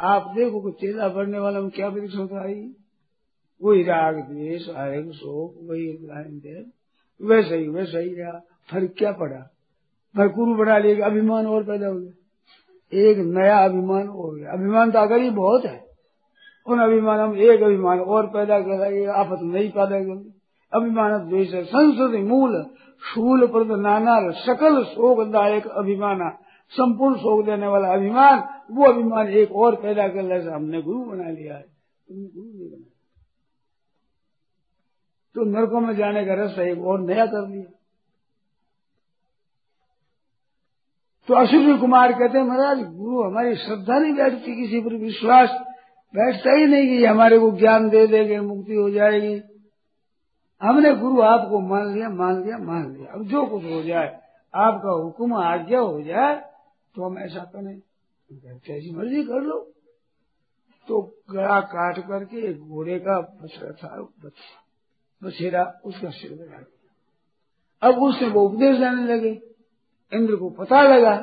आप 0.00 0.32
देखो 0.36 0.60
कि 0.60 0.86
चेला 0.86 1.08
बनने 1.08 1.38
वाला 1.38 1.60
में 1.60 1.70
क्या 1.70 1.88
होता 1.88 2.44
आई 2.44 2.74
वही 3.62 3.82
राग, 3.82 4.14
द्वेष 4.14 4.70
आयग 4.70 5.12
शोक, 5.12 5.54
वही 5.62 5.88
वैसे 7.22 7.56
ही 7.56 7.68
वैसे 7.68 7.98
ही 7.98 8.14
रहा। 8.14 8.38
फ़र्क 8.70 8.94
क्या 8.98 9.12
पड़ा? 9.12 9.36
पर 10.16 10.28
गुरु 10.28 10.54
बना 10.54 10.78
लिया, 10.78 11.06
अभिमान 11.06 11.46
और 11.46 11.64
पैदा 11.64 11.86
हो 11.86 12.00
गया। 12.00 12.19
एक 12.92 13.18
नया 13.18 13.58
अभिमान 13.64 14.06
हो 14.06 14.30
गया। 14.30 14.52
अभिमान 14.52 14.90
तो 14.90 14.98
अगर 14.98 15.20
ही 15.20 15.30
बहुत 15.30 15.64
है, 15.64 15.84
उन 16.66 16.80
अभिमान 16.80 17.20
हम 17.20 17.36
एक 17.36 17.62
अभिमान 17.62 18.00
और 18.00 18.26
पैदा 18.26 18.60
कर 18.60 18.78
रहे 18.78 19.06
आफत 19.06 19.38
नहीं 19.42 19.70
पैदा 19.70 20.00
कर 20.00 20.32
अभिमान 20.72 21.28
द्वेष 21.28 21.54
संस्कृति 21.54 22.22
मूल, 22.22 22.62
शूल 23.02 23.46
प्रद 23.46 23.80
नाना 23.80 24.30
सकल 24.30 24.84
शोकदायक 24.84 25.66
अभिमान, 25.66 26.30
संपूर्ण 26.72 27.16
शोक 27.16 27.46
देने 27.46 27.66
वाला 27.66 27.88
अभिमान, 27.88 28.38
वो 28.70 28.84
अभिमान 28.84 29.28
एक 29.28 29.52
और 29.52 29.74
पैदा 29.74 30.08
कर 30.08 30.22
ले 30.22 30.50
हमने 30.50 30.82
गुरु 30.82 31.04
बना 31.04 31.30
लिया 31.30 31.54
है। 31.54 31.64
गुरु 32.10 32.58
नहीं 32.58 32.70
बना 32.70 32.86
तो 35.34 35.44
नरकों 35.44 35.80
में 35.80 35.96
जाने 35.96 36.24
का 36.26 36.34
रस 36.34 36.58
एक 36.58 36.84
और 36.84 37.00
नया 37.00 37.26
कर 37.26 37.48
लिया 37.48 37.79
तो 41.30 41.34
अश्विनी 41.34 41.78
कुमार 41.78 42.12
कहते 42.12 42.38
हैं, 42.38 42.44
महाराज, 42.44 42.78
गुरु 42.78 43.22
हमारी 43.22 43.56
श्रद्धा 43.56 43.98
नहीं 43.98 44.14
बैठती 44.14 44.62
किसी 44.62 44.80
पर, 44.80 44.94
विश्वास 44.94 45.50
बैठता 46.14 46.56
ही 46.56 46.66
नहीं 46.66 46.88
कि 46.88 47.04
हमारे 47.04 47.38
को 47.38 47.50
ज्ञान 47.50 47.88
दे 47.88 48.06
देंगे, 48.06 48.40
मुक्ति 48.40 48.74
हो 48.74 48.90
जाएगी। 48.90 49.42
हमने 50.62 50.94
गुरु 50.94 51.20
आपको 51.20 51.60
मान 51.60 51.94
लिया 51.94 52.08
मान 52.08 52.42
लिया 52.44 52.58
मान 52.58 52.92
लिया। 52.92 53.12
अब 53.12 53.24
जो 53.24 53.46
कुछ 53.46 53.64
हो 53.64 53.82
जाए, 53.82 54.20
आपका 54.54 54.90
हुक्म, 54.90 55.34
आज्ञा 55.34 55.80
हो 55.80 56.02
जाए 56.02 56.36
तो 56.94 57.10
हम 57.10 57.18
ऐसा 57.18 57.40
करें। 57.40 57.78
जैसी 58.32 58.96
मर्ज़ी 58.96 59.22
कर 59.22 59.40
लो। 59.40 59.72
तो 60.88 61.22
गला 61.30 61.60
काट 61.60 61.98
करके 61.98 62.46
एक 62.50 62.60
घोड़े 62.60 62.98
का 62.98 63.20
बछड़ा 63.20 63.70
था 63.70 64.08
बछेरा 65.24 65.80
उसका 65.84 66.10
सिर 66.10 66.30
लगा 66.32 66.58
दिया। 66.58 67.88
अब 67.88 68.02
उसने 68.02 68.28
वो 68.28 68.40
उपदेश 68.40 68.76
देने 68.76 69.14
लगे। 69.14 69.49
इंद्र 70.12 70.36
को 70.36 70.50
पता 70.50 70.82
लगा 70.82 71.16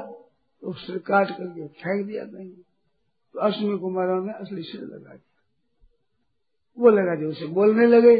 तो 0.63 0.73
सिर 0.73 0.97
काट 0.97 1.31
करके 1.31 1.67
फेंक 1.67 2.05
दिया 2.07 2.23
कहीं। 2.25 2.49
तो 2.49 3.39
अश्विनी 3.39 3.77
कुमारों 3.77 4.25
ने 4.25 4.33
असली 4.33 4.61
सिर 4.61 4.81
लगा 4.81 5.13
दिया। 5.13 5.41
वो 6.77 6.89
लगा 6.89 7.15
दिया 7.15 7.29
उसे 7.29 7.47
बोलने 7.47 7.88
लगे 7.88 8.15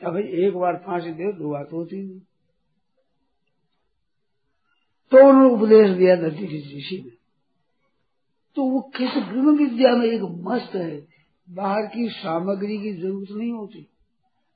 अब 0.00 0.12
भाई, 0.12 0.22
एक 0.22 0.56
बार 0.56 0.76
फांसी 0.76 1.10
दे 1.10 1.32
दो 1.32 1.50
बात 1.50 1.72
होती 1.72 2.02
नहीं 2.02 2.20
तो 5.12 5.28
उन्होंने 5.28 5.54
उपदेश 5.54 5.90
दिया 5.90 6.14
नदी 6.16 6.46
ऋषि 6.46 7.02
ने। 7.04 7.10
तो 8.56 8.62
वो 8.62 8.80
किस 8.96 9.10
ब्रह्म 9.10 9.56
विद्या 9.56 9.94
में 9.96 10.06
एक 10.06 10.22
मस्त 10.22 10.74
है, 10.74 11.06
बाहर 11.48 11.86
की 11.86 12.08
सामग्री 12.08 12.78
की 12.78 12.92
ज़रूरत 12.92 13.30
नहीं 13.30 13.52
होती। 13.52 13.86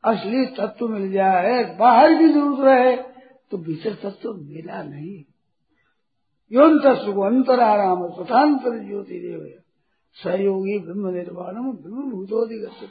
असली 0.04 0.44
तत्व 0.46 0.88
मिल 0.88 1.12
जाए, 1.12 1.76
बाहर 1.78 2.14
की 2.14 2.28
ज़रूरत 2.28 2.60
रहे। 2.60 3.11
तो 3.52 3.58
भीतर 3.58 3.94
तत्व 3.94 4.34
मिला 4.34 4.82
नहीं। 4.82 5.24
योन्त 6.52 6.82
सुख 6.82 7.26
अंतराराम, 7.26 8.08
स्वतांतर 8.08 8.86
ज्योति 8.86 9.20
देव। 9.20 9.62
सहयोगी 10.14 10.78
ब्रह्म 10.78 11.08
निर्वाणम, 11.08 11.72
ब्रह्म 11.72 12.10
भूतोदिगत 12.10 12.88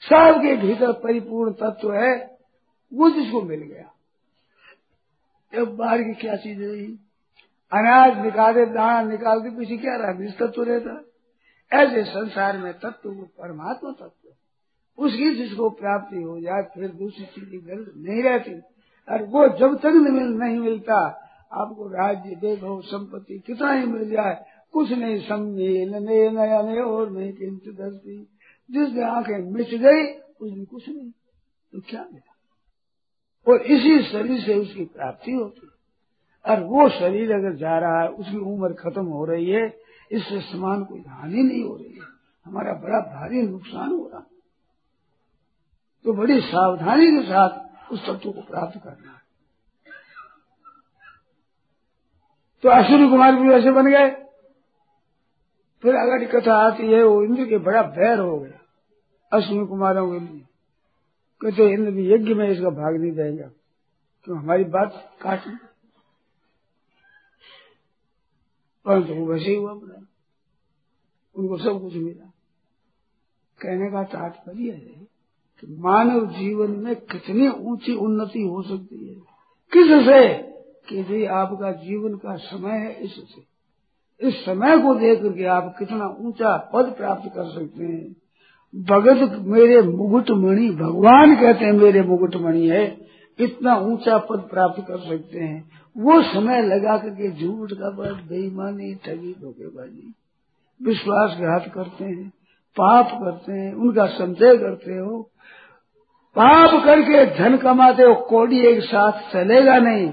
सबके 0.00 0.56
भीतर 0.56 0.92
परिपूर्ण 0.92 1.52
तत्व 1.52 1.92
है, 1.92 2.38
वो 2.94 3.10
जिसको 3.10 3.42
मिल 3.42 3.60
गया। 3.60 3.92
अब 5.60 5.76
बाहर 5.76 6.02
की 6.02 6.14
क्या 6.14 6.36
चीज़ 6.36 6.62
रही? 6.62 6.86
अनाज 7.72 8.24
निकाले, 8.24 8.66
दाना 8.66 9.02
निकालते, 9.02 9.50
पीछे 9.50 9.76
क्या 9.76 9.96
रहा? 9.96 10.12
निज 10.12 10.38
तत्व 10.38 10.62
रहता। 10.62 11.04
ऐसे 11.72 12.04
संसार 12.04 12.58
में 12.58 12.72
तत्व 12.72 13.10
वो 13.10 13.22
परमात्मा 13.22 13.90
तत्व 13.90 14.28
उसकी 14.98 15.34
जिसको 15.34 15.70
प्राप्ति 15.70 16.22
हो 16.22 16.40
जाए, 16.40 16.62
फिर 16.62 16.88
दूसरी 16.88 17.24
चीज़ 17.24 17.64
नहीं 17.96 18.22
रहती। 18.22 18.71
और 19.10 19.22
वो 19.22 19.48
जब 19.48 19.78
तक 19.78 19.86
नहीं 19.86 20.58
मिलता, 20.58 21.28
आपको 21.52 21.88
राज्य 21.88 22.36
वैभव 22.42 22.80
संपत्ति 22.80 23.38
कितना 23.38 23.72
ही 23.72 23.86
मिल 23.86 24.10
जाए, 24.10 24.44
कुछ 24.72 24.92
नहीं 24.92 25.28
समझे 25.28 25.86
नए, 25.86 26.30
नया, 26.30 26.62
नए, 26.62 26.80
और 26.80 27.10
नहीं 27.10 27.32
किंतु 27.32 27.72
दस्ती 27.72 28.28
जिसने 28.70 29.02
आँखें 29.02 29.52
मिट 29.52 29.68
गई 29.68 30.18
उसमें 30.40 30.64
कुछ 30.64 30.88
नहीं। 30.88 31.10
तो 31.72 31.80
क्या 31.80 32.06
मिला? 32.12 32.32
और 33.52 33.62
इसी 33.62 34.02
शरीर 34.02 34.40
से 34.40 34.54
उसकी 34.54 34.84
प्राप्ति 34.84 35.32
होती 35.32 35.60
है। 35.64 35.72
और 36.52 36.64
वो 36.64 36.88
शरीर 36.88 37.32
अगर 37.32 37.56
जा 37.56 37.78
रहा 37.78 38.02
है, 38.02 38.08
उसकी 38.08 38.36
उम्र 38.36 38.72
खत्म 38.72 39.06
हो 39.06 39.24
रही 39.24 39.50
है, 39.50 39.76
इससे 40.12 40.40
समान 40.40 40.84
कोई 40.84 41.04
हानि 41.08 41.42
नहीं 41.42 41.64
हो 41.64 41.76
रही 41.76 41.92
है। 41.92 42.12
हमारा 42.44 42.72
बड़ा 42.72 42.98
भारी 42.98 43.42
नुकसान 43.42 43.90
हो 43.90 44.10
रहा 44.12 44.26
तो 46.04 46.12
बड़ी 46.12 46.40
सावधानी 46.40 47.06
के 47.06 47.22
साथ 47.22 47.71
उस 47.92 48.06
तत्व 48.06 48.32
को 48.32 48.42
प्राप्त 48.42 48.80
करना 48.84 49.12
है। 49.12 49.22
तो 52.62 52.68
अश्विनी 52.68 53.10
कुमार 53.10 53.36
भी 53.36 53.48
वैसे 53.48 53.72
बन 53.72 53.86
गए। 53.86 54.10
फिर 55.82 55.94
अगर 55.94 56.40
कथा 56.40 56.54
आती 56.54 56.92
है, 56.92 57.04
वो 57.04 57.22
इंद्र 57.22 57.46
के 57.46 57.58
बड़ा 57.58 57.82
बैर 57.82 58.18
हो 58.18 58.40
गया। 58.40 58.58
अश्विनी 59.32 59.66
कुमारों 59.66 60.12
के 60.12 60.26
लिए। 60.26 60.46
कहते 61.42 61.72
इंद्र 61.72 61.90
भी 61.90 62.14
यज्ञ 62.14 62.34
में 62.34 62.48
इसका 62.48 62.70
भाग 62.70 62.96
नहीं 62.96 63.12
देगा 63.12 63.50
क्यों? 64.24 64.38
हमारी 64.38 64.64
बात 64.64 65.18
काट 65.22 65.42
परंतु 68.84 69.14
वो 69.14 69.26
वैसे 69.26 69.44
ही 69.44 69.54
हुआ 69.54 69.74
बड़ा 69.74 70.06
उनको 71.34 71.58
सब 71.58 71.80
कुछ 71.80 71.94
मिला। 71.94 72.32
कहने 73.62 73.90
का 73.90 74.02
तात्पर्य 74.02 74.70
है 74.70 75.11
कि 75.64 75.76
मानव 75.80 76.26
जीवन 76.26 76.70
में 76.70 76.96
कितनी 76.96 77.48
ऊँची 77.48 77.94
उन्नति 77.94 78.42
हो 78.42 78.62
सकती 78.62 79.08
है? 79.08 79.14
किससे? 79.72 80.52
कि 80.88 81.02
जी 81.02 81.24
आपका 81.24 81.72
जीवन 81.72 82.14
का 82.14 82.36
समय 82.36 82.70
है 82.70 83.04
इससे। 83.04 83.52
इस 84.28 84.44
समय 84.44 84.78
को 84.78 84.94
देख 84.94 85.22
करके 85.22 85.44
आप 85.44 85.74
कितना 85.78 86.16
ऊँचा 86.20 86.70
पद 86.74 86.94
प्राप्त 86.98 87.30
कर 87.34 87.44
सकते 87.44 87.84
हैं। 87.84 88.16
भगत 88.76 89.38
मेरे 89.46 89.82
मुकुटमणि, 89.82 90.70
भगवान 90.70 91.36
कहते 91.36 91.64
हैं 91.64 91.72
मेरे 91.72 92.02
मुकुटमणि 92.02 92.68
है, 92.68 93.06
इतना 93.40 93.76
ऊँचा 93.76 94.18
पद 94.18 94.38
प्राप्त 94.50 94.84
कर 94.88 94.98
सकते 94.98 95.40
हैं। 95.40 95.70
वो 95.98 96.22
समय 96.22 96.62
लगा 96.62 96.98
करके 96.98 97.30
झूठ 97.30 97.72
का 97.72 97.90
बस 97.90 98.28
बेईमानी, 98.28 98.94
ठगी, 98.94 99.32
धोखेबाजी, 99.40 100.14
विश्वासघात 100.82 101.72
करते 101.74 102.04
हैं, 102.04 102.28
पाप 102.76 103.08
करते 103.12 103.52
हैं, 103.52 103.74
उनका 103.74 104.06
संदेह 104.06 104.54
करते 104.54 104.92
हो 104.92 105.28
पाप 106.38 106.84
करके 106.84 107.38
धन 107.38 107.56
कमाते 107.56 108.02
हो, 108.02 108.14
कोडी 108.14 108.60
एक 108.60 108.82
साथ 108.82 109.32
चलेगा 109.32 109.78
नहीं, 109.78 110.12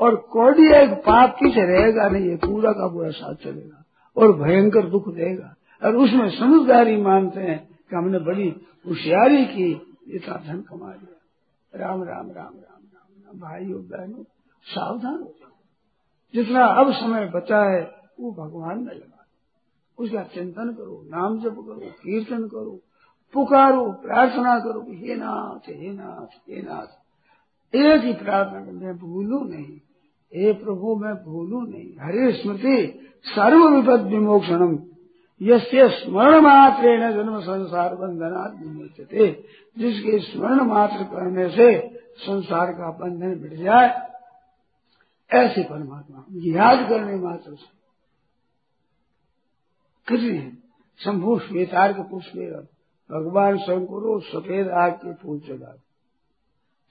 और 0.00 0.16
कोडी 0.16 0.66
एक 0.66 0.90
पाप 0.90 1.30
पीछे 1.30 1.60
रहेगा 1.60 2.08
नहीं, 2.08 2.24
ये 2.24 2.36
पूरा 2.36 2.72
का 2.72 2.88
पूरा 2.88 3.10
साथ 3.10 3.34
चलेगा, 3.34 3.84
और 4.16 4.32
भयंकर 4.32 4.86
दुख 4.86 5.08
देगा। 5.08 5.54
और 5.84 5.96
उसमें 5.96 6.30
समझदारी 6.30 6.96
मानते 6.96 7.40
हैं 7.40 7.68
कि 7.90 7.96
हमने 7.96 8.18
बड़ी 8.18 8.48
होशियारी 8.88 9.44
की, 9.44 9.96
इतना 10.08 10.34
धन 10.34 10.60
कमा 10.60 10.88
लिया। 10.88 11.86
राम 11.86 12.04
राम 12.04 12.16
राम 12.16 12.26
राम 12.26 12.54
राम 12.54 13.12
राम। 13.24 13.40
भाई 13.40 13.72
और 13.72 13.80
बहनों, 13.80 14.24
सावधान 14.62 15.14
हो 15.14 15.34
जाओ। 15.40 15.50
जितना 16.34 16.66
अब 16.66 16.92
समय 16.92 17.26
बचा 17.26 17.62
है, 17.70 17.90
वो 18.20 18.32
भगवान 18.32 18.78
में 18.78 18.94
लगा 18.94 19.26
उसका 19.98 20.22
चिंतन 20.22 20.72
करो, 20.72 21.06
नाम 21.10 21.38
जप 21.38 21.48
करो, 21.48 21.80
कीर्तन 21.84 22.48
करो 22.48 22.80
पुकारो, 23.34 23.84
प्रार्थना 23.92 24.58
करो 24.58 24.80
हे 24.88 25.14
नाथ 25.14 25.68
हे 25.68 25.90
नाथ 25.92 26.50
हे 26.50 26.62
नाथ। 26.62 27.76
एक 27.76 28.04
ही 28.04 28.12
प्रार्थना 28.14 28.60
मैं 28.60 28.96
भूलू 28.98 29.44
नहीं। 29.44 29.76
हे 30.32 30.52
प्रभु, 30.52 30.94
मैं 30.96 31.14
भूलू 31.14 31.60
नहीं। 31.60 31.90
हरे 32.00 32.32
स्मृति 32.32 33.08
सर्व 33.24 33.68
विपद 33.68 34.00
विमोक्षणम 34.02 34.78
यस्य 35.40 35.88
स्मरण 35.88 36.40
मात्र 36.40 37.12
जन्म 37.12 37.40
संसार 37.40 37.94
बंधना 37.94 38.42
विमोचते 38.60 39.44
जिसके 39.78 40.18
स्मरण 40.18 40.60
मात्र 40.60 41.04
करने 41.04 41.48
से 41.48 41.66
संसार 42.16 42.72
का 42.72 42.90
बंधन 42.90 43.38
मिट 43.40 43.54
जाए, 43.54 43.88
ऐसे 45.30 45.62
परमात्मा 45.62 46.24
याद 46.32 46.88
करने 46.88 47.16
मात्र 47.16 47.54
से। 47.54 47.72
कितने 50.08 50.52
शंभु 51.00 51.38
श्वेतार 51.38 51.92
के 51.92 52.02
पुष्प 52.02 52.32
भगवान 53.10 53.58
शंकरो 53.58 54.20
सफ़ेद 54.20 54.68
आग 54.68 54.92
के 54.92 55.14
फूल 55.14 55.40
चढ़ा 55.40 55.76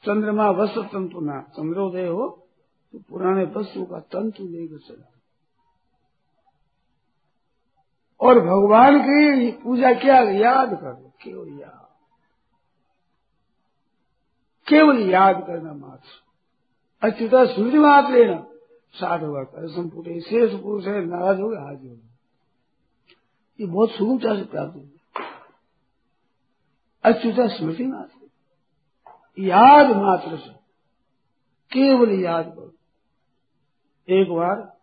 चंद्रमा 0.04 0.50
वस्त्र 0.50 0.84
तंतु 0.84 1.20
ना, 1.20 1.42
चंद्रोदय 1.42 2.08
हो 2.08 2.48
तो 2.94 3.00
पुराने 3.00 3.44
वस्तु 3.44 3.86
का 3.86 4.00
तंतु 4.00 4.44
लेकर 4.44 4.78
चला। 4.78 5.10
और 8.22 8.40
भगवान 8.40 9.02
की 9.02 9.52
पूजा 9.52 9.94
क्या, 9.94 10.20
याद 10.20 10.70
करो, 10.70 11.12
केवल 11.24 11.60
याद। 11.62 11.88
केवल 14.68 15.10
याद 15.10 15.44
करना 15.48 15.74
मात्र। 15.74 16.24
अच्युता 17.08 17.46
सूर्य 17.46 17.80
मात्र 17.80 18.14
लेना 18.14 18.46
साधु 18.94 19.34
कर, 19.34 19.68
संपूर्ण 19.68 20.20
शेष 20.20 20.62
पुरुष 20.62 20.86
है, 20.86 21.06
नाराज़ 21.06 21.40
हो 21.40 21.50
गया 21.50 21.62
हाजिर 21.62 21.92
हो 21.92 21.98
ये 23.60 23.66
बहुत 23.66 23.92
सुगमता 23.92 24.36
से 24.36 24.46
प्राप्त 24.46 24.76
हो 24.76 24.82
अच्युता 27.06 27.48
स्मृति 27.48 27.86
मात्र। 27.86 28.30
याद 29.40 29.96
मात्र 29.96 30.38
से। 30.38 30.54
केवल 31.72 32.20
याद 32.20 32.46
करो 32.46 32.74
एक 34.10 34.30
बार, 34.30 34.74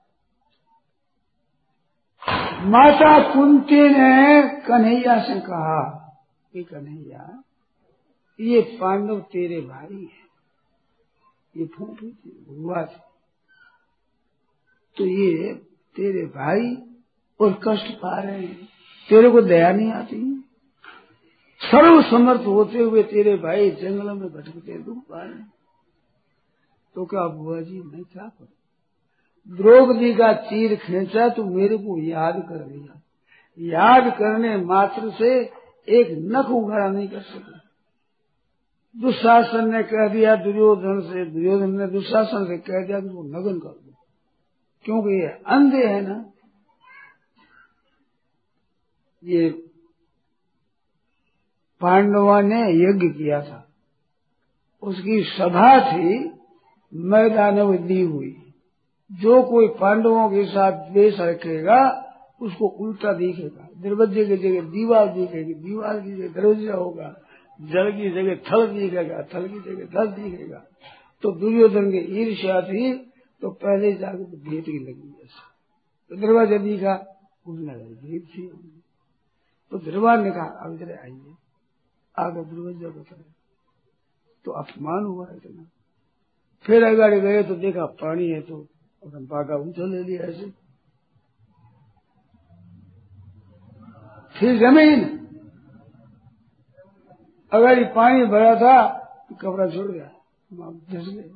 माता 2.64 3.35
कुंती 3.35 3.89
ने 3.89 4.43
कन्हैया 4.43 5.23
से 5.23 5.41
कहा 5.41 5.91
कि 6.53 6.62
कन्हैया, 6.62 7.43
ये 8.41 8.79
पांडव 8.81 9.21
तेरे 9.21 9.61
भाई 9.61 9.97
है। 9.97 10.31
ये 11.57 11.66
फूफी 11.66 12.12
थी 12.12 12.31
भगवा 12.31 12.85
थी। 12.85 13.01
तो 14.97 15.07
ये 15.07 15.55
तेरे 15.97 16.27
भाई 16.27 16.77
और 17.41 17.61
कष्ट 17.68 17.95
पा 17.95 18.21
रहे 18.21 18.47
हैं। 18.47 18.68
तेरे 19.09 19.31
को 19.31 19.43
दया 19.43 19.73
नहीं 19.73 19.93
आती? 19.93 20.39
सर्व 21.73 22.03
समर्थ 22.03 22.47
होते 22.47 22.79
हुए 22.79 23.03
तेरे 23.03 23.37
भाई 23.37 23.71
जंगलों 23.71 24.14
में 24.14 24.29
भटकते 24.33 24.79
दुख 24.79 24.99
पा 24.99 25.23
रहे 25.23 25.43
तो 26.95 27.05
क्या 27.07 27.27
बुआ 27.29 27.61
जी, 27.61 27.81
मैं 27.81 28.03
क्या 28.03 28.25
करूँ? 28.25 28.49
द्रौपदी 29.57 30.14
का 30.14 30.33
चीर 30.33 30.77
खींचा 30.77 31.29
तो 31.29 31.45
मेरे 31.45 31.77
को 31.77 31.99
याद 32.03 32.35
कर 32.49 32.66
लिया। 32.66 33.01
याद 33.59 34.12
करने 34.18 34.57
मात्र 34.57 35.11
से 35.11 35.31
एक 35.89 36.09
नख 36.11 36.51
उघाड़ा 36.51 36.89
नहीं 36.89 37.09
कर 37.09 37.21
सका। 37.21 37.57
दुशासन 38.97 39.73
ने 39.73 39.83
कह 39.83 40.09
दिया, 40.09 40.37
दुर्योधन 40.37 41.01
से, 41.01 41.25
दुर्योधन 41.25 41.71
ने 41.71 41.87
दुशासन 41.87 42.45
से 42.45 42.59
कह 42.59 42.87
दिया 42.87 43.01
कि 43.01 43.09
वो 43.09 43.23
नगन 43.23 43.59
कर 43.59 43.68
दो। 43.68 43.95
क्योंकि 44.85 45.21
ये 45.23 45.29
अंधे 45.47 45.87
है 45.87 46.01
ना, 46.01 46.25
ये 49.25 49.70
पांडवा 51.81 52.41
ने 52.41 52.62
यज्ञ 52.70 53.07
किया 53.09 53.43
था। 53.43 53.68
उसकी 54.83 55.22
सभा 55.22 55.93
थी, 55.93 56.31
मैदान 56.95 57.87
दी 57.87 58.01
हुई। 58.03 58.37
जो 59.12 59.43
कोई 59.43 59.68
पांडवों 59.68 60.31
के 60.31 60.45
साथ 60.45 60.91
द्वेष 60.91 61.20
रखेगा, 61.20 62.07
उसको 62.41 62.68
उल्टा 62.68 63.12
दिखेगा। 63.12 63.68
दरवाजे 63.81 64.24
की 64.26 64.37
जगह 64.37 64.61
दीवार 64.61 65.07
दिखेगी, 65.07 65.55
दीवार 65.55 66.01
की 66.01 66.16
जगह 66.16 66.41
दरवाज़ा 66.41 66.74
होगा, 66.74 67.16
जल 67.61 67.91
की 67.93 68.11
जगह 68.11 68.35
थल 68.35 68.66
दिखेगा, 68.66 69.22
थल 69.35 69.49
की 69.49 69.59
जगह 69.61 69.85
दल 69.85 70.07
दिखेगा। 70.12 70.64
तो 71.22 71.33
दुर्योधन 71.33 71.91
की 71.91 71.99
ईर्ष्या 71.99 72.61
थी 72.61 72.95
तो 73.43 73.51
पहले 73.51 73.93
जाकर 73.93 74.37
भेद 74.49 74.64
की 74.64 74.78
लगी 74.78 75.09
ऐसा। 75.24 75.43
तो 76.11 76.16
दरवाज़ा 76.16 76.57
दिखा 76.57 76.95
उसने 77.47 77.74
भेद 77.74 78.22
थी। 78.22 78.47
तो 79.70 79.78
दरबार 79.78 80.18
ने 80.18 80.31
कहा 80.31 80.45
अब 80.45 80.76
जरा 80.78 81.03
आइए। 81.03 81.35
आगे 82.21 82.45
दरवाज़ा 82.45 82.89
बताया 82.89 83.23
तो 84.45 84.53
अपमान 84.53 85.05
हुआ 85.05 85.27
इतना। 85.33 85.66
फिर 86.64 86.85
अगर 86.85 87.18
गए 87.21 87.43
तो 87.43 87.55
देखा 87.55 87.87
पानी 87.87 88.29
है 88.31 88.41
तो 88.41 88.57
और 89.03 89.25
पाका 89.27 89.57
ऊँचा 89.57 89.85
ले 89.87 90.03
लिया 90.03 90.23
ऐसे। 90.23 90.51
फिर 94.35 94.59
ज़मीन। 94.59 95.05
अगर 97.53 97.79
ये 97.79 97.85
पानी 97.85 98.25
भरा 98.27 98.55
था 98.57 98.77
तो 99.29 99.35
कपड़ा 99.35 99.68
छोड़ 99.68 99.91
गया। 99.91 100.11
धस 100.91 101.09
गए 101.09 101.31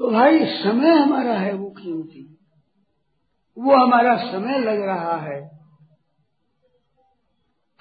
तो 0.00 0.10
भाई, 0.10 0.38
समय 0.54 0.90
हमारा 0.90 1.38
है 1.38 1.52
वो 1.54 1.70
कीमती। 1.70 2.22
वो 3.56 3.76
हमारा 3.76 4.16
समय 4.22 4.58
लग 4.58 4.80
रहा 4.80 5.16
है। 5.16 5.53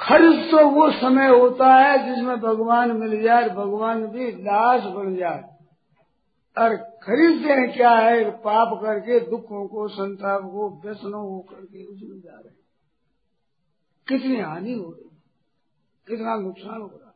खर्च 0.04 0.52
तो 0.52 0.70
वो 0.70 0.92
समय 0.92 1.28
होता 1.28 1.68
है 1.76 1.98
जिसमें 2.10 2.40
भगवान 2.40 2.92
मिल 2.92 3.22
जाए 3.22 3.50
भगवान 3.50 4.06
भी 4.06 4.32
दास 4.32 4.84
बन 4.84 5.16
जाए। 5.16 5.44
और 6.58 6.76
खरीदते 6.76 7.54
हैं 7.54 7.74
क्या 7.74 7.92
है? 7.92 8.32
पाप 8.32 8.80
करके, 8.82 9.20
दुखों 9.20 9.68
को, 9.68 9.88
संताप 9.88 10.42
को, 10.42 10.82
व्यसनों 10.86 11.24
को 11.26 11.40
करके 11.40 11.84
उसमें 11.84 12.20
जा 12.20 12.32
रहे 12.32 12.50
हैं। 12.50 12.64
कितनी 14.08 14.40
हानि 14.40 14.74
हो 14.74 14.92
रही 14.92 15.10
कितना 16.08 16.36
नुकसान 16.36 16.82
हो 16.82 16.88
रहा 16.88 17.10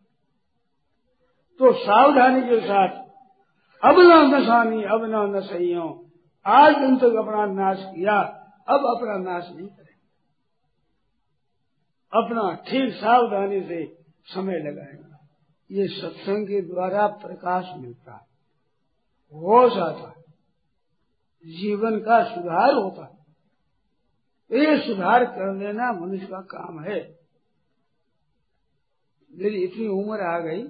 तो 1.59 1.73
सावधानी 1.73 2.41
के 2.41 2.59
साथ, 2.61 2.89
अब 3.83 3.99
न 3.99 4.35
नशानी, 4.35 4.83
अब 4.83 5.03
न 5.03 5.35
नशइयों 5.35 6.03
आज 6.45 6.75
दिन 6.75 6.97
तक 6.97 7.15
अपना 7.17 7.45
नाश 7.45 7.77
किया, 7.79 8.19
अब 8.67 8.79
अपना 8.95 9.31
नाश 9.31 9.47
नहीं 9.55 9.67
करें। 9.67 9.86
अपना 12.13 12.55
ठीक 12.55 12.93
सावधानी 12.93 13.61
से 13.61 13.97
समय 14.23 14.53
लगाएगा। 14.53 15.27
ये 15.71 15.87
सत्संग 15.87 16.47
के 16.47 16.61
द्वारा 16.61 17.07
प्रकाश 17.07 17.65
मिलता 17.77 18.13
है। 18.13 18.27
होश 19.39 19.77
आता 19.77 20.09
है। 20.09 20.27
जीवन 21.45 21.99
का 21.99 22.35
सुधार 22.35 22.73
होता 22.73 23.05
है। 23.05 23.17
ये 24.59 24.87
सुधार 24.87 25.25
कर 25.25 25.55
लेना 25.55 25.91
मनुष्य 25.91 26.25
का 26.25 26.41
काम 26.41 26.79
है। 26.79 27.19
मेरी 29.31 29.63
इतनी 29.63 29.87
उम्र 29.87 30.21
आ 30.21 30.39
गई 30.39 30.67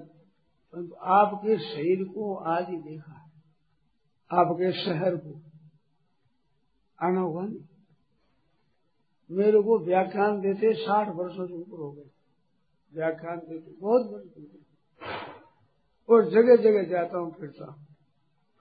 परंतु 0.72 0.88
तो 0.88 0.94
आपके 0.94 1.58
शरीर 1.58 2.08
को 2.08 2.34
आज 2.34 2.68
ही 2.68 2.76
देखा 2.76 3.12
है। 3.12 3.28
आपके 4.32 4.72
शहर 4.72 5.16
को। 5.16 5.42
नहीं। 7.02 7.77
मेरे 9.30 9.60
को 9.62 9.78
व्याख्यान 9.78 10.40
देते 10.40 10.72
साठ 10.74 11.08
वर्षों 11.16 11.46
से 11.46 11.54
ऊपर 11.54 11.78
हो 11.78 11.90
गए। 11.92 12.08
व्याख्यान 12.92 13.38
देते, 13.38 13.70
बहुत 13.80 14.06
बड़ी 14.06 14.46
और 16.08 16.30
जगह 16.30 16.56
जगह 16.62 16.84
जाता 16.90 17.18
हूँ, 17.18 17.30
फिरता 17.32 17.70
हूँ। 17.70 17.86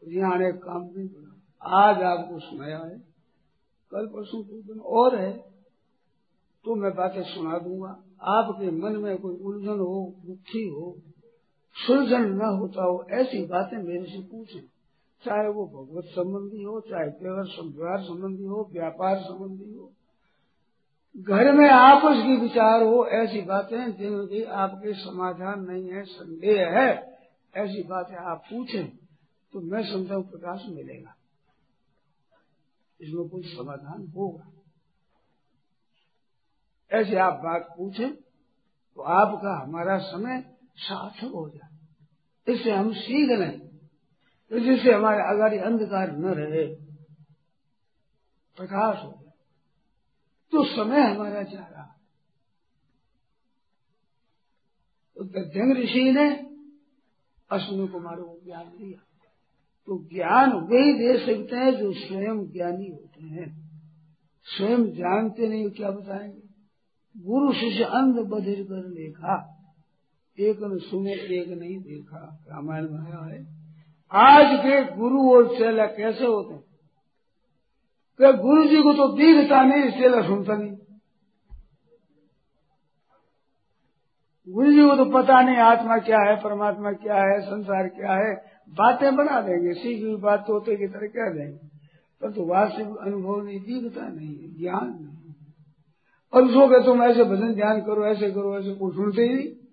यहाँ 0.03 0.33
आने 0.33 0.51
काम 0.59 0.81
नहीं 0.83 1.07
पड़ा 1.07 1.77
आज 1.81 2.01
आपको 2.03 2.39
सुनाया 2.39 2.77
है, 2.77 2.97
कल 3.91 4.07
परसों 4.07 4.43
कुछ 4.43 4.65
दिन 4.65 4.79
और 4.79 5.15
है 5.15 5.31
तो 6.65 6.75
मैं 6.75 6.91
बातें 6.95 7.21
सुना 7.23 7.57
दूँगा। 7.57 7.89
आपके 8.29 8.71
मन 8.71 8.95
में 8.97 9.17
कोई 9.17 9.35
उलझन 9.35 9.79
हो, 9.79 10.13
दुखी 10.25 10.67
हो, 10.69 10.95
सुलझन 11.75 12.25
न 12.33 12.49
होता 12.59 12.83
हो, 12.83 13.05
ऐसी 13.11 13.45
बातें 13.45 13.77
मेरे 13.77 14.05
से 14.05 14.21
पूछें। 14.21 14.61
चाहे 15.23 15.49
वो 15.49 15.65
भगवत 15.67 16.05
संबंधी 16.09 16.63
हो, 16.63 16.79
चाहे 16.81 17.07
व्यवहार 17.21 17.99
संबंधी 18.01 18.43
हो, 18.43 18.69
व्यापार 18.73 19.15
संबंधी 19.19 19.73
हो 19.73 19.86
घर 21.17 21.51
में 21.51 21.69
आपस 21.69 22.23
की 22.23 22.35
विचार 22.37 22.83
हो, 22.83 23.05
ऐसी 23.05 23.41
बातें 23.41 23.91
जिनकी 23.97 24.43
आपके 24.43 24.93
समाधान 24.93 25.59
नहीं 25.61 25.89
है, 25.89 26.03
संदेह 26.03 26.67
है। 26.69 26.89
ऐसी 27.55 27.83
बातें 27.83 28.15
आप 28.15 28.43
पूछें 28.49 28.87
तो 29.53 29.61
मैं 29.61 29.83
समझा 29.83 30.15
हूँ 30.15 30.29
प्रकाश 30.29 30.63
मिलेगा। 30.69 31.15
इसमें 33.01 33.27
कुछ 33.29 33.45
समाधान 33.45 34.07
होगा। 34.07 34.51
ऐसे 36.91 37.15
आप 37.15 37.33
बात 37.33 37.67
पूछें 37.77 38.13
तो 38.13 39.01
आपका 39.01 39.63
हमारा 39.63 39.97
समय 39.97 40.43
सार्थक 40.77 41.31
हो 41.33 41.49
जाए। 41.49 42.53
इससे 42.53 42.71
हम 42.71 42.93
सीख 42.93 43.39
लें 43.39 43.59
तो 44.51 44.59
जिससे 44.59 44.91
हमारे 44.91 45.21
अगर 45.21 45.57
अंधकार 45.63 46.11
न 46.11 46.33
रहे, 46.33 46.67
प्रकाश 48.57 49.03
हो 49.03 49.26
तो 50.51 50.63
समय 50.63 51.01
हमारा 51.01 51.43
जा 51.43 51.59
रहा 51.59 51.93
तो 55.17 55.23
जंग 55.23 55.77
ऋषि 55.77 56.11
ने 56.11 56.35
अश्विनी 57.51 57.87
कुमारों 57.87 58.23
को 58.23 58.39
ज्ञान 58.45 58.63
दिया। 58.63 59.03
तो 59.85 60.07
ज्ञान 60.13 60.51
वही 60.51 60.93
दे 60.93 61.17
सकते 61.17 61.55
हैं 61.55 61.71
जो 61.71 61.93
स्वयं 61.93 62.51
ज्ञानी 62.51 62.89
होते 62.89 63.23
हैं। 63.23 63.71
स्वयं 64.43 64.85
जानते 64.85 65.47
नहीं 65.47 65.69
क्या 65.69 65.91
बताएँगे? 65.91 66.41
गुरु 67.17 67.53
शिष्य 67.53 67.83
अंध 67.83 68.15
बधिर 68.15 68.63
कर 68.63 68.87
लेखा 68.87 69.53
एक 70.39 70.57
न 70.61 70.77
सुने, 70.77 71.13
एक 71.13 71.47
नहीं 71.47 71.77
देखा। 71.79 72.43
रामायण 72.49 72.89
में 72.89 72.99
आया 72.99 73.35
है। 73.35 73.57
आज 74.11 74.59
के 74.59 74.95
गुरु 74.95 75.31
और 75.31 75.57
चेला 75.57 75.85
कैसे 75.85 76.25
होते 76.25 76.53
हैं? 76.53 76.66
कि 78.19 78.33
गुरु 78.33 78.65
जी 78.65 78.81
को 78.81 78.93
तो 78.93 79.07
दिखता 79.17 79.63
नहीं 79.63 79.91
चेला 79.91 80.21
सुनता 80.21 80.55
नहीं। 80.55 80.77
गुरु 84.49 84.71
जी 84.71 84.89
को 84.89 84.95
तो 84.95 85.05
पता 85.05 85.41
नहीं, 85.41 85.57
आत्मा 85.57 85.97
क्या 85.97 86.19
है, 86.19 86.35
परमात्मा 86.35 86.91
क्या 86.91 87.15
है, 87.15 87.41
संसार 87.41 87.87
क्या 87.87 88.13
है, 88.13 88.35
बातें 88.69 89.15
बना 89.15 89.41
देंगे, 89.41 89.73
सीख 89.73 90.03
हुई 90.03 90.15
बात 90.15 90.39
तोते 90.39 90.75
की 90.75 90.87
तरह 90.87 91.07
कह 91.07 91.37
देंगे। 91.37 91.67
पर 92.21 92.31
तो 92.31 92.45
वास्तविक 92.45 92.97
अनुभव 92.97 93.41
नहीं, 93.41 93.59
दिखता 93.59 94.07
नहीं, 94.07 94.59
ज्ञान 94.59 94.97
नहीं। 95.01 95.33
और 96.33 96.43
उसको 96.43 96.67
कहते 96.67 96.85
तुम 96.85 97.03
ऐसे 97.03 97.23
भजन 97.23 97.53
ध्यान 97.53 97.81
करो, 97.81 98.05
ऐसे 98.05 98.31
करो, 98.31 98.59
ऐसे 98.59 98.71
कुछ 98.75 98.95
सुनते 98.95 99.21
ही 99.21 99.63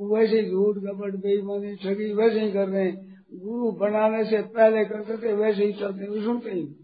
वो 0.00 0.16
वैसे 0.16 0.40
ही 0.40 0.50
झूठ 0.50 0.76
कपट 0.76 1.14
बेईमानी 1.14 1.76
ठगी 1.76 2.12
वैसे 2.12 2.40
ही 2.40 2.52
कर 2.52 2.68
रहे 2.68 2.84
हैं। 2.84 3.24
गुरु 3.34 3.72
बनाने 3.72 4.24
से 4.24 4.42
पहले 4.42 4.84
करते 4.84 5.16
थे, 5.16 5.32
वैसे 5.32 5.64
ही 5.64 5.72
चलते 5.72 6.08
वो 6.08 6.24
सुनते 6.24 6.50
ही 6.50 6.83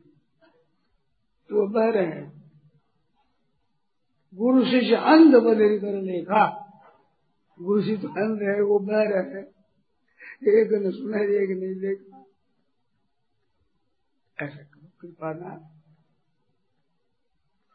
तो 1.50 1.66
बह 1.68 1.90
रहे 1.90 2.06
हैं। 2.06 2.42
गुरु 4.34 4.64
शिष्य 4.64 4.94
अंध 4.94 5.34
बदल 5.34 5.78
कर 5.78 6.02
लेखा 6.02 6.66
गुरु 7.62 7.82
शिष्य 7.82 8.06
अंध 8.06 8.42
है, 8.42 8.62
वो 8.62 8.78
बह 8.78 9.02
रहे 9.02 9.22
हैं। 9.22 9.46
एक 10.58 10.72
ने 10.72 10.90
सुना, 10.90 11.18
एक 11.18 11.50
नहीं 11.50 11.74
देखा। 11.74 12.24
ऐसा 14.44 14.62
करो, 14.62 14.90
कृपा 15.00 15.32
ना। 15.32 15.70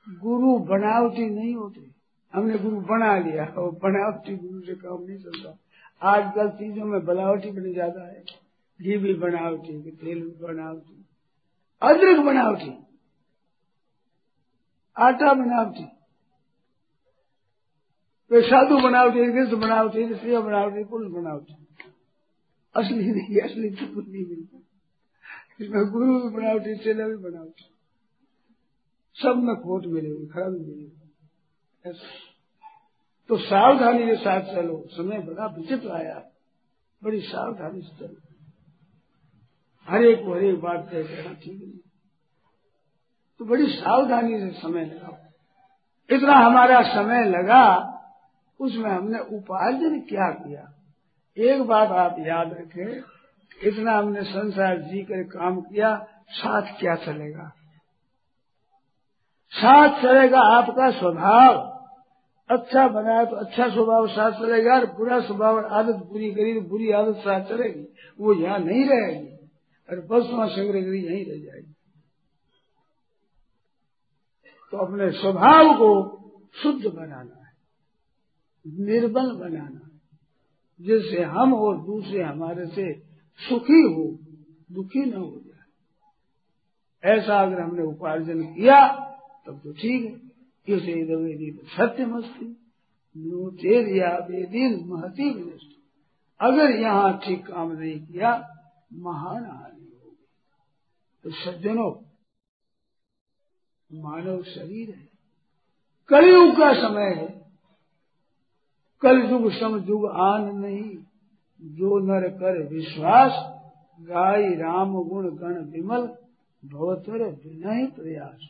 गुरु 0.07 0.59
बनावटी 0.59 1.29
नहीं 1.29 1.55
होते। 1.55 1.91
हमने 2.33 2.57
गुरु 2.57 2.75
बना 2.75 3.17
लिया, 3.17 3.45
और 3.45 3.71
बनावटी 3.71 4.35
गुरु 4.35 4.61
से 4.61 4.75
काम 4.75 5.03
नहीं 5.03 5.17
चलता। 5.17 5.59
आजकल 6.01 6.49
चीज़ों 6.49 6.85
में 6.85 7.05
बनावटी 7.05 7.51
बनी 7.51 7.73
ज़्यादा 7.73 8.07
है। 8.07 8.23
घी 8.81 8.97
भी 8.97 9.13
बनावटी, 9.13 9.91
तेल 9.91 10.21
भी 10.21 10.43
बनावटी, 10.43 11.05
अदरक 11.81 12.25
बनावटी। 12.25 12.84
आटा 14.97 15.33
बनावटी। 15.33 15.87
साधु 18.33 18.77
बनावटी 18.77 19.33
कृष्ण 19.33 19.59
बनावटी 19.59 20.15
सेवा 20.15 20.39
बनावटी, 20.39 20.83
कुल 20.83 21.07
बनावटी। 21.07 21.67
असली 22.75 23.11
नहीं, 23.11 23.41
असली 23.41 23.69
तो 23.69 23.95
कुछ 23.95 24.05
नहीं 24.09 24.25
मिलता। 24.25 24.57
इसमें 25.61 25.91
गुरु 25.91 26.19
भी 26.19 26.29
बनावटी, 26.29 26.77
चेला 26.77 27.07
भी 27.07 27.15
बनावटी। 27.15 27.65
सब 29.13 29.35
में 29.35 29.55
खोट 29.55 29.85
मिलेगी, 29.85 30.25
खराबी 30.25 30.59
मिलेगी। 30.59 31.01
तो 33.29 33.37
सावधानी 33.37 34.05
के 34.05 34.15
साथ 34.15 34.55
चलो। 34.55 34.85
समय 34.91 35.19
बड़ा 35.19 35.45
विचित्र 35.45 35.89
आया। 35.89 36.31
बड़ी 37.03 37.21
सावधानी 37.21 37.81
से 37.81 38.07
चलो। 38.07 38.35
हर 39.89 40.03
एक 40.03 40.25
को 40.25 40.33
हर 40.33 40.43
एक 40.43 40.61
बात 40.61 40.89
तय 40.91 41.03
करना 41.03 41.33
ठीक 41.33 41.63
नहीं। 41.63 41.84
तो 43.39 43.45
बड़ी 43.45 43.65
सावधानी 43.67 44.39
से 44.39 44.49
समय 44.51 44.85
लगाओ। 44.85 45.15
इतना 46.09 46.33
हमारा 46.35 46.81
समय 46.83 47.23
लगा, 47.29 47.65
उसमें 48.59 48.89
हमने 48.89 49.19
उपार्जन 49.37 49.99
क्या 49.99 50.29
किया? 50.31 50.63
एक 51.37 51.61
बात 51.61 51.89
आप 51.91 52.15
याद 52.19 52.53
रखें, 52.53 53.01
इतना 53.61 53.97
हमने 53.97 54.23
संसार 54.23 54.77
जी 54.81 55.01
कर 55.01 55.23
काम 55.29 55.59
किया, 55.61 55.95
साथ 56.31 56.79
क्या 56.79 56.95
चलेगा? 56.95 57.51
साथ 59.51 60.01
चलेगा 60.01 60.39
आपका 60.53 60.89
स्वभाव। 60.91 61.63
अच्छा 62.49 62.87
बनाया 62.87 63.23
तो 63.25 63.35
अच्छा 63.35 63.67
स्वभाव 63.69 64.07
साथ 64.07 64.31
चलेगा, 64.31 64.73
और 64.75 64.85
बुरा 64.93 65.19
स्वभाव 65.19 65.55
और 65.55 65.65
आदत 65.73 66.03
बुरी 66.05 66.31
करी 66.31 66.53
तो 66.53 66.67
बुरी 66.69 66.91
आदत 66.91 67.15
साथ 67.17 67.45
चलेगी। 67.45 67.87
वो 68.19 68.33
यहाँ 68.33 68.59
नहीं 68.59 68.85
रहेगी, 68.85 69.35
और 69.89 70.05
वस्तुआ 70.11 70.47
संग्रह 70.47 70.81
करी 70.81 71.05
यहीं 71.05 71.25
रह 71.25 71.45
जाएगी। 71.45 71.74
तो 74.75 74.79
अपने 74.79 75.11
स्वभाव 75.11 75.73
को 75.73 75.89
शुद्ध 76.55 76.85
बनाना 76.85 77.45
है, 77.45 77.51
निर्बल 78.85 79.31
बनाना 79.31 79.81
है, 79.85 80.01
जिससे 80.81 81.23
हम 81.23 81.53
और 81.53 81.77
दूसरे 81.77 82.23
हमारे 82.23 82.67
से 82.67 82.93
सुखी 83.37 83.81
हो, 83.93 84.19
दुखी 84.71 84.99
न 84.99 85.13
हो 85.13 85.41
जाए। 85.45 85.65
ऐसा 87.15 87.41
अगर 87.41 87.61
हमने 87.61 87.83
उपार्जन 87.83 88.43
किया, 88.43 88.87
तब 89.47 89.59
तो 89.63 89.73
ठीक 89.73 90.05
है। 90.05 90.25
इसे 90.75 91.15
वेदी 91.15 91.59
सत्य 91.63 92.05
मस्ती 92.05 92.51
या 93.99 94.17
वेदीन 94.17 94.83
महती 94.87 95.33
विनष्ट 95.33 95.71
अगर 96.39 96.69
यहाँ 96.71 97.19
ठीक 97.25 97.47
काम 97.47 97.71
नहीं 97.71 98.05
किया, 98.05 98.31
महान 98.93 99.45
हानि 99.45 99.97
होगी। 100.05 100.27
तो 101.23 101.31
सज्जनों 101.31 102.04
मानव 103.93 104.43
शरीर 104.43 104.89
है। 104.89 105.09
कलयुग 106.07 106.51
का 106.51 106.73
समय 106.73 107.05
है। 107.05 107.45
कल 109.01 109.19
युग 109.31 109.51
सम 109.51 109.85
युग 109.89 110.05
आन 110.05 110.55
नहीं। 110.55 110.97
जो 111.61 111.99
नर 111.99 112.27
कर 112.27 112.67
विश्वास, 112.67 113.31
गाय, 114.01 114.55
राम 114.55 115.03
गुण, 115.03 115.29
गण 115.29 115.53
विमल, 115.53 116.01
भवतर 116.65 117.29
विनय 117.29 117.85
प्रयास। 117.85 118.47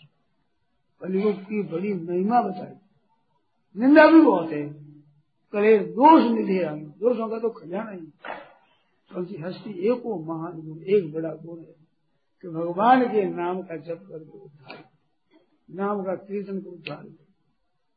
कलयुग 1.01 1.35
की 1.35 1.63
बड़ी 1.63 1.93
महिमा 1.93 2.41
बताई। 2.41 2.73
निंदा 3.79 4.07
भी 4.07 4.21
बहुत 4.21 4.49
है। 4.49 4.85
कले 5.53 5.79
दोष 5.79 6.31
निधे 6.31 6.65
हम 6.65 6.79
दोषों 6.85 7.29
का 7.29 7.39
तो 7.39 7.49
खजाना 7.49 7.91
ही 7.91 8.07
क्योंकि 9.11 9.37
हस्ती 9.37 9.71
एक 9.71 10.05
महान 10.05 10.61
गुण, 10.67 10.79
एक 10.79 11.13
बड़ा 11.13 11.29
गुण 11.29 11.59
है 11.59 11.75
कि 12.41 12.47
भगवान 12.47 13.05
के 13.05 13.29
नाम 13.29 13.61
का 13.61 13.75
जप 13.75 14.05
करके 14.09 14.39
उद्धार 14.39 14.94
नाम 15.71 16.03
का 16.03 16.15
कीर्तन 16.15 16.59
को 16.59 16.69
उद्धार 16.69 17.03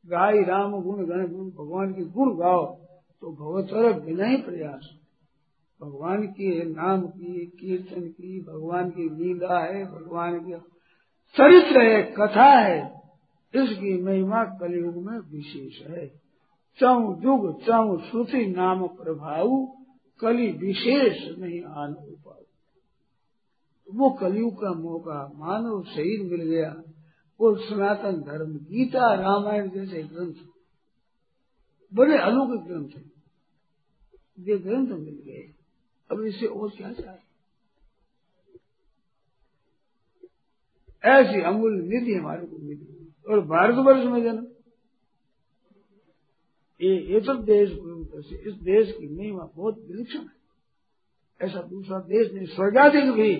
गाय, 0.06 0.42
राम, 0.42 0.82
गुण, 0.82 1.06
गण, 1.06 1.28
गुण, 1.34 1.50
भगवान 1.50 1.92
के 1.92 2.04
गुण 2.04 2.36
गाओ 2.36 2.76
तो 3.20 3.32
भगवतर 3.32 4.00
बिना 4.00 4.24
ही 4.24 4.36
प्रयास 4.36 4.94
भगवान 5.82 6.26
के 6.26 6.64
नाम 6.64 7.06
की, 7.06 7.46
कीर्तन 7.46 8.08
की, 8.08 8.40
भगवान 8.40 8.90
की 8.90 9.08
लीला 9.08 9.64
है, 9.64 9.84
भगवान 9.84 10.38
की 10.38 10.52
चरित्र 11.36 11.82
है, 11.82 12.02
कथा 12.02 12.58
है, 12.58 12.98
इसकी 13.54 14.02
महिमा 14.02 14.44
कलयुग 14.44 14.96
में 14.96 15.18
विशेष 15.18 15.86
है। 15.86 16.06
चौ 16.80 17.22
युग 17.22 17.60
चौ 17.60 17.98
श्रुति 17.98 18.46
नाम 18.46 18.86
प्रभाव 18.86 19.74
कली 20.20 20.52
विशेष 20.52 21.38
नहीं 21.38 21.62
आन 21.62 21.92
पाओ। 21.94 22.42
वो 23.94 24.10
कलयुग 24.10 24.54
का 24.54 24.70
मौका 24.70 25.32
मानव 25.36 25.82
शहीद 25.82 26.30
मिल 26.30 26.42
गया। 26.42 26.87
और 27.40 27.60
सनातन 27.60 28.20
धर्म, 28.22 28.58
गीता, 28.58 29.14
रामायण 29.14 29.70
जैसे 29.70 30.02
ग्रंथ। 30.02 30.34
बड़े 31.94 32.18
अलौकिक 32.18 32.66
ग्रंथ 32.66 32.88
हैं। 32.96 33.12
ये 34.38 34.58
ग्रंथ 34.58 34.88
मिल 34.88 35.22
गए। 35.26 35.54
अब 36.10 36.20
इससे 36.22 36.46
और 36.46 36.70
क्या 36.70 36.92
चाहिए? 36.92 37.20
ऐसी 41.04 41.42
अमूल्य 41.42 41.88
निधि 41.88 42.14
हमारे 42.14 42.46
को 42.46 42.56
मिली। 42.58 43.12
और 43.28 43.40
भारतवर्ष 43.40 44.04
में 44.04 44.22
जन्म 44.22 44.46
ये 46.82 47.14
ये 47.14 47.20
तो 47.20 47.34
देश 47.34 47.70
इस 48.46 48.54
देश 48.54 48.92
की 48.92 49.16
महिमा 49.16 49.44
बहुत 49.56 49.78
विलक्षण 49.78 50.18
है। 50.18 50.38
ऐसा 51.42 51.62
दूसरा 51.62 51.98
देश 51.98 52.32
नहीं, 52.32 52.46
स्वर्गाधिक 52.46 53.10
भी 53.10 53.32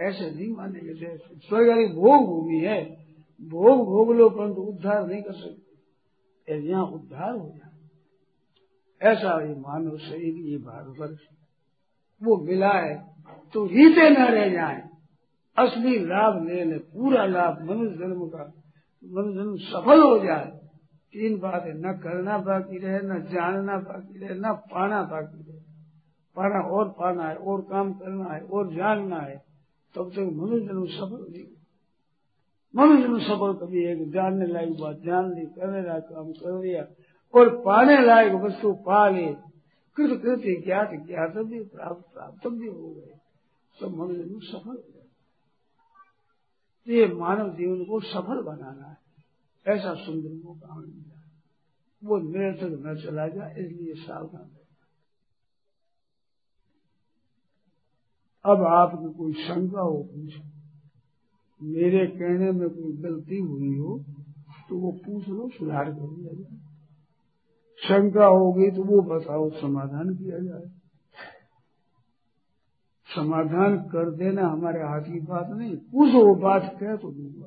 ऐसे 0.00 0.30
नहीं 0.30 0.56
माने 0.56 0.80
जैसे 0.80 1.16
स्वर्गाधिक 1.34 1.94
भोग 1.94 2.26
भूमि 2.26 2.58
है। 2.58 2.97
भोग 3.40 3.84
भोग 3.86 4.14
लो 4.16 4.28
परंतु 4.30 4.60
उद्धार 4.62 5.06
नहीं 5.06 5.22
कर 5.22 5.32
सकते। 5.34 6.56
यहाँ 6.60 6.84
उद्धार 6.88 7.32
हो 7.32 7.48
जाए, 7.48 7.66
ऐसा 9.00 9.40
ये 9.42 9.54
मानव 9.56 9.96
शरीर 10.00 10.36
ये 10.44 10.56
भारतवर्ष 10.58 11.26
वो 12.20 12.36
मिला 12.44 12.72
है 12.74 12.94
तो 13.54 13.64
रीते 13.66 14.08
न 14.10 14.24
रह 14.28 14.48
जाए। 14.52 14.80
असली 15.56 15.98
लाभ 16.00 16.42
ले 16.46 16.64
ले 16.64 16.78
पूरा 16.78 17.24
लाभ 17.26 17.60
मनुष्य 17.62 17.96
जन्म 17.96 18.26
का, 18.28 18.44
मनुष्य 19.04 19.34
जन्म 19.34 19.56
सफल 19.64 20.02
हो 20.02 20.18
जाए। 20.18 20.50
तीन 21.14 21.38
बात 21.38 21.64
न 21.76 21.92
करना 22.02 22.38
बाकी 22.40 22.78
रहे, 22.78 23.00
न 23.02 23.20
जानना 23.28 23.76
बाकी 23.80 24.18
रहे, 24.18 24.34
न 24.36 24.52
पाना 24.70 25.02
बाकी 25.04 25.42
रहे। 25.42 25.60
पाना 26.36 26.60
और 26.70 26.88
पाना 26.98 27.28
है, 27.28 27.36
और 27.36 27.60
काम 27.62 27.92
करना 27.94 28.32
है, 28.34 28.40
और 28.42 28.74
जानना 28.74 29.20
है, 29.20 29.36
तब 29.94 30.10
तक 30.10 30.26
मनुष्य 30.34 30.66
जन्म 30.66 30.86
सफल 30.88 31.24
नहीं 31.28 31.46
मनुष्य 32.74 33.08
में 33.08 33.20
सफल 33.24 33.52
कभी 33.60 33.84
एक 33.90 34.00
जानने 34.12 34.46
लायक 34.46 34.72
बात 34.80 34.96
जान 35.04 35.30
ली 35.34 35.44
करने 35.56 35.82
लायक 35.82 36.04
काम 36.08 36.32
कर 36.32 36.60
लिया 36.62 36.82
और 37.34 37.48
पाने 37.64 37.96
लायक 38.06 38.32
वस्तु 38.42 38.72
पा 38.86 39.08
ले 39.08 39.26
कृत 39.96 40.20
कृत 40.22 40.42
ज्ञात 40.64 40.90
ज्ञात 41.06 41.36
भी 41.50 41.60
प्राप्त 41.74 42.02
प्राप्त 42.14 42.46
भी 42.48 42.68
हो 42.68 42.88
गए 42.90 43.14
सब 43.76 43.96
मनुष्य 44.00 44.46
सफल 44.50 44.70
हो 44.70 44.74
गए 44.74 45.06
ये 46.86 47.06
मानव 47.14 47.54
जीवन 47.56 47.84
को 47.84 48.00
सफल 48.10 48.42
बनाना 48.42 48.88
है 48.88 48.96
ऐसा 49.66 49.94
सुंदर 50.04 50.34
मौका 50.44 50.72
हमें 50.74 50.86
मिला 50.86 51.16
वो 52.02 52.18
निरर्थक 52.28 52.78
न 52.86 52.94
चला 53.02 53.26
जाए 53.28 53.50
इसलिए 53.64 53.94
सावधान 54.04 54.42
रहे 54.42 54.66
अब 58.44 58.62
आपकी 58.66 59.12
कोई 59.18 59.32
शंका 59.46 59.80
हो 59.80 59.98
पूछे 60.12 60.57
मेरे 61.60 62.06
कहने 62.08 62.50
में 62.52 62.68
कोई 62.68 62.92
गलती 63.02 63.38
हुई 63.38 63.76
हो 63.76 63.98
तो 64.68 64.78
वो 64.78 64.90
पूछ 65.04 65.28
लो, 65.28 65.48
सुधार 65.48 65.90
कर 65.90 66.08
लिया 66.08 66.32
जाए। 66.32 66.56
शंका 67.78 68.26
होगी 68.26 68.70
तो 68.70 68.82
वो 68.84 69.00
बताओ, 69.08 69.48
समाधान 69.50 70.14
किया 70.16 70.38
जाए। 70.38 70.66
समाधान 73.08 73.76
कर 73.88 74.10
देना 74.16 74.46
हमारे 74.48 74.80
हाथ 74.82 75.02
की 75.02 75.20
बात 75.20 75.50
नहीं, 75.50 75.76
पूछो 75.76 76.24
वो 76.26 76.34
बात 76.34 76.76
कह 76.80 76.96
तो 76.96 77.12
दूँगा 77.12 77.46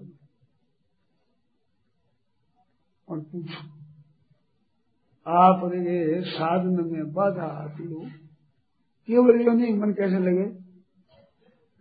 और 3.07 3.19
पूछो 3.21 3.69
आपने 5.25 6.21
साधन 6.23 6.83
में 6.91 7.11
बाधा 7.13 7.47
आती 7.55 7.83
हो 7.83 8.05
केवल 9.09 9.41
ये 9.41 9.53
नहीं, 9.53 9.73
मन 9.73 9.91
कैसे 9.93 10.19
लगे? 10.19 10.45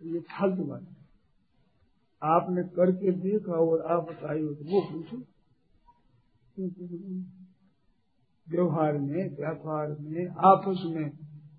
ये 0.01 0.19
फालतू 0.29 0.63
बात। 0.63 0.87
आपने 2.21 2.63
करके 2.63 3.11
देखा 3.11 3.53
और 3.53 3.81
आप 3.91 4.03
बताई 4.03 4.41
हो 4.41 4.53
तो 4.53 4.63
वो 4.71 4.81
पूछो। 4.81 5.17
व्यवहार 8.47 8.97
में, 8.97 9.35
व्यापार 9.37 9.95
में, 10.01 10.27
आपस 10.45 10.83
में 10.85 11.09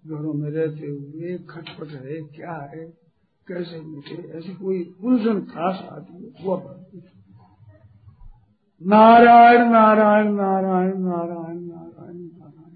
घरों 0.06 0.32
में 0.32 0.50
रहते 0.50 0.86
हुए 0.86 1.38
खटपट 1.50 1.88
है 2.04 2.20
क्या 2.36 2.54
है, 2.74 2.84
कैसे 3.46 3.80
मीठे 3.80 4.38
ऐसी 4.38 4.54
कोई 4.54 4.94
उलझन, 5.04 5.40
खास 5.40 5.88
आती 5.92 6.14
है, 6.14 6.30
वो 6.44 6.56
नारायण 8.82 9.70
नारायण 9.70 10.32
नारायण 10.32 10.98
नारायण 10.98 11.60
नारायण 11.60 12.20
नारायण। 12.32 12.72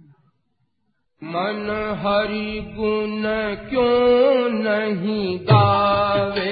मन 1.23 1.69
हरि 1.99 2.61
गुण 2.77 3.23
क्यों 3.69 4.51
नहीं 4.51 5.39
गावे 5.41 6.51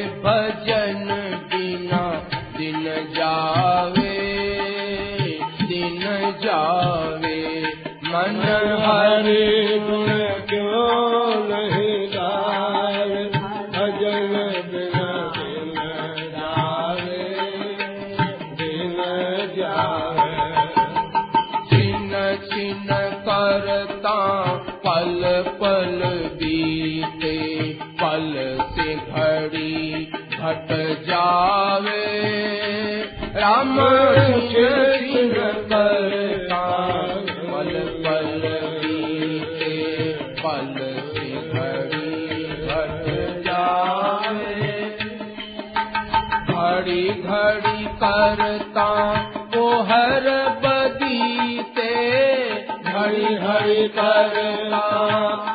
हर 49.95 50.25
बदीते 50.63 51.91
हरि 52.87 53.35
हरि 53.43 53.83
भग 53.97 55.54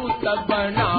भूत 0.00 0.24
बना 0.50 0.89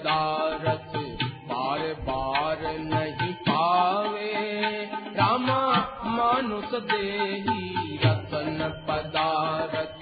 पदारथ 0.00 0.92
बार 1.50 1.80
बार 2.00 2.58
नहीं 2.78 3.32
पावे। 3.48 4.32
रामा 5.16 5.60
मानुष 6.06 6.70
देही 6.82 7.98
रतन 8.04 8.58
पदारथ 8.88 9.99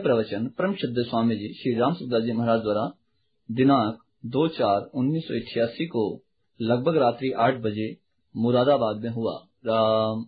प्रवचन 0.00 0.46
परम 0.46 0.74
शुद्ध 0.74 0.94
स्वामी 0.98 1.36
जी 1.36 1.48
श्री 1.48 1.74
राम 1.74 1.94
सुखदास 1.94 2.22
जी 2.22 2.32
महाराज 2.32 2.60
द्वारा 2.60 2.92
दिनांक 3.50 3.98
दो 4.26 4.48
चार 4.48 4.90
उन्नीस 4.94 5.24
सौ 5.28 5.34
इक्यासी 5.34 5.86
को 5.86 6.22
लगभग 6.60 6.96
रात्रि 6.96 7.32
आठ 7.32 7.54
बजे 7.54 7.96
मुरादाबाद 8.36 8.96
में 8.96 9.10
हुआ। 9.10 9.46
राम। 9.66 10.24